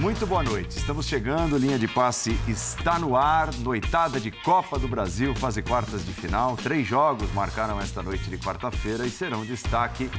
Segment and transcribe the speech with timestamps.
[0.00, 0.76] Muito boa noite.
[0.76, 6.04] Estamos chegando, linha de passe está no ar, noitada de Copa do Brasil, fase quartas
[6.04, 6.56] de final.
[6.56, 10.10] Três jogos marcaram esta noite de quarta-feira e serão destaque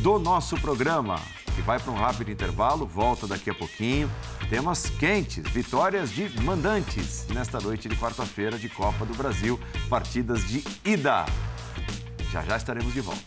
[0.00, 1.20] do nosso programa,
[1.56, 4.08] que vai para um rápido intervalo, volta daqui a pouquinho.
[4.48, 10.64] Temas quentes, vitórias de mandantes nesta noite de quarta-feira de Copa do Brasil, partidas de
[10.86, 11.26] ida.
[12.32, 13.20] Já já estaremos de volta.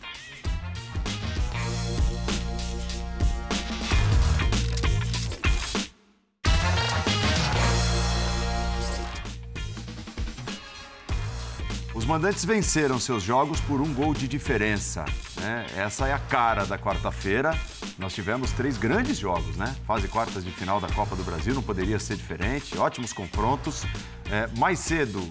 [11.94, 15.06] Os mandantes venceram seus jogos por um gol de diferença.
[15.40, 15.68] Né?
[15.78, 17.56] Essa é a cara da quarta-feira.
[17.98, 19.76] Nós tivemos três grandes jogos, né?
[19.86, 22.78] Fase quartas de final da Copa do Brasil, não poderia ser diferente.
[22.78, 23.84] Ótimos confrontos.
[24.30, 25.22] É, mais cedo,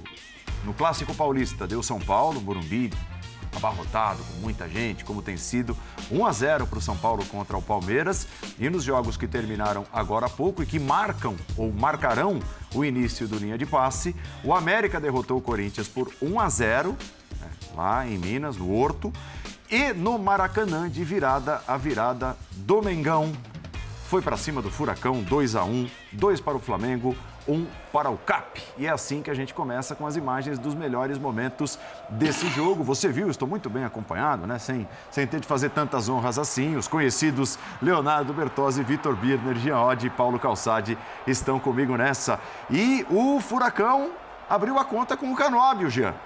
[0.65, 2.91] no Clássico Paulista, deu São Paulo, Burumbi,
[3.57, 5.77] abarrotado, com muita gente, como tem sido
[6.11, 8.27] 1 a 0 para o São Paulo contra o Palmeiras.
[8.59, 12.41] E nos jogos que terminaram agora há pouco e que marcam ou marcarão
[12.75, 14.15] o início do linha de passe,
[14.45, 16.97] o América derrotou o Corinthians por 1 a 0
[17.41, 19.13] né, lá em Minas, no Horto.
[19.71, 23.33] E no Maracanã, de virada a virada, Domengão
[24.09, 27.15] foi para cima do Furacão, 2 a 1 2 para o Flamengo,
[27.47, 28.61] um para o CAP.
[28.77, 32.83] E é assim que a gente começa com as imagens dos melhores momentos desse jogo.
[32.83, 34.59] Você viu, estou muito bem acompanhado, né?
[34.59, 36.75] Sem, sem ter de fazer tantas honras assim.
[36.75, 40.99] Os conhecidos Leonardo Bertozzi, Vitor Birner, Jean Oddi e Paulo Calçade
[41.29, 42.41] estão comigo nessa.
[42.69, 44.11] E o Furacão
[44.49, 46.17] abriu a conta com o Canóbio, Jean.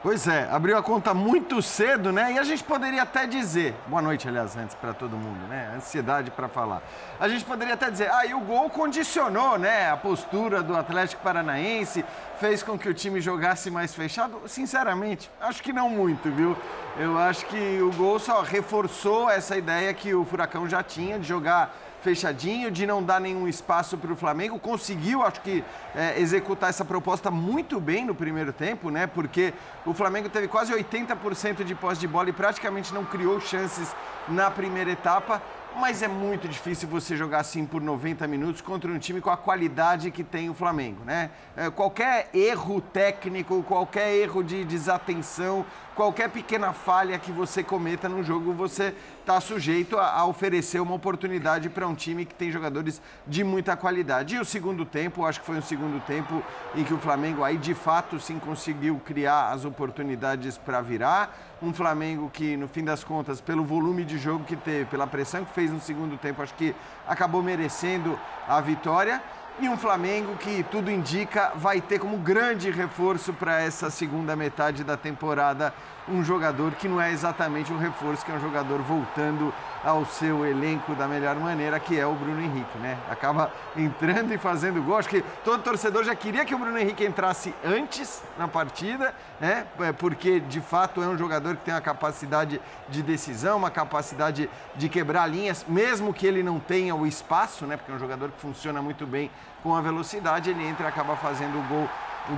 [0.00, 2.34] Pois é, abriu a conta muito cedo, né?
[2.34, 5.72] E a gente poderia até dizer, boa noite, aliás, antes para todo mundo, né?
[5.74, 6.80] Ansiedade para falar.
[7.18, 9.90] A gente poderia até dizer, ah, e o gol condicionou, né?
[9.90, 12.04] A postura do Atlético Paranaense
[12.38, 14.40] fez com que o time jogasse mais fechado.
[14.46, 16.56] Sinceramente, acho que não muito, viu?
[16.96, 21.26] Eu acho que o gol só reforçou essa ideia que o Furacão já tinha de
[21.26, 24.58] jogar fechadinho, de não dar nenhum espaço para o Flamengo.
[24.58, 25.64] Conseguiu, acho que,
[25.94, 29.06] é, executar essa proposta muito bem no primeiro tempo, né?
[29.06, 29.52] Porque
[29.84, 33.94] o Flamengo teve quase 80% de posse de bola e praticamente não criou chances
[34.28, 35.42] na primeira etapa
[35.78, 39.36] mas é muito difícil você jogar assim por 90 minutos contra um time com a
[39.36, 41.30] qualidade que tem o Flamengo, né?
[41.56, 45.64] É, qualquer erro técnico, qualquer erro de desatenção,
[45.98, 50.94] qualquer pequena falha que você cometa no jogo, você está sujeito a, a, oferecer uma
[50.94, 54.36] oportunidade para um time que tem jogadores de muita qualidade.
[54.36, 56.40] E o segundo tempo, acho que foi um segundo tempo
[56.76, 61.36] em que o Flamengo aí de fato sim conseguiu criar as oportunidades para virar.
[61.60, 65.44] Um Flamengo que, no fim das contas, pelo volume de jogo que teve, pela pressão
[65.44, 66.76] que fez no segundo tempo, acho que
[67.08, 68.16] acabou merecendo
[68.46, 69.20] a vitória.
[69.60, 74.84] E um Flamengo que tudo indica vai ter como grande reforço para essa segunda metade
[74.84, 75.74] da temporada
[76.10, 79.52] um jogador que não é exatamente um reforço, que é um jogador voltando
[79.84, 82.98] ao seu elenco da melhor maneira, que é o Bruno Henrique, né?
[83.10, 84.98] Acaba entrando e fazendo gol.
[84.98, 89.66] Acho que todo torcedor já queria que o Bruno Henrique entrasse antes na partida, né?
[89.80, 94.50] É, porque de fato é um jogador que tem uma capacidade de decisão, uma capacidade
[94.74, 97.76] de quebrar linhas, mesmo que ele não tenha o espaço, né?
[97.76, 99.30] Porque é um jogador que funciona muito bem
[99.62, 101.88] com a velocidade, ele entra e acaba fazendo o gol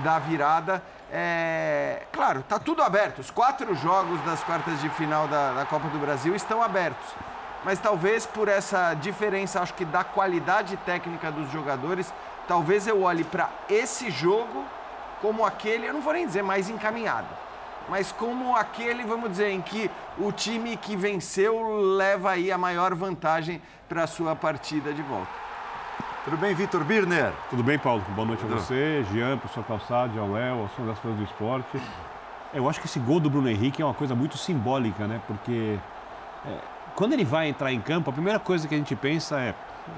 [0.02, 0.82] da virada.
[1.12, 2.02] É...
[2.12, 3.18] Claro, está tudo aberto.
[3.18, 7.06] Os quatro jogos das quartas de final da, da, Copa do Brasil estão abertos.
[7.64, 12.12] Mas talvez por essa diferença, acho que da qualidade técnica dos jogadores,
[12.48, 14.64] talvez eu olhe para esse jogo
[15.20, 17.28] como aquele, eu não vou nem dizer mais encaminhado,
[17.88, 22.94] mas como aquele, vamos dizer, em que o time que venceu leva aí a maior
[22.94, 25.49] vantagem para a sua partida de volta.
[26.24, 27.32] Tudo bem, Vitor Birner?
[27.48, 28.04] Tudo bem, Paulo?
[28.14, 28.52] Boa noite Tudo.
[28.52, 31.80] a você, Jean, professor Calçado, João Léo, aos das fãs do esporte.
[32.52, 35.18] Eu acho que esse gol do Bruno Henrique é uma coisa muito simbólica, né?
[35.26, 35.78] Porque
[36.44, 36.58] é,
[36.94, 39.54] quando ele vai entrar em campo, a primeira coisa que a gente pensa é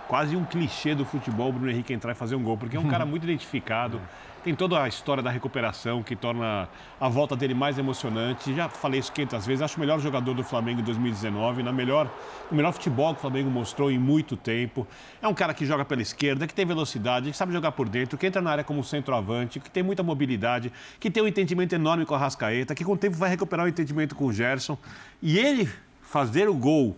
[0.06, 2.81] quase um clichê do futebol o Bruno Henrique entrar e fazer um gol, porque é
[2.81, 4.01] um cara muito identificado.
[4.42, 6.68] Tem toda a história da recuperação que torna
[7.00, 8.53] a volta dele mais emocionante.
[8.53, 9.62] Já falei isso 500 vezes.
[9.62, 12.12] Acho o melhor jogador do Flamengo em 2019, na melhor,
[12.50, 14.84] o melhor futebol que o Flamengo mostrou em muito tempo.
[15.22, 18.18] É um cara que joga pela esquerda, que tem velocidade, que sabe jogar por dentro,
[18.18, 22.04] que entra na área como centroavante, que tem muita mobilidade, que tem um entendimento enorme
[22.04, 24.77] com a Rascaeta, que com o tempo vai recuperar o entendimento com o Gerson.
[25.22, 26.97] E ele fazer o gol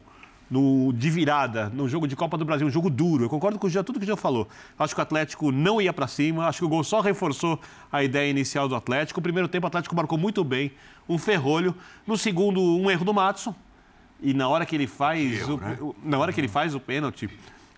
[0.51, 3.25] no, de virada, no jogo de Copa do Brasil, um jogo duro.
[3.25, 4.49] Eu concordo com o Jean, tudo que o Jean falou.
[4.79, 7.59] Acho que o Atlético não ia para cima, acho que o gol só reforçou
[7.91, 9.21] a ideia inicial do Atlético.
[9.21, 10.73] O primeiro tempo o Atlético marcou muito bem,
[11.09, 11.75] um ferrolho.
[12.07, 13.55] No segundo, um erro do Matson.
[14.21, 15.79] E na hora que ele faz, Erro, o, né?
[16.05, 17.29] na hora que ele faz o pênalti,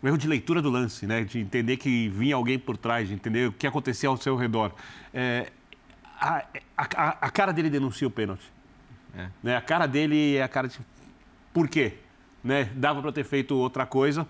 [0.03, 1.25] um erro de leitura do lance, né?
[1.25, 4.73] De entender que vinha alguém por trás, de entender o que acontecia ao seu redor.
[5.13, 5.51] É,
[6.21, 6.45] a,
[6.77, 8.45] a, a, cara dele denuncia o pênalti.
[9.17, 9.29] É.
[9.43, 9.57] Né?
[9.57, 10.79] A cara dele é a cara de.
[11.53, 11.95] Por quê?
[12.47, 12.71] Né?
[12.77, 14.27] Dava para ter feito outra coisa.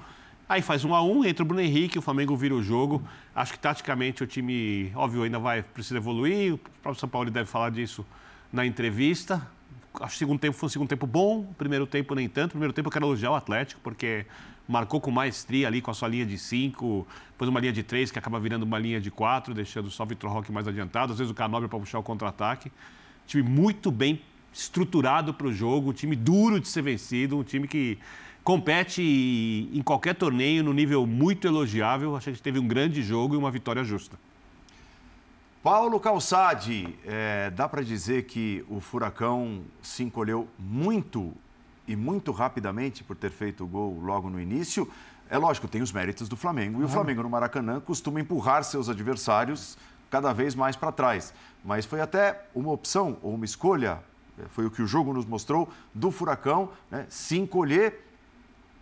[0.48, 3.02] Aí faz um a um, entra o Bruno Henrique, o Flamengo vira o jogo.
[3.34, 6.54] Acho que taticamente o time, óbvio, ainda vai precisa evoluir.
[6.54, 8.06] O próprio São Paulo deve falar disso
[8.50, 9.46] na entrevista.
[9.94, 12.52] Acho que o segundo tempo foi um segundo tempo bom, primeiro tempo nem tanto.
[12.52, 14.24] Primeiro tempo eu quero elogiar o Atlético, porque
[14.66, 18.10] marcou com maestria ali com a sua linha de cinco, depois uma linha de três
[18.10, 21.18] que acaba virando uma linha de quatro, deixando só o Vitor Roque mais adiantado, às
[21.18, 22.72] vezes o Canóbio para puxar o contra-ataque.
[23.26, 24.22] Time muito bem
[24.56, 27.98] estruturado para o jogo, um time duro de ser vencido, um time que
[28.42, 29.02] compete
[29.72, 32.16] em qualquer torneio no nível muito elogiável.
[32.16, 34.18] Acho que a gente teve um grande jogo e uma vitória justa.
[35.62, 41.34] Paulo Calçade, é, dá para dizer que o Furacão se encolheu muito
[41.86, 44.88] e muito rapidamente por ter feito o gol logo no início.
[45.28, 46.80] É lógico, tem os méritos do Flamengo.
[46.80, 49.76] E o Flamengo no Maracanã costuma empurrar seus adversários
[50.08, 51.34] cada vez mais para trás.
[51.64, 54.00] Mas foi até uma opção ou uma escolha,
[54.50, 58.04] foi o que o jogo nos mostrou, do Furacão, né, se encolher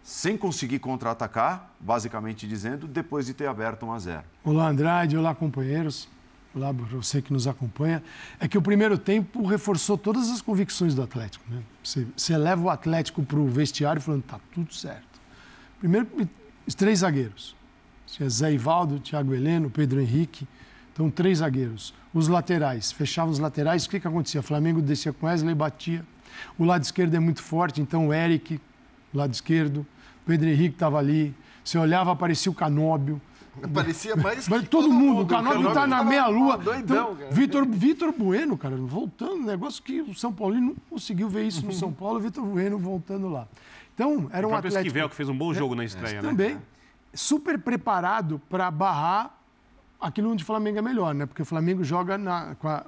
[0.02, 4.22] sem conseguir contra-atacar, basicamente dizendo, depois de ter aberto 1 a 0.
[4.44, 6.08] Olá, Andrade, olá, companheiros.
[6.54, 8.02] Olá para você que nos acompanha.
[8.38, 11.44] É que o primeiro tempo reforçou todas as convicções do Atlético.
[11.50, 11.62] Né?
[11.82, 15.20] Você, você leva o Atlético para o vestiário falando, tá tudo certo.
[15.80, 16.06] Primeiro,
[16.66, 17.56] os três zagueiros.
[18.06, 20.46] Tinha Zé Ivaldo, Thiago Heleno, Pedro Henrique.
[20.94, 21.92] Então, três zagueiros.
[22.14, 24.38] Os laterais, fechavam os laterais, o que, que acontecia?
[24.38, 26.06] O Flamengo descia com Wesley, batia.
[26.56, 28.60] O lado esquerdo é muito forte, então o Eric,
[29.12, 29.84] lado esquerdo.
[30.24, 31.34] Pedro Henrique estava ali.
[31.64, 33.20] Você olhava, aparecia o Canóbio.
[33.72, 35.22] Parecia mais Mas todo, todo mundo.
[35.22, 36.60] O Canóbio está na meia-lua.
[36.78, 41.64] Então, Vitor, Vitor Bueno, cara, voltando, negócio que o São Paulo não conseguiu ver isso
[41.64, 43.48] no São Paulo, Vitor Bueno voltando lá.
[43.94, 44.80] Então, era um o Atlético...
[44.80, 46.28] Esquivel, que fez um bom é, jogo é, na estreia, né?
[46.28, 46.58] Também.
[47.12, 49.43] Super preparado para barrar
[50.00, 51.26] aquilo onde o Flamengo é melhor, né?
[51.26, 52.84] Porque o Flamengo joga na, com, a,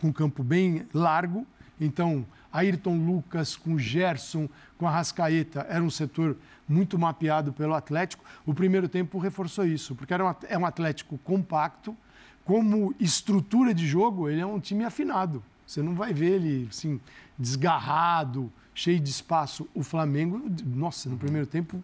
[0.00, 1.46] com um campo bem largo,
[1.80, 4.48] então Ayrton Lucas com Gerson,
[4.78, 6.36] com a Rascaeta, era um setor
[6.68, 8.24] muito mapeado pelo Atlético.
[8.44, 11.96] O primeiro tempo reforçou isso, porque era um, é um Atlético compacto,
[12.44, 15.42] como estrutura de jogo, ele é um time afinado.
[15.66, 17.00] Você não vai ver ele assim,
[17.36, 19.68] desgarrado, cheio de espaço.
[19.74, 21.80] O Flamengo, nossa, no primeiro tempo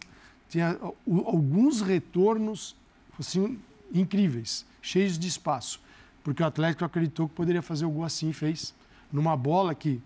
[0.49, 2.77] tinha alguns retornos
[3.19, 3.59] assim,
[3.93, 5.81] incríveis, cheios de espaço.
[6.25, 8.75] Porque o Atlético acreditou que poderia fazer o gol assim e fez.
[9.13, 10.01] Numa bola que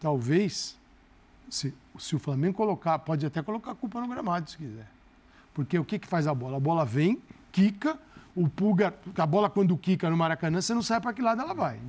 [0.00, 0.76] talvez
[1.48, 4.86] se, se o Flamengo colocar, pode até colocar a culpa no gramado, se quiser.
[5.54, 6.56] Porque o que, que faz a bola?
[6.56, 7.98] A bola vem, quica,
[8.34, 11.54] o Pulga, a bola quando quica no Maracanã, você não sabe para que lado ela
[11.54, 11.80] vai.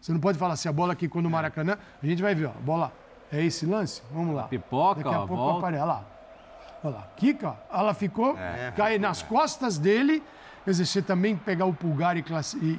[0.00, 2.50] Você não pode falar assim, a bola quicou no Maracanã, a gente vai ver, ó,
[2.50, 2.92] a bola
[3.30, 4.02] é esse lance?
[4.12, 4.44] Vamos lá.
[4.44, 5.66] Pipoca, Daqui a ó, pouco volta.
[5.66, 6.04] Olha lá.
[6.82, 7.08] Olha lá.
[7.16, 10.22] Kika, ela ficou, é, cai nas costas dele.
[10.66, 12.24] Você também pegar o pulgar e,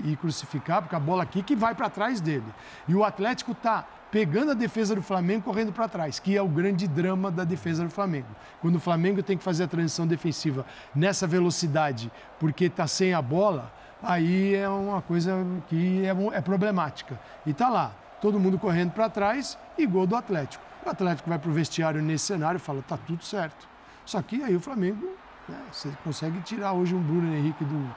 [0.05, 2.45] e, crucificar, porque a bola aqui que vai para trás dele.
[2.87, 6.47] E o Atlético está pegando a defesa do Flamengo correndo para trás, que é o
[6.47, 8.27] grande drama da defesa do Flamengo.
[8.61, 10.65] Quando o Flamengo tem que fazer a transição defensiva
[10.95, 17.19] nessa velocidade, porque está sem a bola, aí é uma coisa que é, é problemática.
[17.45, 17.91] E está lá,
[18.21, 20.63] todo mundo correndo para trás e gol do Atlético.
[20.85, 23.67] O Atlético vai para o vestiário nesse cenário e fala, está tudo certo.
[24.05, 25.15] Só que aí o Flamengo,
[25.47, 27.95] né, você consegue tirar hoje um Bruno Henrique do,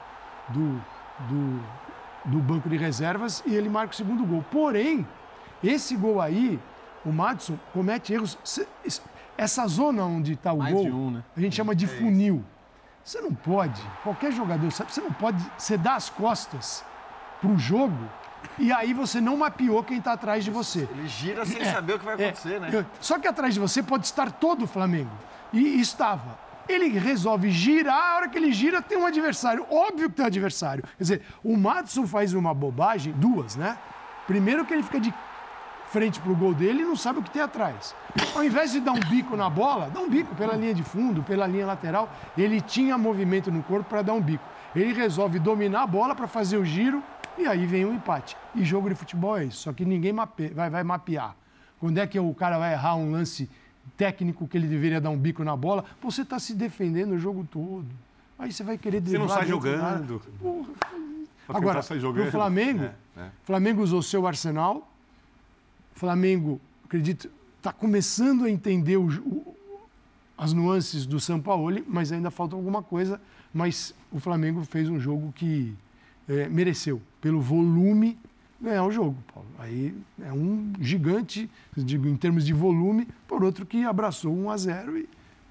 [0.49, 0.81] do,
[1.29, 1.63] do,
[2.25, 4.43] do banco de reservas e ele marca o segundo gol.
[4.51, 5.07] Porém,
[5.63, 6.59] esse gol aí,
[7.05, 8.37] o Madison comete erros.
[9.37, 11.23] Essa zona onde está o Mais gol, um, né?
[11.35, 12.43] a gente chama de é funil.
[13.03, 16.83] Você não pode, qualquer jogador sabe, você não pode, você dá as costas
[17.39, 17.97] para o jogo
[18.59, 20.87] e aí você não mapeou quem está atrás de você.
[20.91, 22.25] Ele gira sem é, saber o que vai é.
[22.25, 22.85] acontecer, é, né?
[22.99, 25.11] Só que atrás de você pode estar todo o Flamengo.
[25.53, 26.37] E estava.
[26.67, 29.65] Ele resolve girar, a hora que ele gira tem um adversário.
[29.69, 30.83] Óbvio que tem um adversário.
[30.83, 33.77] Quer dizer, o Madison faz uma bobagem, duas, né?
[34.25, 35.13] Primeiro que ele fica de
[35.87, 37.95] frente para o gol dele e não sabe o que tem atrás.
[38.35, 41.23] Ao invés de dar um bico na bola, dá um bico pela linha de fundo,
[41.23, 42.09] pela linha lateral.
[42.37, 44.43] Ele tinha movimento no corpo para dar um bico.
[44.75, 47.01] Ele resolve dominar a bola para fazer o giro
[47.37, 48.35] e aí vem o um empate.
[48.53, 50.49] E jogo de futebol é isso, só que ninguém mape...
[50.49, 51.35] vai, vai mapear.
[51.79, 53.49] Quando é que o cara vai errar um lance
[53.97, 55.83] técnico que ele deveria dar um bico na bola?
[56.01, 57.87] Você está se defendendo o jogo todo.
[58.37, 60.21] Aí você vai querer Você não sai jogando.
[60.39, 60.69] Porra.
[61.49, 63.29] Agora, o Flamengo, é, é.
[63.43, 64.91] Flamengo usou seu arsenal,
[65.95, 69.55] Flamengo, acredito, está começando a entender o, o,
[70.37, 73.19] as nuances do São Paulo, mas ainda falta alguma coisa.
[73.53, 75.73] Mas o Flamengo fez um jogo que
[76.27, 78.19] é, mereceu, pelo volume,
[78.59, 79.15] ganhar o jogo.
[79.33, 79.49] Paulo.
[79.59, 84.57] Aí é um gigante, digo, em termos de volume, por outro que abraçou 1 a
[84.57, 85.09] 0 e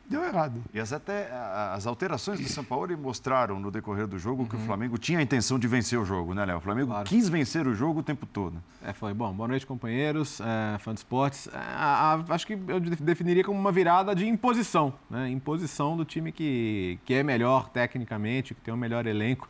[0.09, 0.63] deu errado.
[0.73, 1.31] E as, até,
[1.73, 4.49] as alterações do São Paulo mostraram no decorrer do jogo uhum.
[4.49, 6.59] que o Flamengo tinha a intenção de vencer o jogo, né, Léo?
[6.59, 7.09] O Flamengo claro.
[7.09, 8.63] quis vencer o jogo o tempo todo.
[8.83, 9.13] É, foi.
[9.13, 11.49] Bom, boa noite, companheiros, é, fã de esportes.
[11.49, 15.29] É, a, a, acho que eu definiria como uma virada de imposição, né?
[15.31, 19.49] Imposição do time que, que é melhor tecnicamente, que tem o um melhor elenco.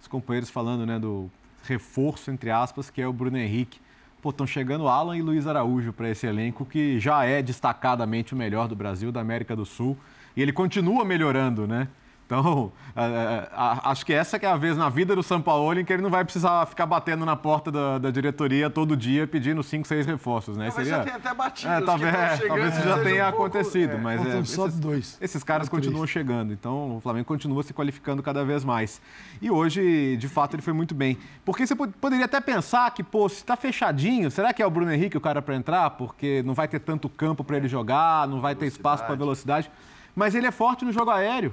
[0.00, 1.30] Os companheiros falando, né, do
[1.68, 3.80] reforço, entre aspas, que é o Bruno Henrique.
[4.22, 8.36] Pô, estão chegando Alan e Luiz Araújo para esse elenco que já é destacadamente o
[8.36, 9.96] melhor do Brasil, da América do Sul.
[10.36, 11.88] E ele continua melhorando, né?
[12.26, 12.72] Então,
[13.84, 16.02] acho que essa que é a vez na vida do São Paulo em que ele
[16.02, 20.06] não vai precisar ficar batendo na porta da, da diretoria todo dia pedindo cinco, seis
[20.06, 20.66] reforços, né?
[20.68, 20.98] Talvez Seria...
[20.98, 21.72] já tenha até batido.
[21.72, 25.18] É, talvez, é, talvez isso já tenha um acontecido, pouco, mas é, só esses, dois.
[25.20, 26.52] esses caras continuam chegando.
[26.52, 29.00] Então, o Flamengo continua se qualificando cada vez mais.
[29.40, 31.18] E hoje, de fato, ele foi muito bem.
[31.44, 34.92] Porque você poderia até pensar que, pô, se está fechadinho, será que é o Bruno
[34.92, 35.90] Henrique o cara para entrar?
[35.90, 39.70] Porque não vai ter tanto campo para ele jogar, não vai ter espaço para velocidade.
[40.14, 41.52] Mas ele é forte no jogo aéreo.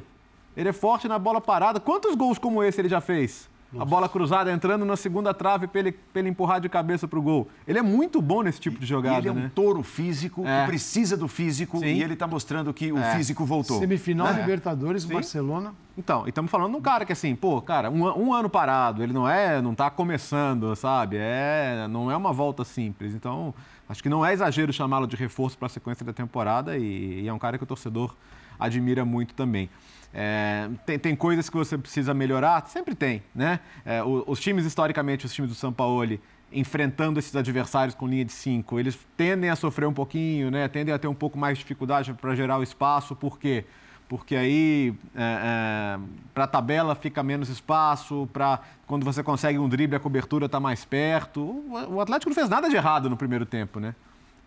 [0.55, 1.79] Ele é forte na bola parada.
[1.79, 3.50] Quantos gols como esse ele já fez?
[3.72, 3.84] Nossa.
[3.84, 7.22] A bola cruzada entrando na segunda trave para ele, ele empurrar de cabeça para o
[7.22, 7.48] gol.
[7.65, 9.15] Ele é muito bom nesse tipo de jogada.
[9.15, 9.51] E ele é um né?
[9.55, 10.62] touro físico, é.
[10.62, 11.86] que precisa do físico Sim.
[11.86, 13.15] e ele está mostrando que o é.
[13.15, 13.79] físico voltou.
[13.79, 14.34] Semifinal é.
[14.34, 15.13] Libertadores, Sim.
[15.13, 15.74] Barcelona.
[15.98, 19.03] Então, e estamos falando de um cara que assim, pô, cara, um, um, ano parado,
[19.03, 21.15] ele não é, não está começando, sabe?
[21.17, 23.13] É, não é uma volta simples.
[23.13, 23.53] Então,
[23.88, 27.27] acho que não é exagero chamá-lo de reforço para a sequência da temporada e, e
[27.27, 28.13] é um cara que o torcedor
[28.60, 29.70] admira muito também.
[30.13, 32.65] É, tem, tem, coisas que você precisa melhorar?
[32.67, 33.59] Sempre tem, né?
[33.85, 36.19] É, os, os, times, historicamente, os times do São Paulo,
[36.51, 40.67] enfrentando esses adversários com linha de cinco, eles tendem a sofrer um pouquinho, né?
[40.67, 43.63] Tendem a ter um pouco mais de dificuldade para gerar o espaço, por quê?
[44.09, 45.99] Porque aí, é, é
[46.33, 50.59] para a tabela, fica menos espaço, para quando você consegue um drible, a cobertura está
[50.59, 51.41] mais perto.
[51.41, 53.95] O, o Atlético não fez nada de errado no primeiro tempo, né?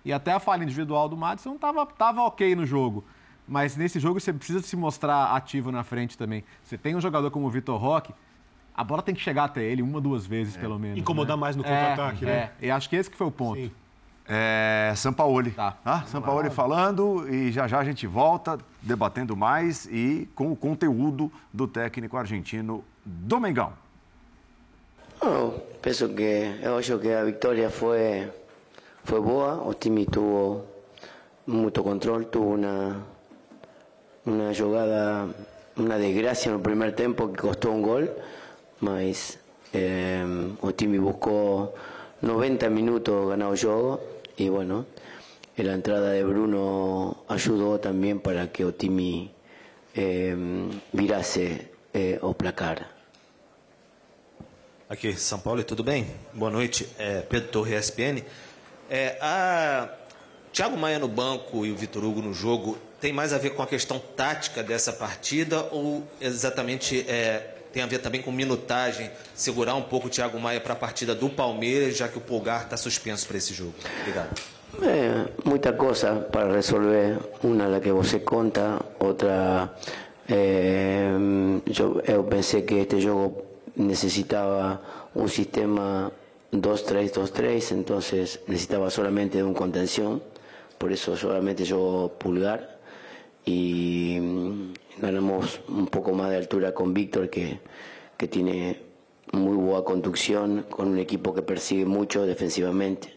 [0.04, 3.02] E até a falha individual do Madison estava tava ok no jogo.
[3.46, 6.44] Mas nesse jogo você precisa se mostrar ativo na frente também.
[6.62, 8.12] Você tem um jogador como o Vitor Roque,
[8.74, 10.60] a bola tem que chegar até ele uma, duas vezes, é.
[10.60, 10.98] pelo menos.
[10.98, 11.40] Incomodar né?
[11.40, 12.50] mais no contra-ataque, é, né?
[12.60, 13.60] É, e acho que esse que foi o ponto.
[13.60, 13.70] Sim.
[14.26, 15.50] É, Sampaoli.
[15.50, 15.76] Tá.
[15.84, 21.30] Ah, Sampaoli falando e já já a gente volta debatendo mais e com o conteúdo
[21.52, 23.74] do técnico argentino Domingão.
[25.20, 28.30] Oh, penso que eu acho que a vitória foi
[29.04, 30.62] foi boa, o time teve
[31.46, 33.13] muito controle, teve uma
[34.26, 35.26] una jugada,
[35.76, 38.10] una desgracia en el primer tiempo que costó un gol,
[38.80, 39.38] mas
[39.72, 40.24] eh,
[40.60, 41.74] Otimi buscó
[42.22, 44.00] 90 minutos ganado juego
[44.36, 44.86] y bueno,
[45.56, 49.30] la entrada de Bruno ayudó también para que Otimi
[49.94, 50.36] eh,
[50.92, 52.94] virase eh, o placar.
[54.86, 56.06] Aqui, São Paulo, tudo bem?
[56.34, 58.22] Boa noite, é, Pedro Torre, ESPN.
[58.90, 59.88] É, a
[60.52, 63.62] Thiago Maia no banco e o Vitor Hugo no jogo tem mais a ver com
[63.62, 69.74] a questão tática dessa partida ou exatamente é, tem a ver também com minutagem, segurar
[69.74, 72.78] um pouco o Thiago Maia para a partida do Palmeiras, já que o Pulgar está
[72.78, 73.74] suspenso para esse jogo?
[74.00, 74.40] Obrigado.
[74.82, 77.18] É, muita coisa para resolver.
[77.42, 79.70] Uma a que você conta, outra.
[80.26, 81.10] É,
[81.78, 83.44] eu, eu pensei que este jogo
[83.76, 84.80] necessitava
[85.14, 86.10] um sistema
[86.54, 87.96] 2-3-2-3, então
[88.48, 90.22] necessitava solamente de um contenção,
[90.78, 92.73] por isso solamente jogou Pulgar
[93.44, 97.58] y mm, ganamos un poco más de altura con Víctor que,
[98.16, 98.78] que tiene
[99.32, 103.12] muy buena conducción con un equipo que persigue mucho defensivamente.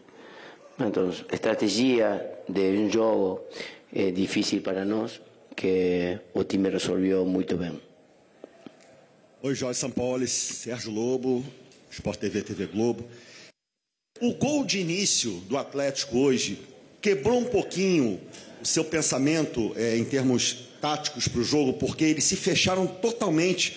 [0.78, 3.44] Entonces, estrategia de un juego
[3.92, 5.20] é difícil para nós
[5.56, 7.80] que o time resolveu muito bem.
[9.42, 11.44] Oi, Jorge Paulo, Sérgio Lobo,
[11.90, 13.04] Sport TV, TV Globo.
[14.20, 16.58] O gol de início do Atlético hoje
[17.00, 18.20] quebrou um pouquinho
[18.62, 23.76] seu pensamento é, em termos táticos para o jogo, porque eles se fecharam totalmente.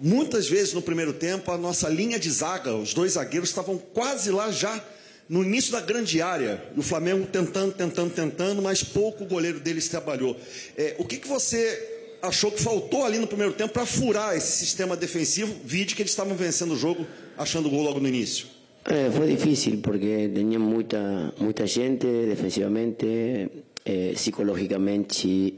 [0.00, 4.30] Muitas vezes no primeiro tempo, a nossa linha de zaga, os dois zagueiros estavam quase
[4.30, 4.82] lá já
[5.28, 6.62] no início da grande área.
[6.76, 10.36] E o Flamengo tentando, tentando, tentando, mas pouco o goleiro deles trabalhou.
[10.76, 14.58] É, o que, que você achou que faltou ali no primeiro tempo para furar esse
[14.58, 15.54] sistema defensivo?
[15.64, 17.06] Vide que eles estavam vencendo o jogo,
[17.38, 18.46] achando o gol logo no início.
[18.84, 23.48] É, foi difícil porque tinha muita, muita gente defensivamente
[23.90, 24.14] eh,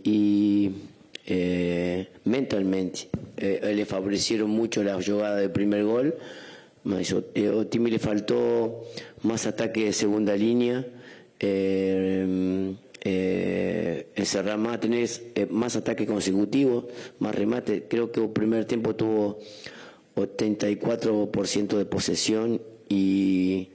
[0.05, 0.71] y
[1.27, 3.09] eh, mentalmente.
[3.37, 6.15] Eh, le favorecieron mucho la jugada del primer gol,
[6.85, 8.85] mas eh, Otimi le faltó
[9.23, 10.87] más ataque de segunda línea.
[11.39, 12.75] Eh,
[13.05, 15.09] eh, encerrar más, tener
[15.51, 17.85] más ataque consecutivo, más remate.
[17.89, 19.41] Creo que el primer tiempo tuvo
[20.15, 23.71] 84% de posesión y,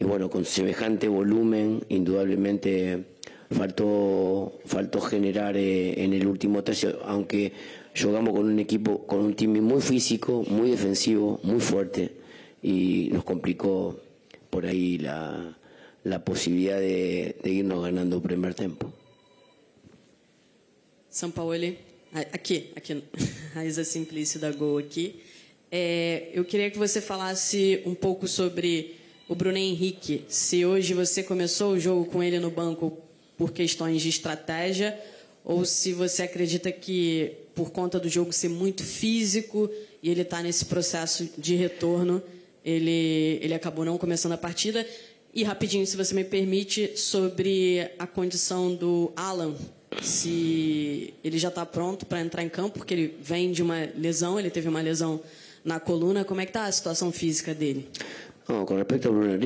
[0.00, 3.04] y, bueno, con semejante volumen, indudablemente
[3.50, 7.52] faltó, faltó generar eh, en el último tercio, aunque
[7.94, 12.12] jugamos con un equipo, con un team muy físico, muy defensivo, muy fuerte
[12.62, 13.98] y nos complicó
[14.50, 15.56] por ahí la,
[16.04, 18.92] la posibilidad de, de irnos ganando primer tiempo.
[21.10, 21.74] São Paulo,
[22.12, 23.02] aqui, aqui,
[23.54, 25.22] Raíza Simplício da Gol aqui.
[25.72, 30.24] É, eu queria que você falasse um pouco sobre o Bruno Henrique.
[30.28, 33.05] Se hoje você começou o jogo com ele no banco
[33.36, 34.98] por questões de estratégia,
[35.44, 39.70] ou se você acredita que por conta do jogo ser muito físico
[40.02, 42.22] e ele está nesse processo de retorno,
[42.64, 44.86] ele, ele acabou não começando a partida.
[45.32, 49.54] E rapidinho, se você me permite, sobre a condição do Alan,
[50.02, 54.38] se ele já está pronto para entrar em campo, porque ele vem de uma lesão,
[54.38, 55.20] ele teve uma lesão
[55.64, 57.88] na coluna, como é que está a situação física dele?
[58.48, 59.36] No, con respecto a Bruno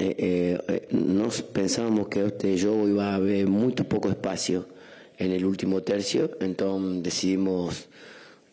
[0.00, 4.66] eh, eh, eh, nos pensábamos que este juego iba a haber muy poco espacio
[5.18, 7.88] en el último tercio, entonces decidimos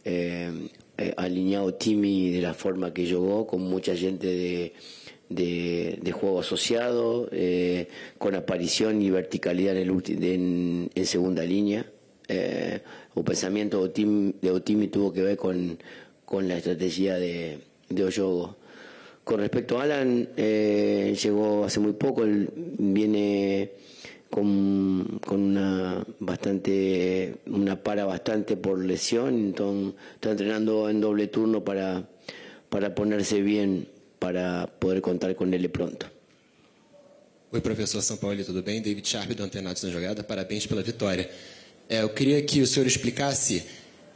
[0.03, 7.29] eh, eh, alinear de la forma que jugó, con mucha gente de, de, juego asociado,
[7.31, 7.87] eh,
[8.17, 11.85] con aparición y verticalidad en, segunda línea.
[12.27, 15.77] El pensamiento de Otimi tuvo que ver con,
[16.25, 18.57] con la estrategia de, de Oyogo.
[19.27, 23.71] Con respecto a Alan, eh, llegó hace muy poco, él viene
[24.29, 31.61] con, con una bastante una para bastante por lesión, entonces está entrenando en doble turno
[31.61, 32.07] para,
[32.69, 36.05] para ponerse bien para poder contar con él pronto.
[37.51, 38.81] Oi, professor São Paulo, tudo bem?
[38.81, 41.29] David Sharp do Antenados na Jogada, parabéns pela vitória.
[41.89, 43.65] É, eu queria que o senhor explicasse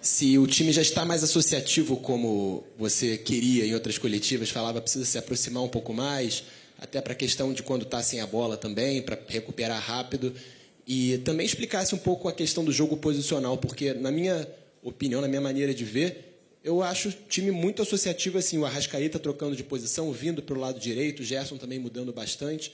[0.02, 5.06] se o time já está mais associativo como você queria em outras coletivas, falava precisa
[5.06, 6.44] se aproximar um pouco mais,
[6.80, 10.34] até para a questão de quando está sem a bola também, para recuperar rápido.
[10.88, 14.48] E também explicasse um pouco a questão do jogo posicional, porque na minha
[14.82, 16.32] opinião, na minha maneira de ver,
[16.64, 20.60] eu acho o time muito associativo, assim, o Arrascaeta trocando de posição, vindo para o
[20.60, 22.74] lado direito, o Gerson também mudando bastante.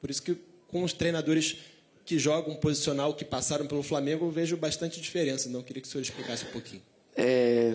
[0.00, 0.36] Por isso que
[0.68, 1.56] com os treinadores
[2.04, 5.48] que jogam posicional, que passaram pelo Flamengo, eu vejo bastante diferença.
[5.48, 6.82] Então, queria que o senhor explicasse um pouquinho.
[7.16, 7.74] Eh,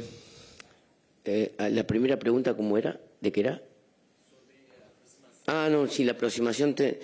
[1.25, 2.99] eh, la primera pregunta, ¿cómo era?
[3.21, 3.61] ¿De qué era?
[5.47, 6.75] Ah, no, sí, la aproximación.
[6.75, 6.99] Te,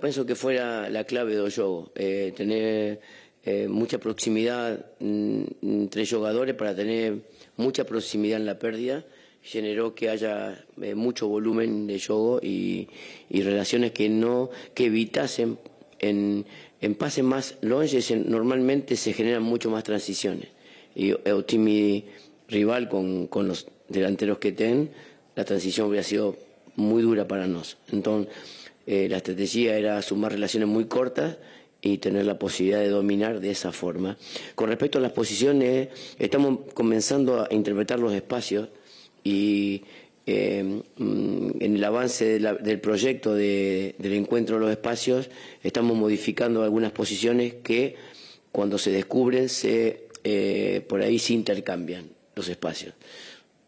[0.00, 1.92] penso que fuera la clave do jogo.
[1.94, 3.00] Eh, tener
[3.44, 7.18] eh, mucha mm, entre jugadores para tener
[7.58, 9.04] mucha proximidad en la pérdida
[9.42, 12.88] generó que haya eh, mucho volumen de juego y,
[13.28, 15.58] y relaciones que no que evitasen
[16.08, 20.48] en, pases más longes en- normalmente se generan mucho más transiciones
[20.94, 22.04] y el time
[22.48, 24.90] rival con, con los delanteros que tienen
[25.34, 26.36] la transición hubiera sido
[26.76, 28.32] muy dura para nosotros entonces
[28.86, 31.38] eh, la estrategia era sumar relaciones muy cortas
[31.80, 34.16] y tener la posibilidad de dominar de esa forma.
[34.54, 35.88] Con respecto a las posiciones,
[36.18, 38.68] estamos comenzando a interpretar los espacios
[39.22, 39.82] y
[40.26, 40.62] eh,
[40.96, 45.28] mm, en el avance de la- del proyecto de- del encuentro de los espacios
[45.62, 47.96] estamos modificando algunas posiciones que
[48.52, 52.94] cuando se descubren se, eh, por ahí se intercambian los espacios.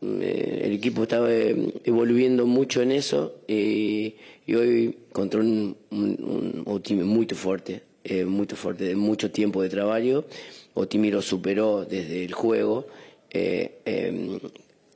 [0.01, 4.15] Mm, eh, el equipo estaba eh, evolviendo mucho en eso y,
[4.47, 9.69] y hoy contra un, un, un muy fuerte, eh, muy fuerte, de mucho tiempo de
[9.69, 10.25] trabajo.
[10.75, 12.87] Otimi lo superó desde el juego.
[13.31, 14.39] Eh, eh,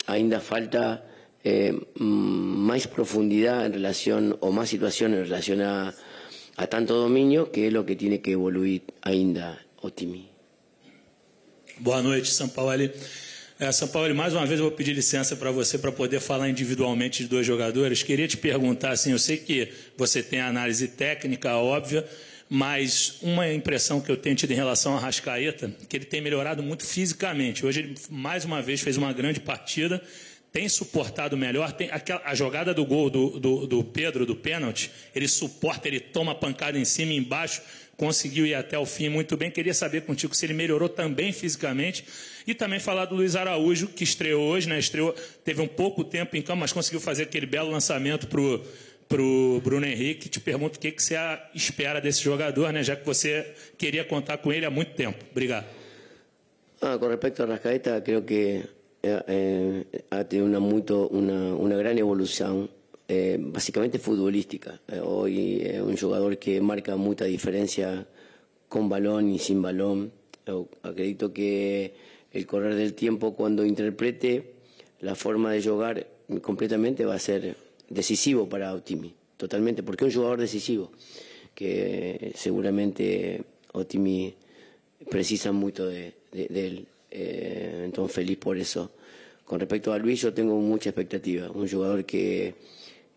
[0.06, 1.04] ainda falta
[1.44, 5.94] eh, más profundidad en relación, o más situación en relación a,
[6.56, 10.28] a tanto dominio, que es lo que tiene que evoluir ainda Otimi.
[11.78, 12.90] Boa noite, São Paulo.
[13.58, 16.48] É, São Paulo, mais uma vez eu vou pedir licença para você para poder falar
[16.48, 18.02] individualmente de dois jogadores.
[18.02, 22.06] Queria te perguntar, assim, eu sei que você tem análise técnica óbvia,
[22.48, 26.62] mas uma impressão que eu tenho tido em relação a Rascaeta, que ele tem melhorado
[26.62, 27.64] muito fisicamente.
[27.64, 30.02] Hoje ele mais uma vez fez uma grande partida,
[30.52, 31.72] tem suportado melhor.
[31.72, 36.00] Tem aquela, a jogada do gol do, do, do Pedro, do pênalti, ele suporta, ele
[36.00, 37.62] toma pancada em cima e embaixo,
[37.96, 39.50] conseguiu ir até o fim muito bem.
[39.50, 42.04] Queria saber contigo se ele melhorou também fisicamente.
[42.46, 44.78] E também falar do Luiz Araújo, que estreou hoje, né?
[44.78, 45.12] Estreou,
[45.44, 48.64] teve um pouco tempo em campo, mas conseguiu fazer aquele belo lançamento pro
[49.10, 50.28] pro Bruno Henrique.
[50.28, 51.16] Te pergunto o que, que você
[51.52, 52.82] espera desse jogador, né?
[52.82, 55.18] Já que você queria contar com ele há muito tempo.
[55.32, 55.66] Obrigado.
[56.80, 58.62] Ah, con respecto a Rascaeta, creo que
[59.02, 62.70] eh, eh, ha tenido una, muito, una, una gran evolución,
[63.08, 64.80] eh, básicamente futbolística.
[64.88, 68.06] Eh, hoy es un jugador que marca mucha diferencia
[68.68, 70.12] con balón y sin balón.
[70.46, 71.94] Yo acredito que
[72.32, 74.54] el correr del tiempo, cuando interprete
[75.00, 76.06] la forma de jugar
[76.42, 77.56] completamente, va a ser
[77.88, 80.90] decisivo para Otimi, totalmente, porque es un jugador decisivo.
[81.54, 84.34] que seguramente o time
[85.10, 86.86] precisa mucho de, de- de él.
[87.10, 88.92] Eh, entonces feliz por eso.
[89.44, 91.50] Con respecto a Luis, yo tengo mucha expectativa.
[91.50, 92.54] Un jugador que,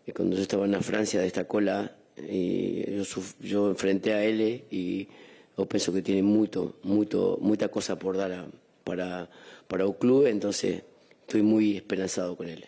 [0.04, 3.04] que cuando yo estaba en la Francia destacó la y yo,
[3.40, 5.08] yo enfrenté a él y
[5.56, 8.46] yo pienso que tiene mucho, mucho, mucha cosa por dar
[8.84, 9.28] para,
[9.68, 10.82] para el club, entonces
[11.22, 12.64] estoy muy esperanzado con él.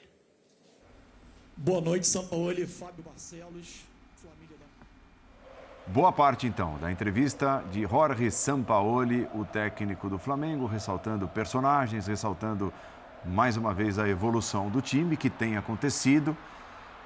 [1.59, 3.86] Boa noite, São Paulo, Fábio Barcelos,
[5.89, 12.73] Boa parte, então, da entrevista de Jorge Sampaoli, o técnico do Flamengo, ressaltando personagens, ressaltando
[13.25, 16.37] mais uma vez a evolução do time que tem acontecido.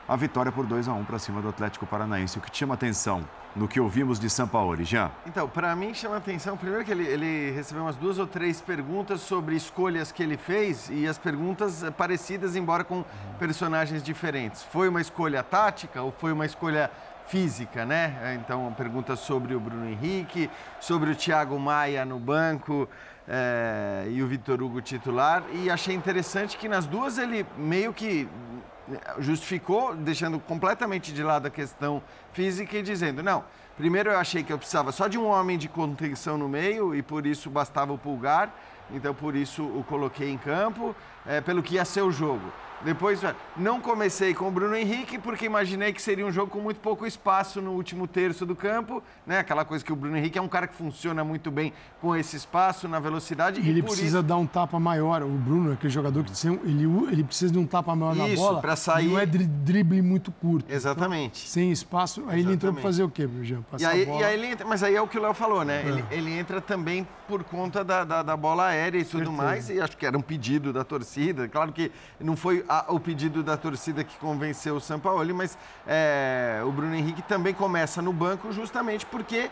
[0.08, 2.38] A vitória por 2 a 1 para cima do Atlético Paranaense.
[2.38, 3.22] O que te chama atenção
[3.54, 5.10] no que ouvimos de Sampaoli, Jean?
[5.26, 9.20] Então, para mim chama atenção, primeiro que ele, ele recebeu umas duas ou três perguntas
[9.20, 13.04] sobre escolhas que ele fez e as perguntas eh, parecidas, embora com
[13.38, 14.62] personagens diferentes.
[14.64, 16.90] Foi uma escolha tática ou foi uma escolha
[17.30, 18.18] física, né?
[18.22, 22.88] Eh, Então, perguntas sobre o Bruno Henrique, sobre o Thiago Maia no banco
[23.28, 25.44] eh, e o Vitor Hugo titular.
[25.52, 28.28] E achei interessante que nas duas ele meio que
[29.20, 33.44] justificou, deixando completamente de lado a questão física e dizendo: não,
[33.76, 37.00] primeiro eu achei que eu precisava só de um homem de contenção no meio e
[37.00, 38.52] por isso bastava o pulgar,
[38.90, 42.52] então por isso o coloquei em campo, eh, pelo que ia ser o jogo.
[42.84, 46.60] Depois, eh, não comecei com o Bruno Henrique porque imaginei que seria um jogo com
[46.60, 49.38] muito pouco espaço no último terço do campo, né?
[49.38, 52.36] Aquela coisa que o Bruno Henrique é um cara que funciona muito bem com esse
[52.36, 53.60] espaço, na velocidade.
[53.60, 55.22] E ele por precisa isso- dar um tapa maior.
[55.22, 56.32] O Bruno, aquele jogador que
[56.64, 58.60] ele, ele precisa de um tapa maior na Isso, bola.
[58.60, 60.72] pra sair- Não é dri- drible muito curto.
[60.72, 61.48] Exatamente.
[61.48, 62.24] Sem espaço.
[62.28, 62.82] Aí ele entrou para Exatamente.
[62.82, 63.28] fazer o quê?
[63.42, 64.20] E Passar aí, a bola.
[64.20, 65.82] e aí ele entra, mas aí é o que o Léo falou, né?
[65.84, 65.88] É.
[65.88, 69.80] Ele, ele entra também por conta da, da, da bola aérea e tudo mais, e
[69.80, 71.46] acho que era um pedido da torcida.
[71.48, 76.62] Claro que não foi a- o pedido da torcida que convenceu o Sampaoli, mas é,
[76.64, 79.50] o Bruno Henrique também começa no banco justamente porque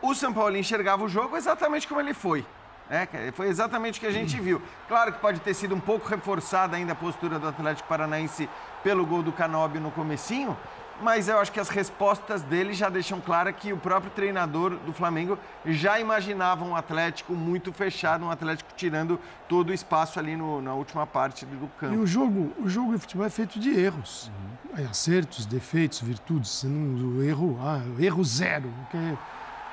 [0.00, 2.46] o Sampaoli enxergava o jogo exatamente como ele foi.
[2.88, 3.06] né?
[3.34, 4.62] Foi exatamente o que a gente viu.
[4.86, 8.48] Claro que pode ter sido um pouco reforçada ainda a postura do Atlético Paranaense
[8.82, 10.56] pelo gol do Canóbio no comecinho,
[11.00, 14.92] mas eu acho que as respostas dele já deixam clara que o próprio treinador do
[14.92, 20.60] Flamengo já imaginava um Atlético muito fechado, um Atlético tirando todo o espaço ali no-
[20.60, 21.98] na última parte do E campo.
[21.98, 24.30] o jogo, o jogo de futebol é feito de erros.
[24.74, 26.62] Aí, Acertos, defeitos, virtudes.
[26.64, 28.70] Não, o erro, ah, erro zero.
[28.82, 29.16] Porque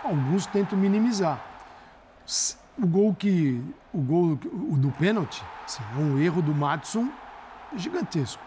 [0.03, 1.39] alguns tentam minimizar.
[2.77, 3.61] O gol que.
[3.93, 7.09] O gol o do pênalti assim, é um erro do Matson
[7.75, 8.41] gigantesco.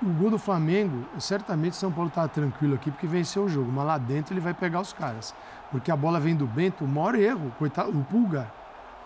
[0.00, 3.84] O gol do Flamengo, certamente São Paulo estava tranquilo aqui porque venceu o jogo, mas
[3.84, 5.34] lá dentro ele vai pegar os caras.
[5.72, 8.52] Porque a bola vem do Bento, o maior erro, coitado, o Pulgar,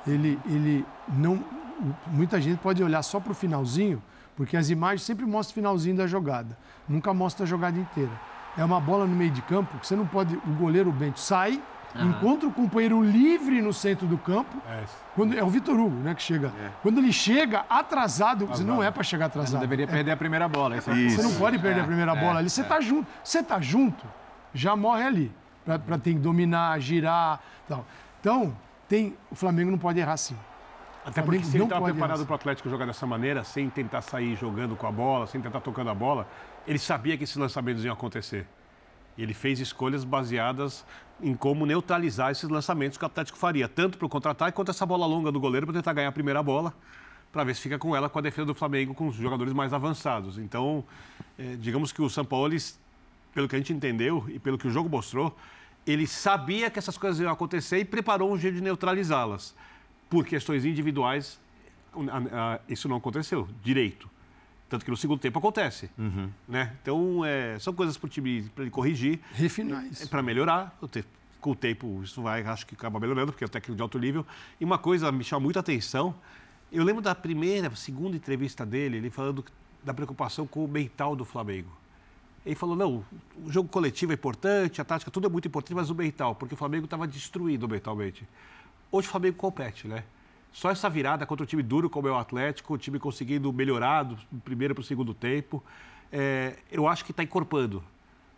[0.07, 1.43] ele, ele não.
[2.09, 4.03] Muita gente pode olhar só para o finalzinho,
[4.37, 8.13] porque as imagens sempre mostram o finalzinho da jogada, nunca mostra a jogada inteira.
[8.57, 10.37] É uma bola no meio de campo que você não pode.
[10.37, 11.63] O goleiro Bento sai,
[11.95, 12.09] Aham.
[12.11, 14.57] encontra o companheiro livre no centro do campo.
[15.15, 16.53] Quando, é o Vitor Hugo, né, que chega.
[16.83, 19.55] Quando ele chega atrasado, você não é para chegar atrasado.
[19.55, 20.77] Não deveria É- perder a primeira bola.
[20.77, 22.49] Isso é- você não pode perder É, a primeira é, bola ali.
[22.51, 22.65] Você é.
[22.65, 23.07] tá junto.
[23.23, 24.05] Você tá junto,
[24.55, 25.33] já morre ali.
[25.65, 27.87] Pra, pra ter que dominar, girar tal.
[28.21, 28.57] Então,
[28.89, 30.37] tem, o Flamengo não pode errar assim.
[31.05, 33.69] Até porque se ele não estava pode preparado para o Atlético jogar dessa maneira, sem
[33.69, 36.27] tentar sair jogando com a bola, sem tentar tocando a bola,
[36.67, 38.47] ele sabia que esses lançamentos iam acontecer.
[39.17, 40.85] E ele fez escolhas baseadas
[41.23, 44.85] em como neutralizar esses lançamentos que o Atlético faria, tanto para o contra-ataque quanto essa
[44.85, 46.75] bola longa do goleiro para tentar ganhar a primeira bola,
[47.31, 49.73] para ver se fica com ela com a defesa do Flamengo, com os jogadores mais
[49.73, 50.37] avançados.
[50.37, 50.85] Então,
[51.39, 52.59] eh, digamos que o Sampaoli,
[53.33, 55.35] pelo que a gente entendeu e pelo que o jogo mostrou,
[55.87, 59.55] ele sabia que essas coisas iam acontecer e preparou um jeito de neutralizá-las.
[60.11, 61.41] Por questões individuais,
[62.69, 64.11] isso não aconteceu direito.
[64.73, 65.91] Tanto que no segundo tempo acontece.
[66.49, 66.75] Né?
[66.81, 69.21] Então, é, são coisas para o time para ele corrigir.
[69.35, 70.09] Refinar isso.
[70.09, 70.75] Para melhorar.
[70.81, 70.89] O
[71.43, 73.99] Com o tempo, isso vai, acho que acaba melhorando, porque é um técnico de alto
[73.99, 74.25] nível.
[74.59, 76.15] E uma coisa me chama muita atenção.
[76.73, 79.45] Eu lembro da primeira, segunda entrevista dele, ele falando
[79.85, 81.71] da preocupação com o mental do Flamengo.
[82.47, 83.05] Ele falou, não,
[83.45, 86.55] o jogo coletivo é importante, a tática, tudo é muito importante, mas o mental, porque
[86.55, 88.27] o Flamengo estava destruído mentalmente.
[88.91, 90.03] Hoje o Flamengo compete, né?
[90.53, 94.03] Só essa virada contra um time duro como é o Atlético, o time conseguindo melhorar
[94.03, 95.63] do primeiro para o segundo tempo,
[96.13, 97.83] é, eu acho que está encorpando.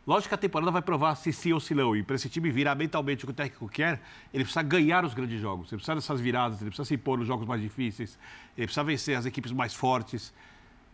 [0.06, 1.96] Lógico que a temporada vai provar se sim ou se não.
[1.96, 4.00] E para esse time virar mentalmente o que o técnico quer,
[4.32, 5.72] ele precisa ganhar os grandes jogos.
[5.72, 8.18] Ele precisa dessas viradas, ele precisa se impor nos jogos mais difíceis,
[8.56, 10.32] ele precisa vencer as equipes mais fortes.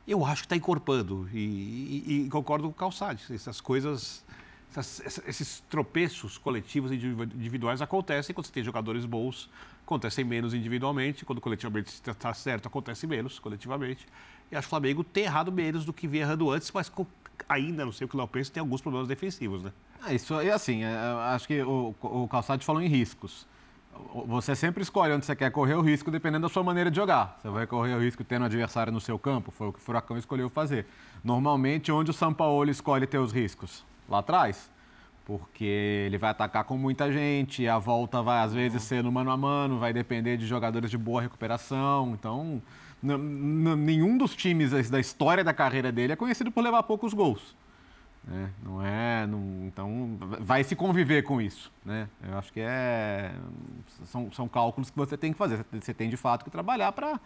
[0.07, 1.29] Eu acho que está encorpando.
[1.33, 3.25] E, e- e concordo com o Calçade.
[3.35, 4.25] Essas coisas,
[4.71, 9.51] essas- essa- esses tropeços coletivos e individu- individuais acontecem quando você tem jogadores bons,
[9.85, 11.25] acontecem menos individualmente.
[11.25, 14.07] Quando coletivamente está certo, acontece menos coletivamente.
[14.51, 16.91] E acho que o Flamengo tem errado menos do que vinha errando antes, mas
[17.49, 19.73] ainda, não sei o que o Léo pensa, tem alguns problemas defensivos, né?
[20.07, 20.95] É, isso aí, assim, é,
[21.35, 23.47] acho que o, o Calçade falou em riscos.
[24.27, 27.39] Você sempre escolhe onde você quer correr o risco dependendo da sua maneira de jogar.
[27.43, 29.83] Você vai correr o risco tendo um adversário no seu campo, foi o que o
[29.83, 30.87] Furacão escolheu fazer.
[31.23, 33.85] Normalmente, onde o São Paulo escolhe ter os riscos?
[34.11, 34.71] Lá atrás.
[35.25, 39.31] Porque ele vai atacar com muita gente, a volta vai às vezes ser no mano
[39.31, 42.13] a mano, vai depender de jogadores de boa recuperação.
[42.19, 42.61] Então,
[43.01, 47.55] nenhum dos times da história da carreira dele é conhecido por levar poucos gols.
[48.25, 48.51] Né?
[48.63, 49.27] Não é.
[49.27, 51.73] Não, então, vai se conviver com isso.
[51.85, 52.09] Né?
[52.29, 53.33] Eu acho que é,
[54.05, 55.65] são, são cálculos que você tem que fazer.
[55.73, 57.21] Você tem de fato que trabalhar para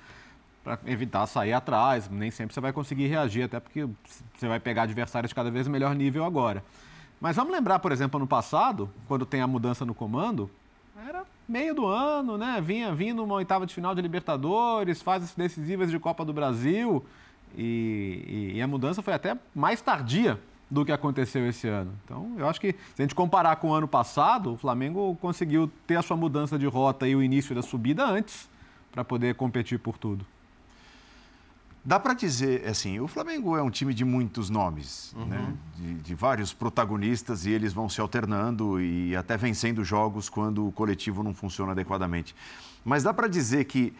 [0.65, 2.09] para evitar sair atrás.
[2.11, 3.87] Nem sempre você vai conseguir reagir, até porque
[4.35, 6.65] você vai pegar adversários de cada vez melhor nível agora.
[7.21, 10.51] Mas vamos lembrar, por exemplo, no passado, quando tem a mudança no comando,
[11.07, 12.61] era meio do ano, né?
[12.65, 17.05] Vinha vindo uma oitava de final de Libertadores, fases decisivas de Copa do Brasil.
[17.57, 21.93] E, e, e a mudança foi até mais tardia do que aconteceu esse ano.
[22.05, 25.71] Então, eu acho que se a gente comparar com o ano passado, o Flamengo conseguiu
[25.87, 28.49] ter a sua mudança de rota e o início da subida antes
[28.91, 30.27] para poder competir por tudo.
[31.87, 35.27] Dá para dizer, assim, o Flamengo é um time de muitos nomes, uhum.
[35.27, 35.55] né?
[35.77, 40.73] de, de, vários protagonistas e eles vão se alternando e até vencendo jogos quando o
[40.73, 42.35] coletivo não funciona adequadamente.
[42.83, 43.93] Mas dá para dizer que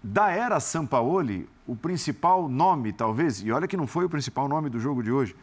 [0.00, 4.70] da era Sampaoli, o principal nome, talvez, e olha que não foi o principal nome
[4.70, 5.34] do jogo de hoje,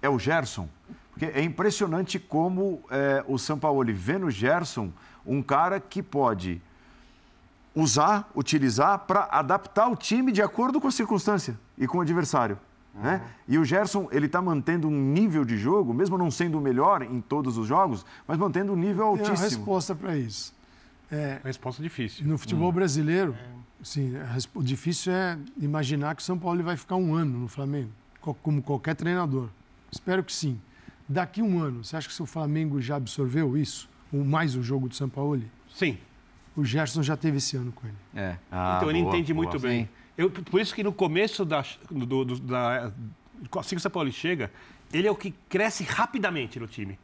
[0.00, 0.66] é o Gerson.
[1.10, 4.90] Porque é impressionante como é, o Sampaoli vê no Gerson
[5.26, 6.62] um cara que pode
[7.80, 12.58] usar, utilizar para adaptar o time de acordo com a circunstância e com o adversário.
[12.94, 13.02] Uhum.
[13.02, 13.22] Né?
[13.46, 17.02] E o Gerson, ele está mantendo um nível de jogo, mesmo não sendo o melhor
[17.02, 19.36] em todos os jogos, mas mantendo um nível altíssimo.
[19.36, 20.54] Tem uma resposta para isso.
[21.10, 22.26] É, resposta difícil.
[22.26, 22.72] No futebol hum.
[22.72, 23.36] brasileiro,
[23.82, 24.12] sim,
[24.54, 27.90] o difícil é imaginar que o São Paulo vai ficar um ano no Flamengo,
[28.42, 29.48] como qualquer treinador.
[29.90, 30.60] Espero que sim.
[31.08, 33.88] Daqui um ano, você acha que o Flamengo já absorveu isso?
[34.12, 35.40] Ou mais o jogo do São Paulo?
[35.74, 35.96] Sim.
[36.58, 37.96] O Gerson já teve esse ano com ele.
[38.16, 38.36] É.
[38.50, 39.88] Ah, então ele boa, entende boa, muito bem.
[40.16, 42.92] Eu, por isso que no começo da, do, do, da.
[43.56, 44.50] Assim que o São Paulo chega,
[44.92, 46.98] ele é o que cresce rapidamente no time.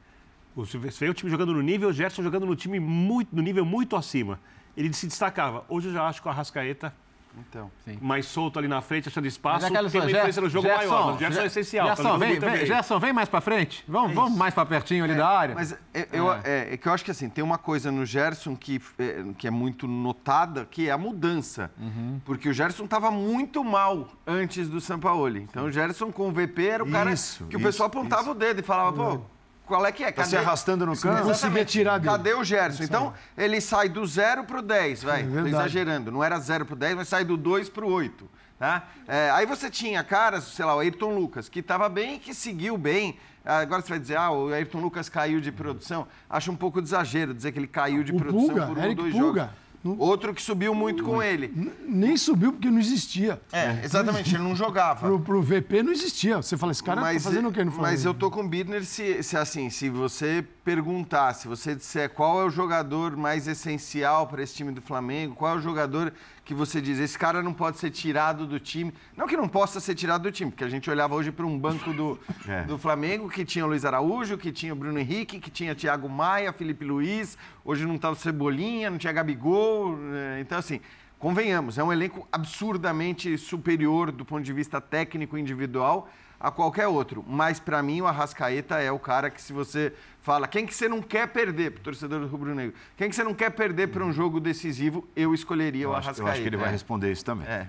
[0.56, 3.64] Você vê o time jogando no nível, o Gerson jogando no time muito, no nível
[3.64, 4.40] muito acima.
[4.76, 5.64] Ele se destacava.
[5.68, 6.92] Hoje eu já acho que o Arrascaeta
[7.38, 7.98] então, sim.
[8.00, 11.06] mais solto ali na frente, achando espaço, tem uma influência no jogo Gerson, maior.
[11.06, 11.86] Mas o Gerson é essencial.
[11.88, 13.84] Gerson, tá vem, vem, Gerson, vem mais para frente.
[13.88, 15.54] Vamos, é vamos mais para pertinho ali é, da área.
[15.54, 16.40] Mas é, eu, é.
[16.44, 16.74] é.
[16.74, 16.76] é.
[16.76, 19.86] que eu acho que assim, tem uma coisa no Gerson que é, que é muito
[19.86, 21.70] notada, que é a mudança.
[21.78, 22.20] Uhum.
[22.24, 25.42] Porque o Gerson estava muito mal antes do Sampaoli.
[25.42, 28.30] Então o Gerson com o VP era o cara isso, que o pessoal apontava isso.
[28.30, 29.33] o dedo e falava, pô
[29.66, 30.12] qual é que é?
[30.12, 30.16] Cadê?
[30.16, 31.22] Tá se arrastando no campo.
[31.22, 32.10] Conseguia tirar dele.
[32.10, 32.82] Cadê o Gerson?
[32.82, 35.22] Então, ele sai do 0 pro 10, vai.
[35.22, 36.10] É Tô exagerando.
[36.12, 38.28] Não era 0 pro 10, mas sai do 2 pro 8.
[38.58, 38.84] Tá?
[39.08, 42.32] É, aí você tinha caras, sei lá, o Ayrton Lucas, que estava bem e que
[42.34, 43.18] seguiu bem.
[43.44, 46.06] Agora você vai dizer, ah, o Ayrton Lucas caiu de produção.
[46.30, 48.82] Acho um pouco de exagero dizer que ele caiu de o produção Puga, por um
[48.82, 49.40] Eric dois Puga.
[49.40, 49.63] jogos.
[49.98, 51.52] Outro que subiu muito com ele.
[51.86, 53.40] Nem subiu porque não existia.
[53.52, 55.00] É, exatamente, ele não jogava.
[55.06, 56.36] Pro, pro VP não existia.
[56.36, 57.92] Você fala, esse cara tá mas, tá fazendo o quê no Flamengo?
[57.92, 62.08] Mas eu tô com o Bidner se, se, assim, se você perguntar, se você disser
[62.10, 66.12] qual é o jogador mais essencial para esse time do Flamengo, qual é o jogador
[66.44, 68.92] que você diz, esse cara não pode ser tirado do time.
[69.16, 71.58] Não que não possa ser tirado do time, porque a gente olhava hoje para um
[71.58, 72.64] banco do, é.
[72.64, 76.08] do Flamengo que tinha o Luiz Araújo, que tinha o Bruno Henrique, que tinha Thiago
[76.08, 79.98] Maia, Felipe Luiz, hoje não estava tá o Cebolinha, não tinha Gabigol.
[80.12, 80.80] É, então, assim,
[81.18, 86.10] convenhamos, é um elenco absurdamente superior do ponto de vista técnico individual
[86.44, 87.24] a qualquer outro.
[87.26, 90.86] Mas, para mim, o Arrascaeta é o cara que, se você fala, quem que você
[90.86, 94.04] não quer perder, pro torcedor do Rubro Negro, quem que você não quer perder para
[94.04, 96.20] um jogo decisivo, eu escolheria eu o Arrascaeta.
[96.20, 96.72] eu acho que ele vai é.
[96.72, 97.46] responder isso também.
[97.48, 97.66] É.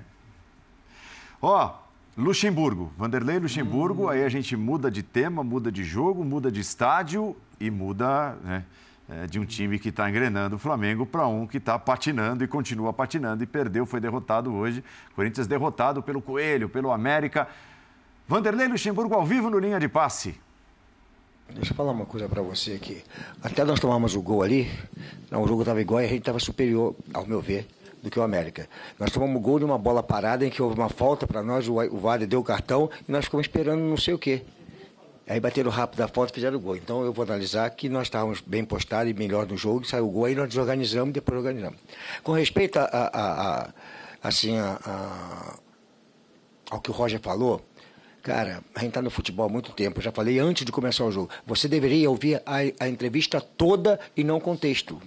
[1.41, 1.73] Ó,
[2.17, 4.09] Luxemburgo, Vanderlei Luxemburgo, hum.
[4.09, 8.65] aí a gente muda de tema, muda de jogo, muda de estádio e muda né,
[9.07, 12.47] é, de um time que está engrenando o Flamengo para um que está patinando e
[12.47, 14.83] continua patinando e perdeu, foi derrotado hoje.
[15.15, 17.47] Corinthians derrotado pelo Coelho, pelo América.
[18.27, 20.33] Vanderlei Luxemburgo ao vivo no Linha de Passe.
[21.53, 23.03] Deixa eu falar uma coisa para você aqui.
[23.43, 24.67] Até nós tomamos o gol ali,
[25.31, 27.67] o jogo estava igual e a gente estava superior, ao meu ver,
[28.01, 28.67] do que o América.
[28.99, 31.67] Nós tomamos o gol de uma bola parada em que houve uma falta para nós,
[31.67, 34.43] o, o Vale deu o cartão e nós ficamos esperando não sei o quê.
[35.27, 36.75] Aí bateram rápido a falta e fizeram o gol.
[36.75, 40.11] Então eu vou analisar que nós estávamos bem postados e melhor no jogo, saiu o
[40.11, 41.79] gol, aí nós desorganizamos e depois organizamos.
[42.23, 43.73] Com respeito a, a, a
[44.23, 44.55] assim,
[46.71, 47.61] ao que o Roger falou,
[48.25, 49.99] Cara, a gente está no futebol há muito tempo.
[49.99, 51.29] Eu já falei antes de começar o jogo.
[51.45, 54.99] Você deveria ouvir a, a entrevista toda e não contexto.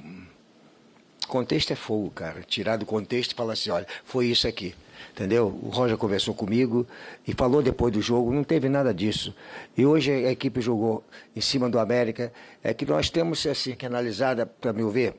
[1.27, 2.43] Contexto é fogo, cara.
[2.43, 4.73] Tirar do contexto e falar assim: olha, foi isso aqui.
[5.11, 5.49] Entendeu?
[5.49, 6.87] O Roger conversou comigo
[7.27, 9.35] e falou depois do jogo, não teve nada disso.
[9.77, 11.03] E hoje a equipe jogou
[11.35, 12.33] em cima do América.
[12.63, 15.17] É que nós temos assim que analisar, para meu ver,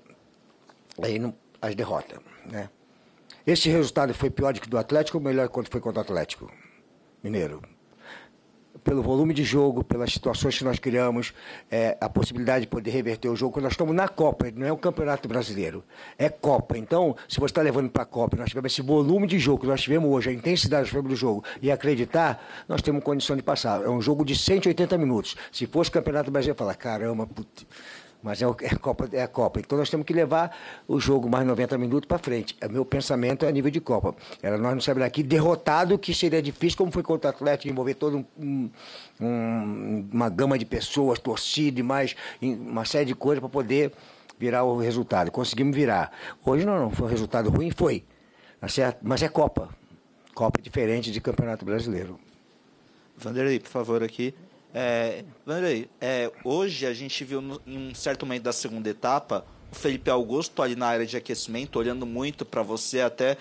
[1.01, 2.17] aí não, as derrotas,
[2.49, 2.69] né?
[3.45, 6.49] Esse resultado foi pior do que do Atlético ou melhor quando foi contra o Atlético
[7.21, 7.61] Mineiro?
[8.89, 11.31] Pelo volume de jogo, pelas situações que nós criamos,
[11.69, 14.77] é, a possibilidade de poder reverter o jogo, nós estamos na Copa, não é o
[14.77, 15.83] Campeonato Brasileiro,
[16.17, 16.75] é Copa.
[16.75, 19.67] Então, se você está levando para a Copa, nós tivemos esse volume de jogo que
[19.67, 23.83] nós tivemos hoje, a intensidade do jogo e acreditar, nós temos condição de passar.
[23.83, 25.35] É um jogo de 180 minutos.
[25.51, 27.67] Se fosse Campeonato Brasileiro, falar, caramba, putz,
[28.21, 29.59] mas é, é a Copa, é a Copa.
[29.59, 30.55] Então nós temos que levar
[30.87, 32.55] o jogo mais 90 minutos para frente.
[32.63, 34.15] O meu pensamento é a nível de Copa.
[34.41, 37.93] Era nós não saímos daqui derrotado, que seria difícil, como foi contra o Atlético, envolver
[37.93, 38.69] todo um, um-
[39.21, 43.93] um- uma gama de pessoas, torcida e mais, uma série de coisas para poder
[44.37, 45.31] virar o resultado.
[45.31, 46.11] Conseguimos virar.
[46.45, 48.03] Hoje não, não foi um resultado ruim, foi.
[49.01, 49.69] Mas é Copa.
[50.33, 52.19] Copa é diferente de Campeonato Brasileiro.
[53.17, 54.33] Vanderlei, por favor, aqui.
[54.73, 59.43] É, Vanderlei, é, hoje a gente viu no- em um certo momento da segunda etapa
[59.71, 63.37] o Felipe Augusto ali na área de aquecimento, olhando muito para você, até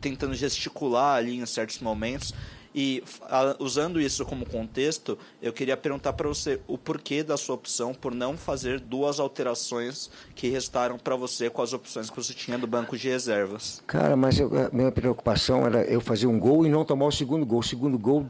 [0.00, 2.32] tentando gesticular ali em certos momentos.
[2.74, 7.54] E a- usando isso como contexto, eu queria perguntar para você o porquê da sua
[7.54, 12.32] opção por não fazer duas alterações que restaram para você com as opções que você
[12.32, 13.82] tinha do banco de reservas.
[13.86, 17.12] Cara, mas eu- a minha preocupação era eu fazer um gol e não tomar o
[17.12, 17.60] segundo gol.
[17.60, 18.28] O segundo gol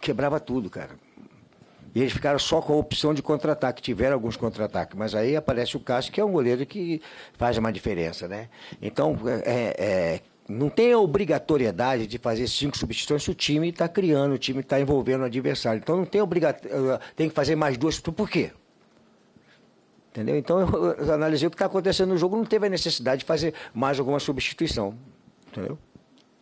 [0.00, 0.96] quebrava tudo, cara.
[1.94, 3.82] E eles ficaram só com a opção de contra-ataque.
[3.82, 7.02] Tiveram alguns contra-ataques, mas aí aparece o Cássio, que é um goleiro que
[7.36, 8.48] faz uma diferença, né?
[8.80, 13.88] Então, é, é, não tem a obrigatoriedade de fazer cinco substituições se o time está
[13.88, 15.80] criando, o time está envolvendo o adversário.
[15.82, 17.02] Então, não tem obrigatoriedade.
[17.14, 18.00] Tem que fazer mais duas.
[18.00, 18.52] Por quê?
[20.10, 20.36] Entendeu?
[20.36, 23.54] Então, eu analisei o que está acontecendo no jogo, não teve a necessidade de fazer
[23.72, 24.94] mais alguma substituição.
[25.48, 25.78] Entendeu?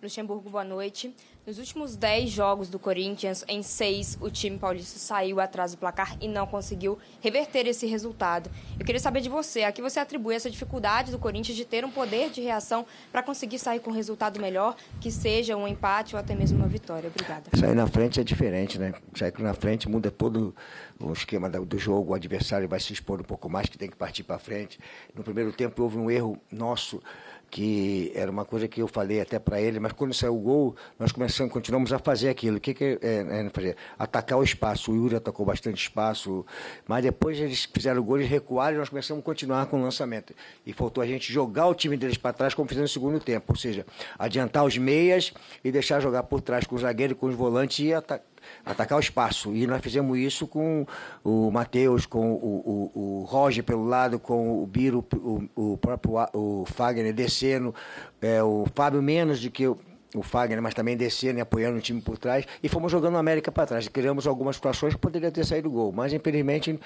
[0.03, 1.15] Luxemburgo, boa noite.
[1.47, 6.17] Nos últimos 10 jogos do Corinthians, em seis, o time paulista saiu atrás do placar
[6.21, 8.51] e não conseguiu reverter esse resultado.
[8.79, 11.85] Eu queria saber de você, a que você atribui essa dificuldade do Corinthians de ter
[11.85, 16.15] um poder de reação para conseguir sair com um resultado melhor, que seja um empate
[16.15, 17.09] ou até mesmo uma vitória.
[17.09, 17.51] Obrigada.
[17.55, 18.95] Sair na frente é diferente, né?
[19.15, 20.55] Sair na frente muda todo
[20.99, 23.97] o esquema do jogo, o adversário vai se expor um pouco mais, que tem que
[23.97, 24.79] partir para frente.
[25.15, 27.03] No primeiro tempo houve um erro nosso,
[27.51, 30.77] que era uma coisa que eu falei até para ele, mas quando saiu o gol,
[30.99, 32.59] nós começamos, continuamos a fazer aquilo.
[32.59, 33.77] O que, que é, é fazer?
[33.99, 34.93] Atacar o espaço.
[34.93, 36.47] O Yuri atacou bastante espaço,
[36.87, 39.83] mas depois eles fizeram o gol, eles recuaram e nós começamos a continuar com o
[39.83, 40.33] lançamento.
[40.65, 43.47] E faltou a gente jogar o time deles para trás, como fizemos no segundo tempo,
[43.49, 43.85] ou seja,
[44.19, 45.33] adiantar os meias
[45.65, 48.30] e deixar jogar por trás com o zagueiro, com os volantes e atacar
[48.65, 49.55] atacar o espaço.
[49.55, 50.87] E nós fizemos isso com
[51.25, 56.15] o Matheus, com o, o, o Roger pelo lado, com o Biro, o, o próprio
[56.33, 57.75] o Fagner descendo,
[58.21, 59.79] é, o Fábio menos do que o,
[60.23, 62.45] Fagner, mas também descendo e apoiando o time por trás.
[62.63, 63.89] E fomos jogando o América para trás.
[63.89, 65.93] Criamos algumas situações que poderia ter saído gol.
[65.93, 66.79] Mas, infelizmente,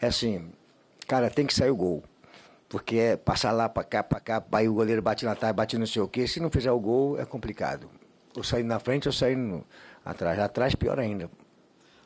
[0.00, 0.50] é assim,
[1.06, 2.02] cara, tem que sair o gol.
[2.68, 5.76] Porque é passar lá para cá, para cá, aí o goleiro bate na trave, bate
[5.76, 6.26] não sei o quê.
[6.26, 7.90] Se não fizer o gol, é complicado.
[8.34, 9.62] Ou saindo na frente ou saindo
[10.04, 10.38] atrás.
[10.38, 11.30] Atrás, pior ainda.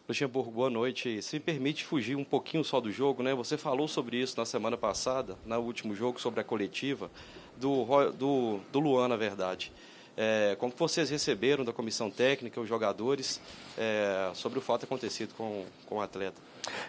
[0.09, 1.21] Luxemburgo, boa noite.
[1.21, 3.35] Se me permite fugir um pouquinho só do jogo, né?
[3.35, 7.11] Você falou sobre isso na semana passada, no último jogo, sobre a coletiva
[7.57, 9.73] do, do, do Luan, na verdade.
[10.17, 13.41] É, como vocês receberam da comissão técnica, os jogadores,
[13.77, 16.41] é, sobre o fato acontecido com, com o atleta?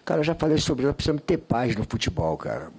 [0.05, 2.71] Cara, eu já falei sobre nós precisamos ter paz no futebol, cara.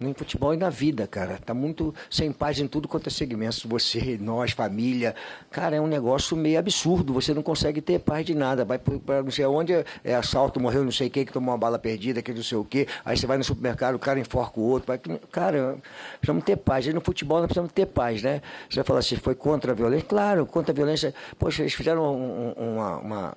[0.00, 1.40] No futebol e na vida, cara.
[1.44, 3.66] Tá muito sem paz em tudo quanto é segmento.
[3.68, 5.12] Você, nós, família.
[5.50, 7.12] Cara, é um negócio meio absurdo.
[7.14, 8.64] Você não consegue ter paz de nada.
[8.64, 9.72] Vai para não sei onde,
[10.04, 12.64] é assalto, morreu não sei quem, que tomou uma bala perdida, que não sei o
[12.64, 12.86] quê.
[13.04, 14.86] Aí você vai no supermercado, o cara enforca o outro.
[14.86, 14.98] Vai...
[15.32, 15.76] Cara,
[16.20, 16.86] precisamos ter paz.
[16.86, 18.40] E no futebol nós precisamos ter paz, né?
[18.70, 20.06] Você vai falar assim, foi contra a violência?
[20.06, 21.12] Claro, contra a violência.
[21.36, 23.36] Poxa, eles fizeram um- um- uma, uma,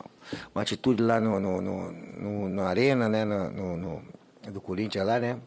[0.54, 3.26] uma atitude lá no, no, no, no- na arena, né?
[3.26, 4.02] No, no-
[4.52, 5.38] do Corinthians lá, né?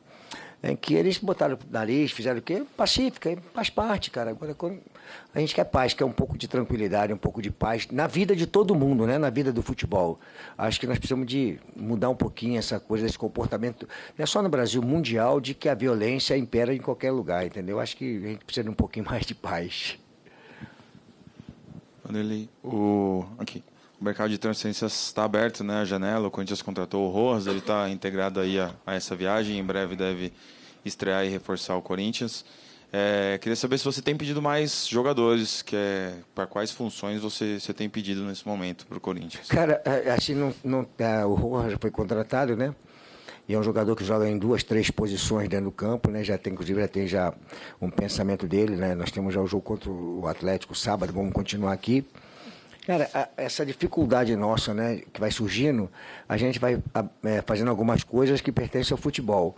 [0.66, 2.64] Em que eles botaram nariz, fizeram o quê?
[2.74, 4.30] Pacífica, faz parte, cara.
[4.30, 4.80] Agora, quando
[5.34, 8.34] a gente quer paz, quer um pouco de tranquilidade, um pouco de paz na vida
[8.34, 9.18] de todo mundo, né?
[9.18, 10.18] na vida do futebol.
[10.56, 14.40] Acho que nós precisamos de mudar um pouquinho essa coisa, esse comportamento, não é só
[14.40, 17.78] no Brasil, mundial, de que a violência impera em qualquer lugar, entendeu?
[17.78, 19.98] Acho que a gente precisa de um pouquinho mais de paz.
[22.02, 23.62] Vanderlei, o aqui,
[24.04, 25.80] o mercado de transferências está aberto, né?
[25.80, 29.58] A janela, o Corinthians contratou o Rojas, ele está integrado aí a, a essa viagem,
[29.58, 30.30] em breve deve
[30.84, 32.44] estrear e reforçar o Corinthians.
[32.92, 37.58] É, queria saber se você tem pedido mais jogadores, que é, para quais funções você,
[37.58, 39.48] você tem pedido nesse momento para o Corinthians?
[39.48, 42.74] Cara, é, assim, não, não, é, o Rojas foi contratado, né?
[43.48, 46.22] E é um jogador que joga em duas, três posições dentro do campo, né?
[46.22, 47.32] Já tem, inclusive, já tem já
[47.80, 48.94] um pensamento dele, né?
[48.94, 52.04] Nós temos já o jogo contra o Atlético sábado, vamos continuar aqui.
[52.86, 55.90] Cara, a, essa dificuldade nossa, né, que vai surgindo,
[56.28, 59.56] a gente vai a, é, fazendo algumas coisas que pertencem ao futebol.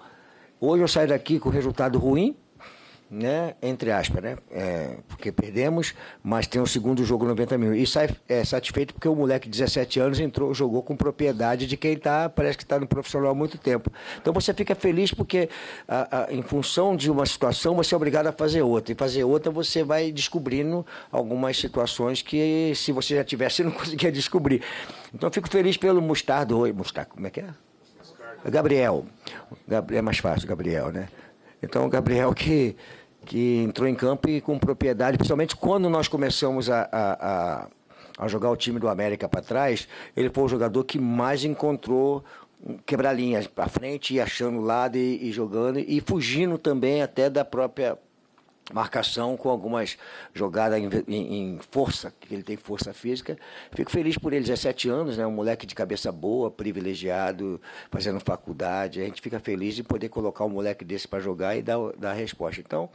[0.61, 2.37] Hoje eu saio daqui com resultado ruim,
[3.11, 3.55] né?
[3.63, 4.37] Entre aspas, né?
[4.51, 7.75] É, porque perdemos, mas tem o segundo jogo 90 mil.
[7.75, 11.77] E sai é, satisfeito porque o moleque de 17 anos entrou, jogou com propriedade de
[11.77, 13.91] quem tá, parece que está no profissional há muito tempo.
[14.21, 15.49] Então você fica feliz porque
[15.87, 18.93] a, a, em função de uma situação você é obrigado a fazer outra.
[18.93, 24.11] E fazer outra você vai descobrindo algumas situações que se você já tivesse não conseguia
[24.11, 24.63] descobrir.
[25.15, 26.59] Então fico feliz pelo Mustardo.
[26.59, 27.47] Oi, Mustardo, como é que é?
[28.51, 29.07] Gabriel.
[29.67, 31.09] Gabriel é mais fácil, Gabriel, né?
[31.67, 32.77] Então, o Gabriel que,
[33.25, 37.69] que entrou em campo e com propriedade, principalmente quando nós começamos a, a, a,
[38.19, 39.87] a jogar o time do América para trás,
[40.17, 42.25] ele foi o jogador que mais encontrou
[42.85, 47.45] quebrar linhas para frente e achando lado e, e jogando e fugindo também até da
[47.45, 47.99] própria
[48.73, 49.97] marcação com algumas
[50.35, 53.39] jogadas em, em, em, força, que ele tem força física.
[53.73, 55.27] Fico feliz por ele, 17 anos, né?
[55.27, 57.61] um moleque de cabeça boa, privilegiado,
[57.91, 59.01] fazendo faculdade.
[59.01, 62.11] A gente fica feliz de poder colocar um moleque desse para jogar e dar, dar
[62.11, 62.61] a resposta.
[62.61, 62.91] Então,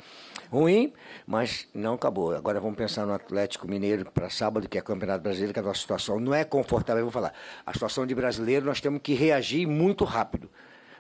[0.50, 0.92] ruim,
[1.26, 2.36] mas não acabou.
[2.36, 5.80] Agora vamos pensar no Atlético Mineiro para sábado, que é Campeonato Brasileiro, que a nossa
[5.80, 7.02] situação não é confortável.
[7.02, 7.34] Eu vou falar,
[7.66, 10.50] a situação de brasileiro nós temos que reagir muito rápido.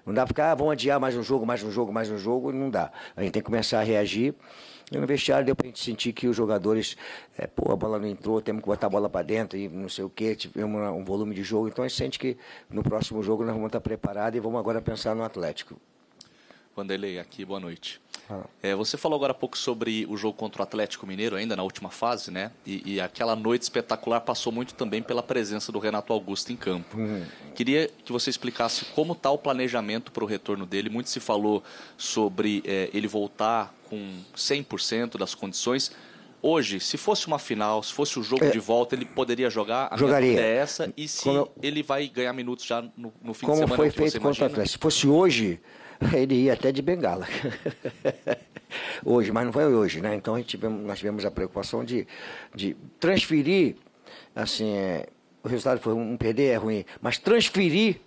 [0.05, 2.17] Não dá para ficar, ah, vamos adiar mais um jogo, mais um jogo, mais um
[2.17, 2.91] jogo, não dá.
[3.15, 4.33] A gente tem que começar a reagir.
[4.91, 6.97] E no vestiário deu para a gente sentir que os jogadores,
[7.37, 9.87] é, pô, a bola não entrou, temos que botar a bola para dentro e não
[9.87, 11.69] sei o quê, tivemos um volume de jogo.
[11.69, 12.35] Então a gente sente que
[12.69, 15.79] no próximo jogo nós vamos estar preparados e vamos agora pensar no Atlético.
[16.75, 18.01] Vanderlei, aqui, boa noite.
[18.61, 21.63] É, você falou agora há pouco sobre o jogo contra o Atlético Mineiro, ainda na
[21.63, 22.51] última fase, né?
[22.65, 26.97] E, e aquela noite espetacular passou muito também pela presença do Renato Augusto em campo.
[26.97, 27.25] Uhum.
[27.55, 30.89] Queria que você explicasse como está o planejamento para o retorno dele.
[30.89, 31.63] Muito se falou
[31.97, 35.91] sobre é, ele voltar com 100% das condições.
[36.41, 39.89] Hoje, se fosse uma final, se fosse o jogo é, de volta, ele poderia jogar?
[39.91, 40.39] A jogaria.
[40.39, 40.91] é essa.
[40.97, 43.67] E se como, ele vai ganhar minutos já no, no fim de semana?
[43.67, 44.69] Como foi feito contra o Atlético.
[44.69, 45.59] Se fosse hoje,
[46.13, 47.27] ele ia até de bengala.
[49.05, 50.15] hoje, mas não foi hoje, né?
[50.15, 52.07] Então a gente tivemos, nós tivemos a preocupação de,
[52.55, 53.75] de transferir,
[54.35, 55.07] assim, é,
[55.43, 57.99] o resultado foi um perder é ruim, mas transferir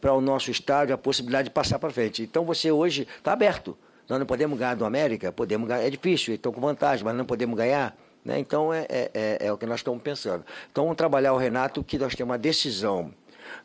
[0.00, 2.22] para o nosso estádio a possibilidade de passar para frente.
[2.22, 3.76] Então você hoje está aberto.
[4.08, 7.24] Nós não podemos ganhar do América, podemos ganhar, é difícil, estão com vantagem, mas não
[7.24, 7.96] podemos ganhar.
[8.24, 8.38] Né?
[8.38, 10.44] Então é, é, é, é o que nós estamos pensando.
[10.70, 13.12] Então vamos trabalhar o Renato, que nós temos uma decisão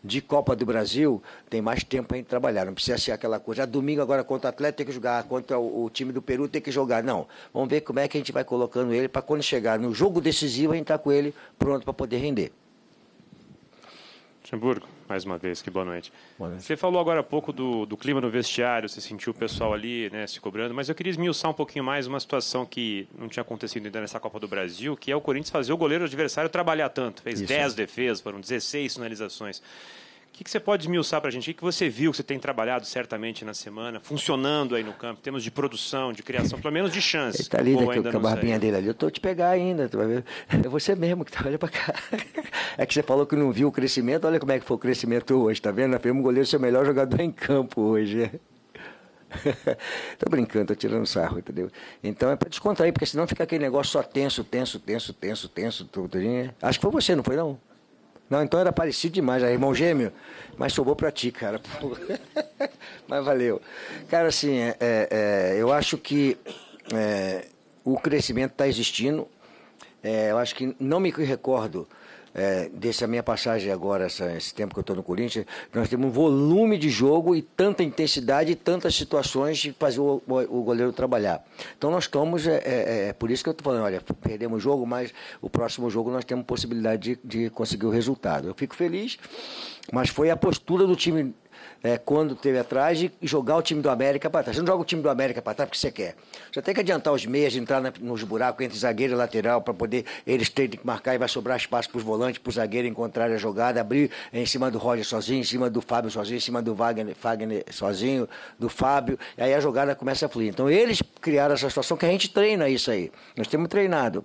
[0.03, 2.65] de Copa do Brasil, tem mais tempo para trabalhar.
[2.65, 5.57] Não precisa ser aquela coisa, ah, domingo agora contra o Atlético tem que jogar, contra
[5.57, 7.03] o, o, time do Peru tem que jogar.
[7.03, 7.27] Não.
[7.53, 10.21] Vamos ver como é que a gente vai colocando ele para quando chegar no jogo
[10.21, 12.51] decisivo a gente estar tá com ele pronto para poder render.
[14.49, 16.11] Luxemburgo, mais uma vez, que boa noite.
[16.35, 16.63] boa noite.
[16.63, 20.09] Você falou agora há pouco do, do, clima no vestiário, você sentiu o pessoal ali
[20.09, 23.41] né, se cobrando, mas eu queria esmiuçar um pouquinho mais uma situação que não tinha
[23.41, 26.89] acontecido ainda nessa Copa do Brasil, que é o Corinthians fazer o goleiro adversário trabalhar
[26.89, 27.21] tanto.
[27.21, 27.47] Fez Isso.
[27.47, 29.61] 10 defesas, foram 16 finalizações.
[30.29, 31.51] O que, que você pode esmiuçar para a gente?
[31.51, 35.19] O que você viu que você tem trabalhado certamente na semana, funcionando aí no campo,
[35.19, 37.37] em termos de produção, de criação, pelo menos de chance?
[37.37, 38.87] Ele está ali, né, com a barbinha dele ali.
[38.87, 40.25] Eu estou te pegar ainda, tu vai ver.
[40.47, 41.93] É você mesmo que trabalha para cá.
[42.77, 44.79] É que você falou que não viu o crescimento, olha como é que foi o
[44.79, 45.91] crescimento hoje, tá vendo?
[45.91, 48.31] Nós o goleiro ser o melhor jogador em campo hoje.
[50.17, 51.69] tô brincando, tô tirando sarro, entendeu?
[52.03, 55.85] Então é para descontrair, porque senão fica aquele negócio só tenso, tenso, tenso, tenso, tenso,
[55.85, 56.17] tudo.
[56.61, 57.59] Acho que foi você, não foi não?
[58.29, 60.13] Não, então era parecido demais, era irmão gêmeo,
[60.57, 61.59] mas sobrou para ti, cara.
[63.07, 63.61] mas valeu.
[64.07, 66.37] Cara, assim, é, é, eu acho que
[66.93, 67.45] é,
[67.83, 69.27] o crescimento está existindo.
[70.03, 71.87] É, eu acho que não me recordo
[72.33, 76.07] é, dessa minha passagem agora, essa, esse tempo que eu estou no Corinthians, nós temos
[76.07, 80.63] um volume de jogo e tanta intensidade e tantas situações de fazer o, o, o
[80.63, 81.43] goleiro trabalhar.
[81.77, 84.59] Então nós estamos, é, é, é por isso que eu estou falando, olha, perdemos o
[84.59, 88.47] jogo, mas o próximo jogo nós temos possibilidade de, de conseguir o resultado.
[88.47, 89.17] Eu fico feliz,
[89.91, 91.33] mas foi a postura do time
[91.83, 94.55] é, quando teve atrás e jogar o time do América para trás.
[94.55, 96.15] Você não joga o time do América para trás porque você quer.
[96.51, 99.73] Você tem que adiantar os meias, entrar na, nos buracos entre zagueiro e lateral para
[99.73, 102.87] poder eles terem que marcar e vai sobrar espaço para os volantes, para o zagueiro
[102.87, 106.41] encontrar a jogada, abrir em cima do Roger sozinho, em cima do Fábio sozinho, em
[106.41, 108.27] cima do Wagner, Wagner sozinho,
[108.57, 110.49] do Fábio, e aí a jogada começa a fluir.
[110.49, 113.11] Então eles criaram essa situação que a gente treina isso aí.
[113.35, 114.23] Nós temos treinado.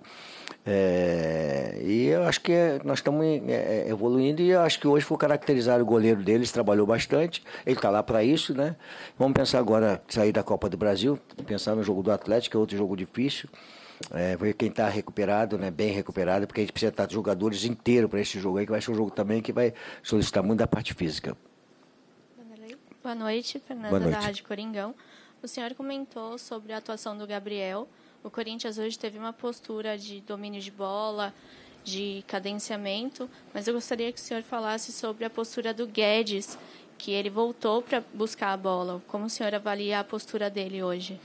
[0.67, 4.87] É, e eu acho que é, nós estamos é, é, evoluindo e eu acho que
[4.87, 8.75] hoje foi caracterizado o goleiro deles, trabalhou bastante, ele está lá para isso, né?
[9.17, 12.75] Vamos pensar agora, sair da Copa do Brasil, pensar no jogo do Atlético, é outro
[12.75, 13.47] jogo difícil.
[14.11, 17.63] É, ver quem está recuperado, né, bem recuperado, porque a gente precisa estar de jogadores
[17.63, 20.59] inteiros para esse jogo aí, que vai ser um jogo também que vai solicitar muito
[20.59, 21.37] da parte física.
[23.01, 24.15] Boa noite, Fernanda Boa noite.
[24.15, 24.95] da Rádio Coringão.
[25.41, 27.87] O senhor comentou sobre a atuação do Gabriel.
[28.25, 31.31] O Corinthians hoje teve uma postura de domínio de bola,
[31.83, 36.57] de cadenciamento, mas eu gostaria que o senhor falasse sobre a postura do Guedes,
[36.97, 38.99] que ele voltou para buscar a bola.
[39.07, 41.21] Como o senhor avalia a postura dele hoje?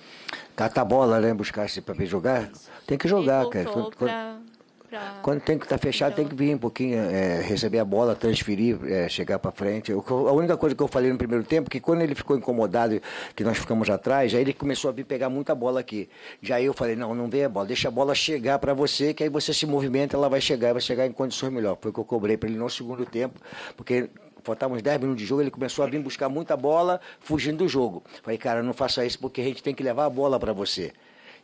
[0.54, 1.32] Catar a bola, né?
[1.32, 2.50] Buscar esse papel jogar.
[2.86, 3.64] Tem que jogar, ele cara.
[3.64, 4.59] voltou Quando, quando-
[4.90, 8.14] para quando tem que estar fechado, tem que vir um pouquinho, é, receber a bola,
[8.14, 9.90] transferir, é, chegar para frente.
[9.90, 13.00] Eu- a única coisa que eu falei no primeiro tempo, que quando ele ficou incomodado,
[13.34, 16.08] que nós ficamos atrás, aí ele começou a vir pegar muita bola aqui.
[16.42, 19.22] Já eu falei, não, não vem a bola, deixa a bola chegar para você, que
[19.22, 21.78] aí você se movimenta, ela vai chegar, vai chegar em condições melhor.
[21.80, 23.40] Foi o que eu cobrei para ele no segundo tempo,
[23.76, 24.10] porque
[24.42, 27.68] faltavam uns 10 minutos de jogo, ele começou a vir buscar muita bola, fugindo do
[27.68, 28.02] jogo.
[28.22, 30.92] Falei, cara, não faça isso porque a gente tem que levar a bola para você.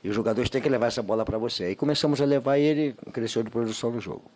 [0.02, 1.64] E os jogadores têm que levar essa bola para você.
[1.64, 4.30] Aí começamos a levar e ele cresceu de produção do jogo.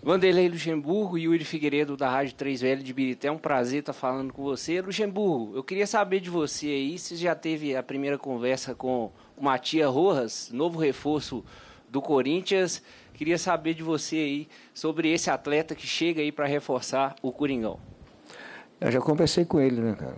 [0.00, 3.28] Vanderlei Luxemburgo e Yuri Figueiredo da Rádio 3VL de Birité.
[3.28, 4.80] É um prazer estar falando com você.
[4.80, 9.44] Luxemburgo, eu queria saber de você aí, se já teve a primeira conversa com o
[9.44, 11.44] Matia Rojas, novo reforço
[11.90, 12.82] do Corinthians.
[13.12, 17.80] Queria saber de você aí sobre esse atleta que chega aí para reforçar o Coringão.
[18.80, 20.16] Eu já conversei com ele, né, cara?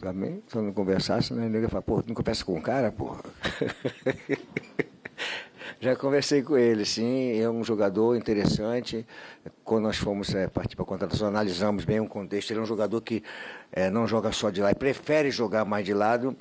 [0.00, 1.44] Também, se eu não conversasse, né?
[1.44, 3.22] Ele ia falar, pô, tu não conversa com o cara, porra?
[5.78, 9.06] já conversei com ele, sim, é um jogador interessante.
[9.62, 12.50] Quando nós fomos é, partir para a contratação, analisamos bem o contexto.
[12.50, 13.22] Ele é um jogador que
[13.70, 16.34] é, não joga só de lado, prefere jogar mais de lado.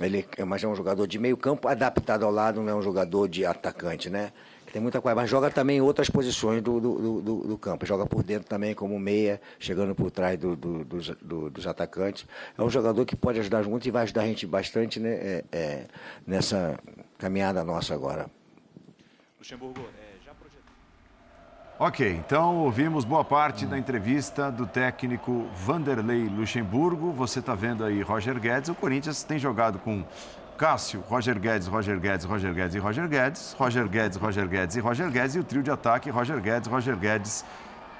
[0.00, 3.28] Ele, mas é um jogador de meio campo adaptado ao lado, não é um jogador
[3.28, 4.32] de atacante, né?
[4.72, 7.84] Tem muita coisa, mas joga também em outras posições do, do, do- do- campo.
[7.84, 12.26] Joga por dentro também como meia, chegando por trás do- do- dos, do- dos atacantes.
[12.56, 15.44] É um jogador que pode ajudar muito e vai ajudar a gente bastante né, é,
[15.52, 15.86] é,
[16.26, 16.78] nessa
[17.18, 18.30] caminhada nossa agora.
[19.38, 20.72] Luxemburgo, é, já projetado.
[21.78, 27.12] Ok, então ouvimos boa parte da entrevista do técnico Vanderlei Luxemburgo.
[27.12, 28.70] Você está vendo aí Roger Guedes.
[28.70, 30.02] O Corinthians tem jogado com
[30.66, 34.78] Cássio, Roger Guedes, Roger Guedes, Roger Guedes e Roger Guedes, Roger Guedes, Roger Guedes e
[34.80, 37.44] Roger Guedes, e o trio de ataque Roger Guedes, Roger Guedes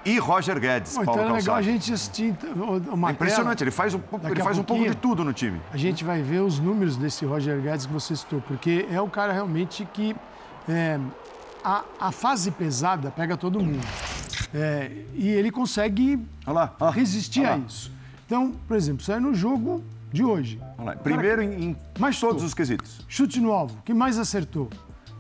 [0.04, 0.94] e Roger Guedes.
[0.94, 4.00] Bom, então Paulo é legal a gente assistir o- uma É impressionante, ele faz um,
[4.30, 5.60] ele faz um pouco de tudo no time.
[5.72, 9.08] A gente vai ver os números desse Roger Guedes que você citou, porque é o
[9.08, 10.14] cara realmente que
[10.68, 11.00] é,
[11.64, 13.84] a, a fase pesada pega todo mundo.
[14.54, 16.16] É, e ele consegue
[16.94, 17.90] resistir a isso.
[18.24, 19.82] Então, por exemplo, sai no jogo
[20.12, 20.60] de hoje.
[21.02, 21.76] Primeiro em, em
[22.20, 23.00] todos os quesitos.
[23.08, 24.68] Chute no alvo, que mais acertou?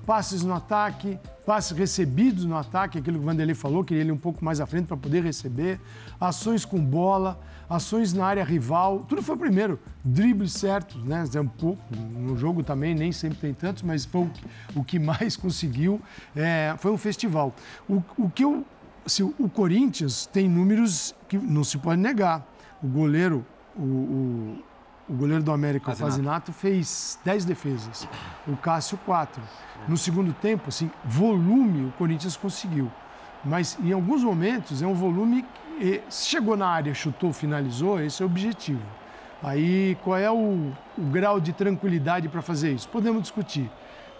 [0.04, 4.18] Passes no ataque, passes recebidos no ataque, aquilo que o Vanderlei falou, queria ele um
[4.18, 5.80] pouco mais à frente para poder receber,
[6.20, 9.78] ações com bola, ações na área rival, tudo foi primeiro.
[10.04, 11.24] Dribles certos, né?
[11.34, 14.44] É um pouco, no jogo também nem sempre tem tantos, mas foi o que,
[14.76, 16.00] o que mais conseguiu.
[16.36, 17.54] É, foi um festival.
[17.88, 18.64] O, o que eu.
[19.04, 22.46] Se o Corinthians tem números que não se pode negar.
[22.80, 23.44] O goleiro,
[23.76, 24.62] o, o,
[25.12, 28.08] o goleiro do América, o Fazinato, fez 10 defesas.
[28.48, 29.42] O Cássio, 4.
[29.86, 32.90] No segundo tempo, assim, volume o Corinthians conseguiu.
[33.44, 35.44] Mas em alguns momentos é um volume
[35.78, 38.80] que eh, chegou na área, chutou, finalizou, esse é o objetivo.
[39.42, 42.88] Aí qual é o, o grau de tranquilidade para fazer isso?
[42.88, 43.70] Podemos discutir.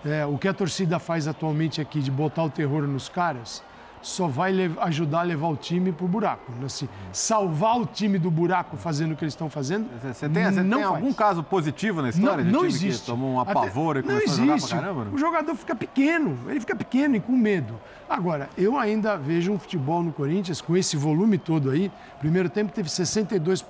[0.04, 3.62] É, o que a torcida faz atualmente aqui de botar o terror nos caras
[4.02, 6.50] só vai ajudar a levar o time pro buraco.
[6.52, 6.66] né?
[6.66, 9.88] Assim, salvar o time do buraco fazendo o que eles estão fazendo.
[10.02, 13.06] Você tem, você não tem algum caso positivo na história Não, de não time existe.
[13.06, 14.74] tomou um Até- apavoro e não começou a jogar pra existe.
[14.74, 15.04] caramba?
[15.04, 15.14] não?
[15.14, 17.74] O jogador fica pequeno, ele fica pequeno e com medo.
[18.10, 21.90] Agora, eu ainda vejo um futebol no Corinthians com esse volume todo aí.
[22.18, 23.64] Primeiro tempo teve 62%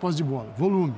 [0.00, 0.94] pós de bola, volume.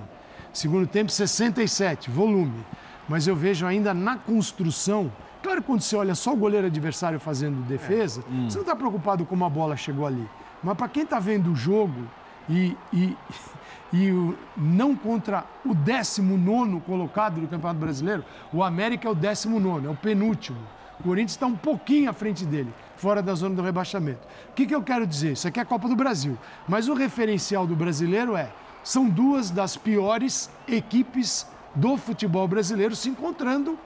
[0.52, 2.64] Segundo tempo, 67%, volume.
[3.08, 5.10] Mas eu vejo ainda na construção.
[5.42, 9.24] Claro que quando você olha só o goleiro adversário fazendo defesa, você não está preocupado
[9.24, 10.28] como a bola chegou ali.
[10.62, 12.02] Mas para quem está vendo o jogo
[12.48, 13.16] e, e,
[13.92, 19.86] e o- não contra o 19 colocado do Campeonato Brasileiro, o América é o 19,
[19.86, 20.58] é o penúltimo.
[20.98, 24.20] O Corinthians está um pouquinho à frente dele, fora da zona do rebaixamento.
[24.50, 25.32] O que, que eu quero dizer?
[25.32, 26.36] Isso aqui é a Copa do Brasil.
[26.68, 28.50] Mas o referencial do brasileiro é:
[28.84, 33.78] são duas das piores equipes do futebol brasileiro se encontrando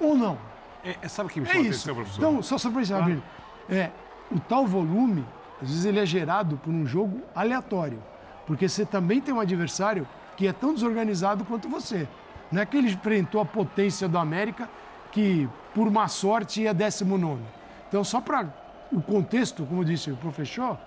[0.00, 0.38] ou não.
[0.84, 1.90] É, sabe o que me É chama a isso.
[1.90, 2.18] atenção, professor?
[2.18, 3.22] Então, só, para encerrar, Abílio,
[3.68, 3.90] é,
[4.30, 5.24] o tal volume,
[5.62, 8.02] às vezes ele é gerado por um jogo aleatório.
[8.46, 10.06] Porque você também tem um adversário
[10.36, 12.08] que é tão desorganizado quanto você.
[12.50, 14.68] Não é que ele enfrentou a potência do América,
[15.12, 17.42] que por má sorte ia 19.
[17.88, 18.46] Então, só para
[18.90, 20.78] o contexto, como disse o professor,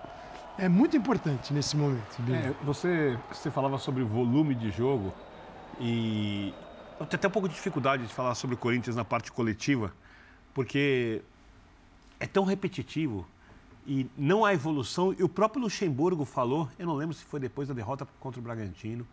[0.58, 2.20] é muito importante nesse momento.
[2.30, 5.12] É, você, você falava sobre volume de jogo
[5.80, 6.52] e
[7.02, 9.92] eu tenho até um pouco de dificuldade de falar sobre o Corinthians na parte coletiva,
[10.54, 11.20] porque
[12.20, 13.26] é tão repetitivo
[13.86, 15.14] e não há evolução.
[15.18, 18.42] E o próprio Luxemburgo falou, eu não lembro se foi depois da derrota contra o
[18.42, 19.06] Bragantino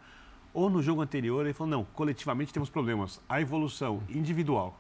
[0.54, 3.20] ou no jogo anterior, ele falou: não, coletivamente temos problemas.
[3.28, 4.80] A evolução individual.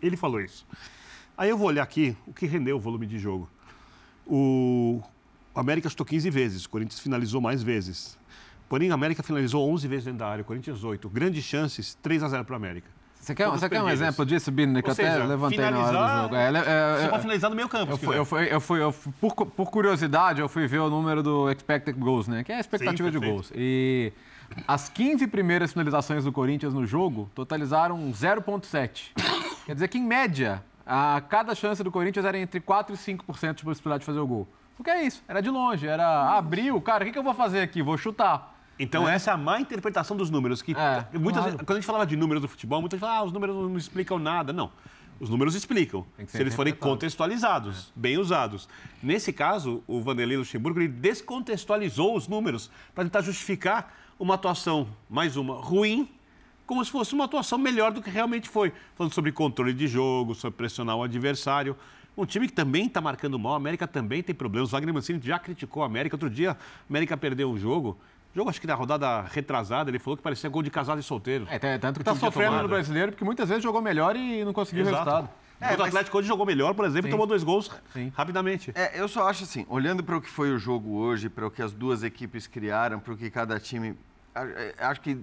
[0.00, 0.66] Ele falou isso.
[1.36, 3.48] Aí eu vou olhar aqui o que rendeu o volume de jogo.
[4.26, 5.00] O
[5.54, 8.18] América chutou 15 vezes, o Corinthians finalizou mais vezes.
[8.68, 11.08] Porém, o América finalizou 11 vezes dentro da área, o Corinthians 8.
[11.08, 12.88] Grandes chances, 3 a 0 para o América.
[13.20, 15.98] Você quer, você quer um exemplo disso, Bini, que Ou até seja, levantei na hora
[16.18, 16.34] do jogo?
[16.36, 18.92] É, é, Você pode finalizar no meio campo, Eu fui, eu fui, eu fui, eu
[18.92, 22.44] fui- por, por curiosidade, eu fui ver o número do expected goals, né?
[22.44, 23.34] Que é a expectativa Sim, de perfeito.
[23.34, 23.52] gols.
[23.54, 24.12] E
[24.66, 29.10] as 15 primeiras finalizações do Corinthians no jogo totalizaram 0,7.
[29.66, 33.54] Quer dizer que, em média, a cada chance do Corinthians era entre 4% e 5%
[33.56, 34.48] de possibilidade de fazer o gol.
[34.76, 37.60] Porque é isso, era de longe, era abriu, cara, o que, que eu vou fazer
[37.60, 37.82] aqui?
[37.82, 38.57] Vou chutar.
[38.78, 39.14] Então, É.
[39.14, 40.62] essa é a má interpretação dos números.
[40.62, 40.74] Que
[41.18, 41.58] muitas claro.
[41.58, 43.76] quando a gente falava de números do futebol, muitas vezes falavam, ah, os números não
[43.76, 44.52] explicam nada.
[44.52, 44.70] Não.
[45.20, 48.68] Os números explicam, se eles forem contextualizados, bem usados.
[49.02, 55.36] Nesse caso, o Vanderlei Luxemburgo ele descontextualizou os números para tentar justificar uma atuação, mais
[55.36, 56.08] uma, ruim,
[56.66, 58.72] como se fosse uma atuação melhor do que realmente foi.
[58.94, 61.76] Falando sobre controle de jogo, sobre pressionar o adversário.
[62.16, 64.68] Um time que também está marcando mal, a América também tem problemas.
[64.68, 66.14] O Wagner Mancini já criticou a América.
[66.14, 66.56] Outro dia, a
[66.88, 67.98] América perdeu um jogo.
[68.38, 71.48] Jogo, acho que na rodada retrasada, ele falou que parecia gol de casado e solteiro.
[71.50, 74.84] É, tanto que tá sofrendo no brasileiro, porque muitas vezes jogou melhor e não conseguiu
[74.84, 75.04] o Exato.
[75.04, 75.30] resultado.
[75.60, 77.10] É, o Atlético hoje jogou melhor, por exemplo, e Sim.
[77.10, 77.68] tomou dois gols
[78.14, 78.70] rapidamente.
[78.76, 81.50] É, eu só acho assim, olhando para o que foi o jogo hoje, para o
[81.50, 83.96] que as duas equipes criaram, para o que cada time.
[84.78, 85.18] Acho que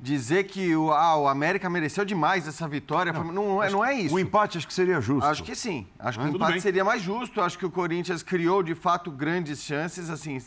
[0.00, 3.94] dizer que o, ah, o América mereceu demais essa vitória, não, não, é, não é
[3.94, 4.14] isso.
[4.14, 5.26] O empate acho que seria justo.
[5.26, 5.86] Acho que sim.
[5.98, 6.60] Acho que o empate bem.
[6.60, 7.40] seria mais justo.
[7.40, 10.08] Acho que o Corinthians criou, de fato, grandes chances.
[10.08, 10.38] Assim,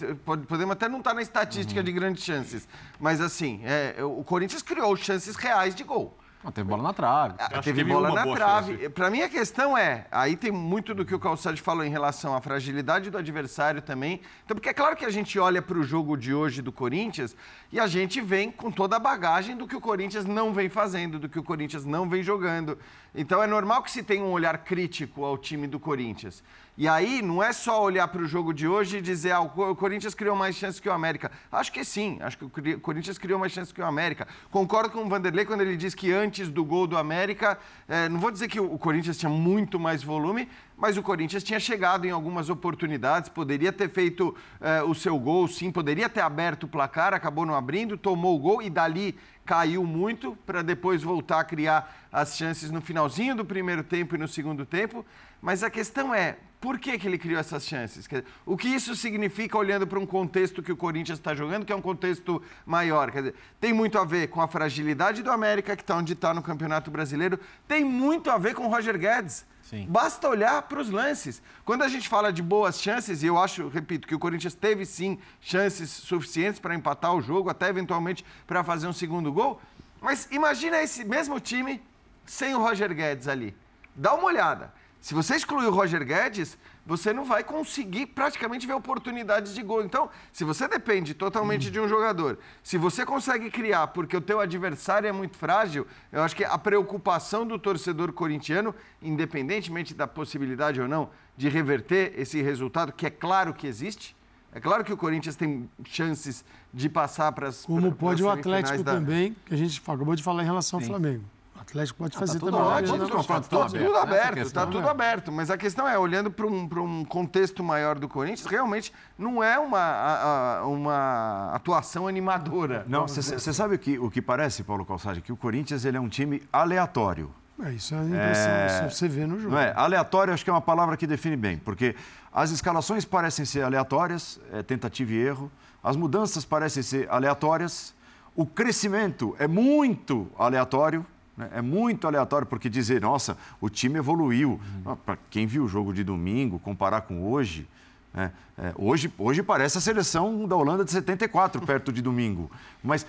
[0.48, 1.86] podemos até não estar na estatística Uhum.
[1.86, 2.68] de grandes chances.
[3.00, 6.18] Mas, assim, é, o Corinthians criou chances reais de gol.
[6.44, 7.36] Ah, teve bola na trave.
[7.38, 8.90] Ah, teve bola na trave.
[8.90, 12.36] Para mim, a questão é, aí tem muito do que o Calçade falou em relação
[12.36, 14.22] à fragilidade do adversário também.
[14.44, 17.36] Então, porque é claro que a gente olha para o jogo de hoje do Corinthians
[17.72, 21.20] e a gente vem com toda a bagagem do que o Corinthians não vem fazendo,
[21.20, 22.78] do que o Corinthians não vem jogando.
[23.14, 26.44] Então, é normal que se tenha um olhar crítico ao time do Corinthians.
[26.78, 29.50] E aí, não é só olhar para o jogo de hoje e dizer, ah, o
[29.50, 31.30] Co- o Corinthians criou mais chances que o América.
[31.52, 34.28] Acho que sim, acho que o Corinthians criou mais chances que o América.
[34.50, 38.20] Concordo com o Vanderlei quando ele diz que antes do gol do América, eh, não
[38.20, 40.48] vou dizer que o Corinthians tinha muito mais volume,
[40.78, 45.48] mas o Corinthians tinha chegado em algumas oportunidades, poderia ter feito eh, o seu gol,
[45.50, 49.84] sim, poderia ter aberto o placar, acabou não abrindo, tomou o gol e dali caiu
[49.84, 54.28] muito para depois voltar a criar as chances no finalzinho do primeiro tempo e no
[54.28, 55.06] segundo tempo.
[55.42, 58.08] Mas a questão é, por que, que ele criou essas chances?
[58.08, 61.74] Dizer, o que isso significa olhando para um contexto que o Corinthians está jogando, que
[61.74, 63.12] é um contexto maior?
[63.12, 66.36] Quer dizer, tem muito a ver com a fragilidade do América, que está onde está
[66.36, 69.44] no Campeonato Brasileiro, tem muito a ver com o Roger Guedes.
[69.88, 71.42] Basta olhar para os lances.
[71.66, 74.86] Quando a gente fala de boas chances, e eu acho, repito, que o Corinthians teve
[74.86, 79.60] sim chances suficientes para empatar o jogo, até eventualmente para fazer um segundo gol.
[80.00, 81.82] Mas imagina esse mesmo time
[82.26, 83.56] sem o Roger Guedes ali.
[83.96, 84.74] Dá uma olhada.
[85.02, 89.84] Se você excluir o Roger Guedes, você não vai conseguir praticamente ver oportunidades de gol.
[89.84, 94.40] Então, se você depende totalmente de um jogador, se você consegue criar porque o teu
[94.40, 100.80] adversário é muito frágil, eu acho que a preocupação do torcedor corintiano, independentemente da possibilidade
[100.80, 104.16] ou não de reverter esse resultado, que é claro que existe,
[104.54, 108.84] é claro que o Corinthians tem chances de passar para as Como pode o Atlético
[108.84, 110.90] da- também, que a gente acabou de falar em relação ao Sim.
[110.90, 111.24] Flamengo.
[111.72, 112.68] O Atlético pode Ah, fazer tá tudo também.
[112.74, 113.08] ótimo, Todos-
[113.46, 114.90] estão Tudo aberto, essa está tudo né?
[114.90, 115.32] aberto.
[115.32, 119.42] Mas a questão é, olhando para um, pra um contexto maior do Corinthians, realmente não
[119.42, 122.84] é uma, a- a- uma atuação animadora.
[122.90, 125.22] Não, você sabe o que, o que parece, Paulo Calçade?
[125.22, 127.32] Que o Corinthians ele é um time aleatório.
[127.64, 129.54] É, isso é a impressão, É, isso você vê no jogo.
[129.56, 129.72] Não é?
[129.76, 131.96] Aleatório acho que é uma palavra que define bem, porque
[132.34, 135.50] as escalações parecem ser aleatórias, é tentativa e erro,
[135.82, 137.94] as mudanças parecem ser aleatórias,
[138.36, 141.06] o crescimento é muito aleatório?
[141.52, 144.60] É muito aleatório, porque dizer, nossa, o time evoluiu.
[145.06, 147.68] Para quem viu o jogo de domingo, comparar com hoje,
[148.14, 148.32] né?
[148.58, 152.52] É, hoje, hoje parece a seleção da Holanda de 74, perto de domingo.
[152.84, 153.06] Mas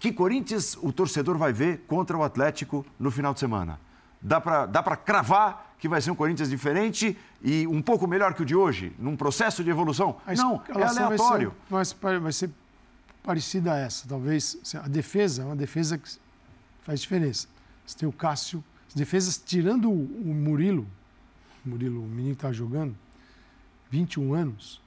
[0.00, 3.78] que Corinthians o torcedor vai ver contra o Atlético no final de semana?
[4.20, 8.34] Dá para dá pra cravar que vai ser um Corinthians diferente e um pouco melhor
[8.34, 10.16] que o de hoje, num processo de evolução?
[10.26, 11.54] A Não, é aleatório.
[11.70, 12.50] Vai ser, vai, vai ser
[13.22, 14.08] parecida a essa.
[14.08, 16.10] Talvez a defesa é uma defesa que
[16.82, 17.46] faz diferença.
[17.88, 20.86] Você tem o Cássio, as defesas, tirando o, Murilo,
[21.64, 22.94] o Murilo, o menino que está jogando,
[23.90, 24.78] 21 anos,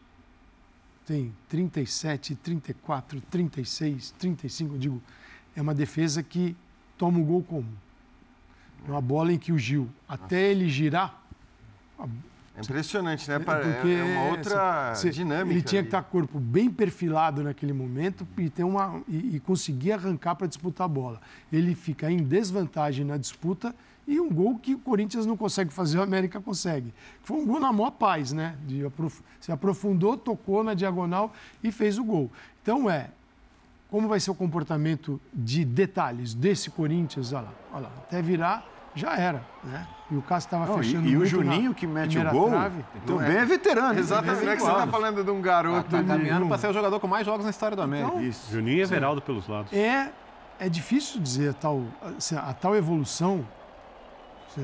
[1.04, 5.02] tem 37, 34, 36, 35, eu digo,
[5.56, 6.56] é uma defesa que
[6.96, 7.68] toma o gol como?
[8.88, 11.20] É uma bola em que o Gil, até ele girar,
[12.56, 13.40] É impressionante, né?
[13.40, 15.54] Pa- Porque é uma outra você- dinâmica.
[15.54, 19.36] Ele tinha que estar com o corpo bem perfilado naquele momento e, ter uma, e,
[19.36, 21.22] e conseguir arrancar para disputar a bola.
[21.52, 23.74] Ele fica em desvantagem na disputa
[24.06, 26.94] e um gol que o Corinthians não consegue fazer, o América consegue.
[27.24, 28.56] Foi um gol na maior paz, né?
[28.68, 31.32] De aprof- se aprofundou, tocou na diagonal
[31.64, 32.30] e fez o gol.
[32.62, 33.12] Então é,
[33.90, 37.32] como vai ser o comportamento de detalhes desse Corinthians?
[37.32, 38.66] Olha lá, olha lá até virar,
[38.96, 39.88] já era, né?
[40.10, 42.50] E o Cássio estava Não, e- fechando e o Juninho na que mete o gol,
[42.50, 42.84] trave.
[43.06, 43.98] também é veterano.
[44.00, 45.90] Exatamente, é que você está falando de um garoto.
[45.90, 48.10] Tá caminhando de- para ser o jogador com mais jogos na história do América.
[48.10, 48.52] Então, Isso.
[48.52, 49.72] Juninho e Everaldo pelos lados.
[49.72, 50.12] É,
[50.60, 51.84] é difícil dizer a tal,
[52.18, 53.46] assim, a tal evolução.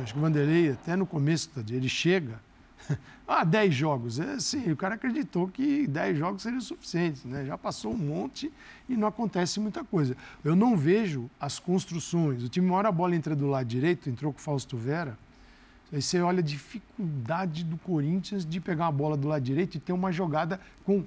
[0.04, 2.42] Acho que o Vanderlei, até no começo, tá, ele chega.
[3.30, 4.22] Ah, 10 jogos.
[4.22, 7.26] É, sim, o cara acreditou que 10 jogos seriam suficientes.
[7.26, 7.46] Né?
[7.46, 8.50] Já passou um monte
[8.88, 10.16] e não acontece muita coisa.
[10.46, 12.42] Eu não vejo as construções.
[12.42, 15.18] O time, uma hora a bola entra do lado direito, entrou com o Fausto Vera.
[15.92, 19.80] Aí você olha a dificuldade do Corinthians de pegar uma bola do lado direito e
[19.80, 21.04] ter uma jogada com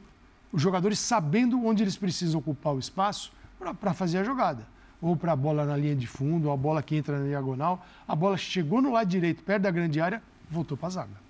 [0.53, 3.33] os jogadores sabendo onde eles precisam ocupar o espaço
[3.81, 4.67] para fazer a jogada.
[5.01, 7.83] Ou para a bola na linha de fundo, ou a bola que entra na diagonal.
[8.07, 11.30] A bola chegou no lado direito, perto da grande área, voltou para a zaga.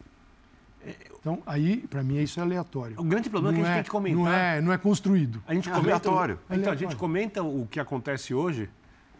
[1.20, 2.96] Então, aí, para mim, isso é aleatório.
[2.98, 4.24] O grande problema é que a gente Não tem que comentar.
[4.24, 5.42] Não é, não é construído.
[5.46, 6.34] A gente É comenta, aleatório.
[6.46, 6.96] Então, a gente Aleatório.
[6.96, 8.68] comenta o que acontece hoje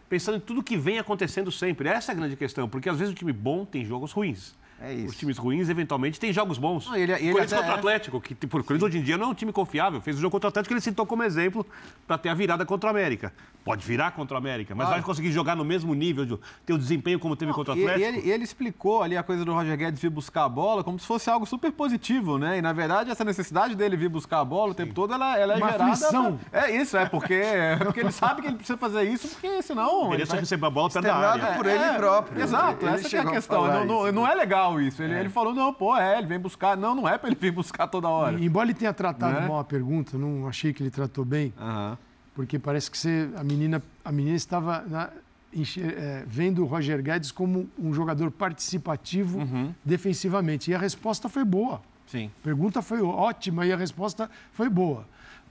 [0.09, 1.87] pensando em tudo que vem acontecendo sempre.
[1.87, 4.55] Essa é a grande questão, porque às vezes o time bom tem jogos ruins.
[4.83, 5.09] É isso.
[5.09, 6.87] Os times ruins, eventualmente, têm jogos bons.
[6.87, 7.77] Não, ele- e ele Corinthians contra o é.
[7.77, 10.01] Atlético, que tipo, o Corinthians hoje em dia não é um time confiável.
[10.01, 11.65] Fez o jogo contra o Atlético, ele citou como exemplo
[12.07, 13.31] para ter a virada contra o América.
[13.63, 15.01] Pode virar contra o América, mas Claro.
[15.01, 18.03] vai conseguir jogar no mesmo nível, de ter o desempenho como teve contra o Atlético.
[18.07, 20.97] ele, e ele explicou ali a coisa do Roger Guedes vir buscar a bola como
[20.97, 22.57] se fosse algo super positivo, né?
[22.57, 25.53] E na verdade essa necessidade dele vir buscar a bola o tempo todo, ela, ela
[25.53, 25.91] é Uma gerada.
[25.91, 26.39] aflição.
[26.51, 30.01] É isso, é porque, é porque ele sabe que ele precisa fazer isso, porque senão.
[30.05, 31.45] ele Mereça vai- receber a bola perto da área.
[31.57, 32.41] por ele próprio.
[32.43, 33.61] Exato, Ele essa que é a a questão.
[33.61, 35.01] falar Não, não- não é legal isso.
[35.01, 36.77] Ele, ele falou, não, pô, é, ele vem buscar.
[36.77, 38.39] Não, não é pra ele vir buscar toda hora.
[38.39, 39.47] E, embora ele tenha tratado Né?
[39.47, 41.51] mal a pergunta, não achei que ele tratou bem,
[42.35, 45.09] porque parece que você, a, menina, a menina estava na-
[45.53, 49.73] enche- é, vendo o Roger Guedes como um jogador participativo Uhum.
[49.83, 50.71] defensivamente.
[50.71, 51.81] E a resposta foi boa.
[52.07, 52.29] Sim.
[52.41, 55.05] A pergunta foi ótima e a resposta foi boa.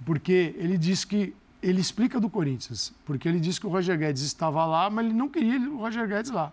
[0.04, 1.34] Porque ele disse que.
[1.62, 5.12] Ele explica do Corinthians, porque ele disse que o Roger Guedes estava lá, mas ele
[5.14, 6.50] não queria o Roger Guedes lá.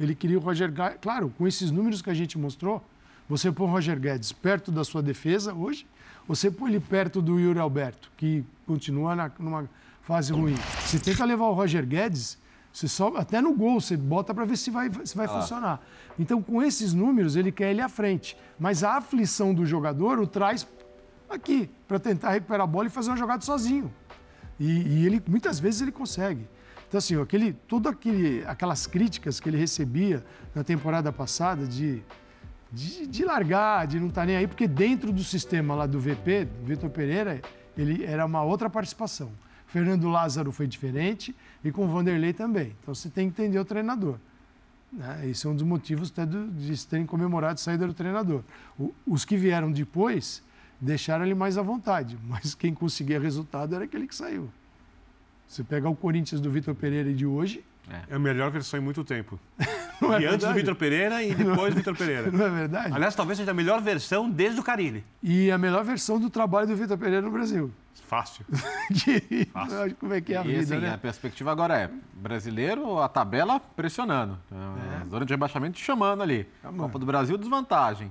[0.00, 0.98] Ele queria o Roger Guedes.
[1.02, 2.82] Claro, com esses números que a gente mostrou,
[3.28, 5.86] você põe o Roger Guedes perto da sua defesa hoje,
[6.26, 9.68] você põe ele perto do Yuri Alberto, que continua na, numa
[10.02, 10.56] fase ruim.
[10.80, 12.38] Você tenta levar o Roger Guedes,
[12.72, 15.80] você só, até no gol você bota para ver se vai, se vai Ah funcionar.
[16.18, 18.36] Então, com esses números, ele quer ele à frente.
[18.58, 20.66] Mas a aflição do jogador o traz
[21.28, 23.92] aqui, para tentar recuperar a bola e fazer uma jogada sozinho.
[24.58, 26.46] E, e ele, muitas vezes ele consegue.
[26.90, 32.02] Então, assim, aquele, tudo aquele, aquelas críticas que ele recebia na temporada passada de,
[32.72, 36.48] de, de largar, de não estar nem aí, porque dentro do sistema lá do VP,
[36.64, 37.40] Vitor Pereira,
[37.78, 39.30] ele era uma outra participação.
[39.68, 41.32] Fernando Lázaro foi diferente
[41.62, 42.74] e com Vanderlei também.
[42.82, 44.16] Então você tem que entender o treinador.
[44.92, 45.28] Né?
[45.28, 48.42] Esse é um dos motivos até de se terem comemorado a saída do treinador.
[49.06, 50.42] Os que vieram depois
[50.80, 54.50] deixaram ele mais à vontade, mas quem conseguia resultado era aquele que saiu.
[55.50, 57.64] Você pegar o Corinthians do Vitor Pereira de hoje,
[58.08, 59.36] É a melhor versão em muito tempo.
[60.00, 60.54] Não é e antes do?
[60.54, 62.30] Vitor Pereira e depois do Vitor Pereira.
[62.32, 62.94] não é verdade?
[62.94, 65.04] Aliás, talvez seja a melhor versão desde o Carilli.
[65.20, 67.70] E a melhor versão do trabalho do Vitor Pereira no Brasil.
[68.06, 68.44] Fácil.
[68.94, 69.48] Que-
[69.98, 70.94] Como é que é a e vida, assim, né?
[70.94, 74.38] a perspectiva agora é brasileiro, a tabela pressionando.
[75.02, 75.08] É.
[75.08, 76.46] Zona de rebaixamento te chamando ali.
[76.76, 78.10] Copa do Brasil, desvantagem.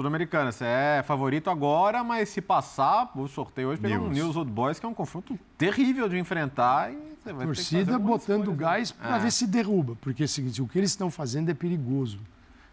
[0.00, 4.34] Sul-Americana, você é favorito agora, mas se passar, o sorteio hoje pegou um News.
[4.34, 6.90] Old Boys, que é um confronto terrível de enfrentar.
[6.90, 8.96] E você vai torcida botando escolhas, gás né?
[9.02, 9.18] para É.
[9.18, 9.98] ver se derruba.
[10.00, 12.18] Porque é o seguinte, o que eles estão fazendo é perigoso.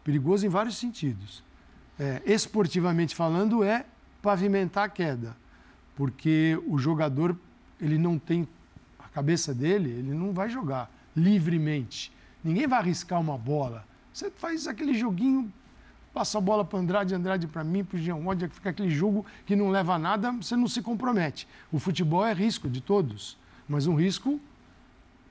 [0.06, 1.44] Perigoso em vários sentidos.
[2.00, 3.86] É, esportivamente falando, é
[4.22, 5.36] pavimentar a queda.
[5.98, 7.36] Porque o jogador,
[7.82, 8.48] ele não tem
[9.00, 12.10] a cabeça dele, ele não vai jogar livremente.
[12.42, 13.86] Ninguém vai arriscar uma bola.
[14.14, 15.52] Você faz aquele joguinho,
[16.18, 19.24] passa a bola para Andrade, Andrade para mim, para o Jean Odja, fica aquele jogo
[19.46, 21.48] que não leva a nada, você não se compromete.
[21.72, 23.38] O futebol é risco de todos,
[23.70, 24.42] mas um risco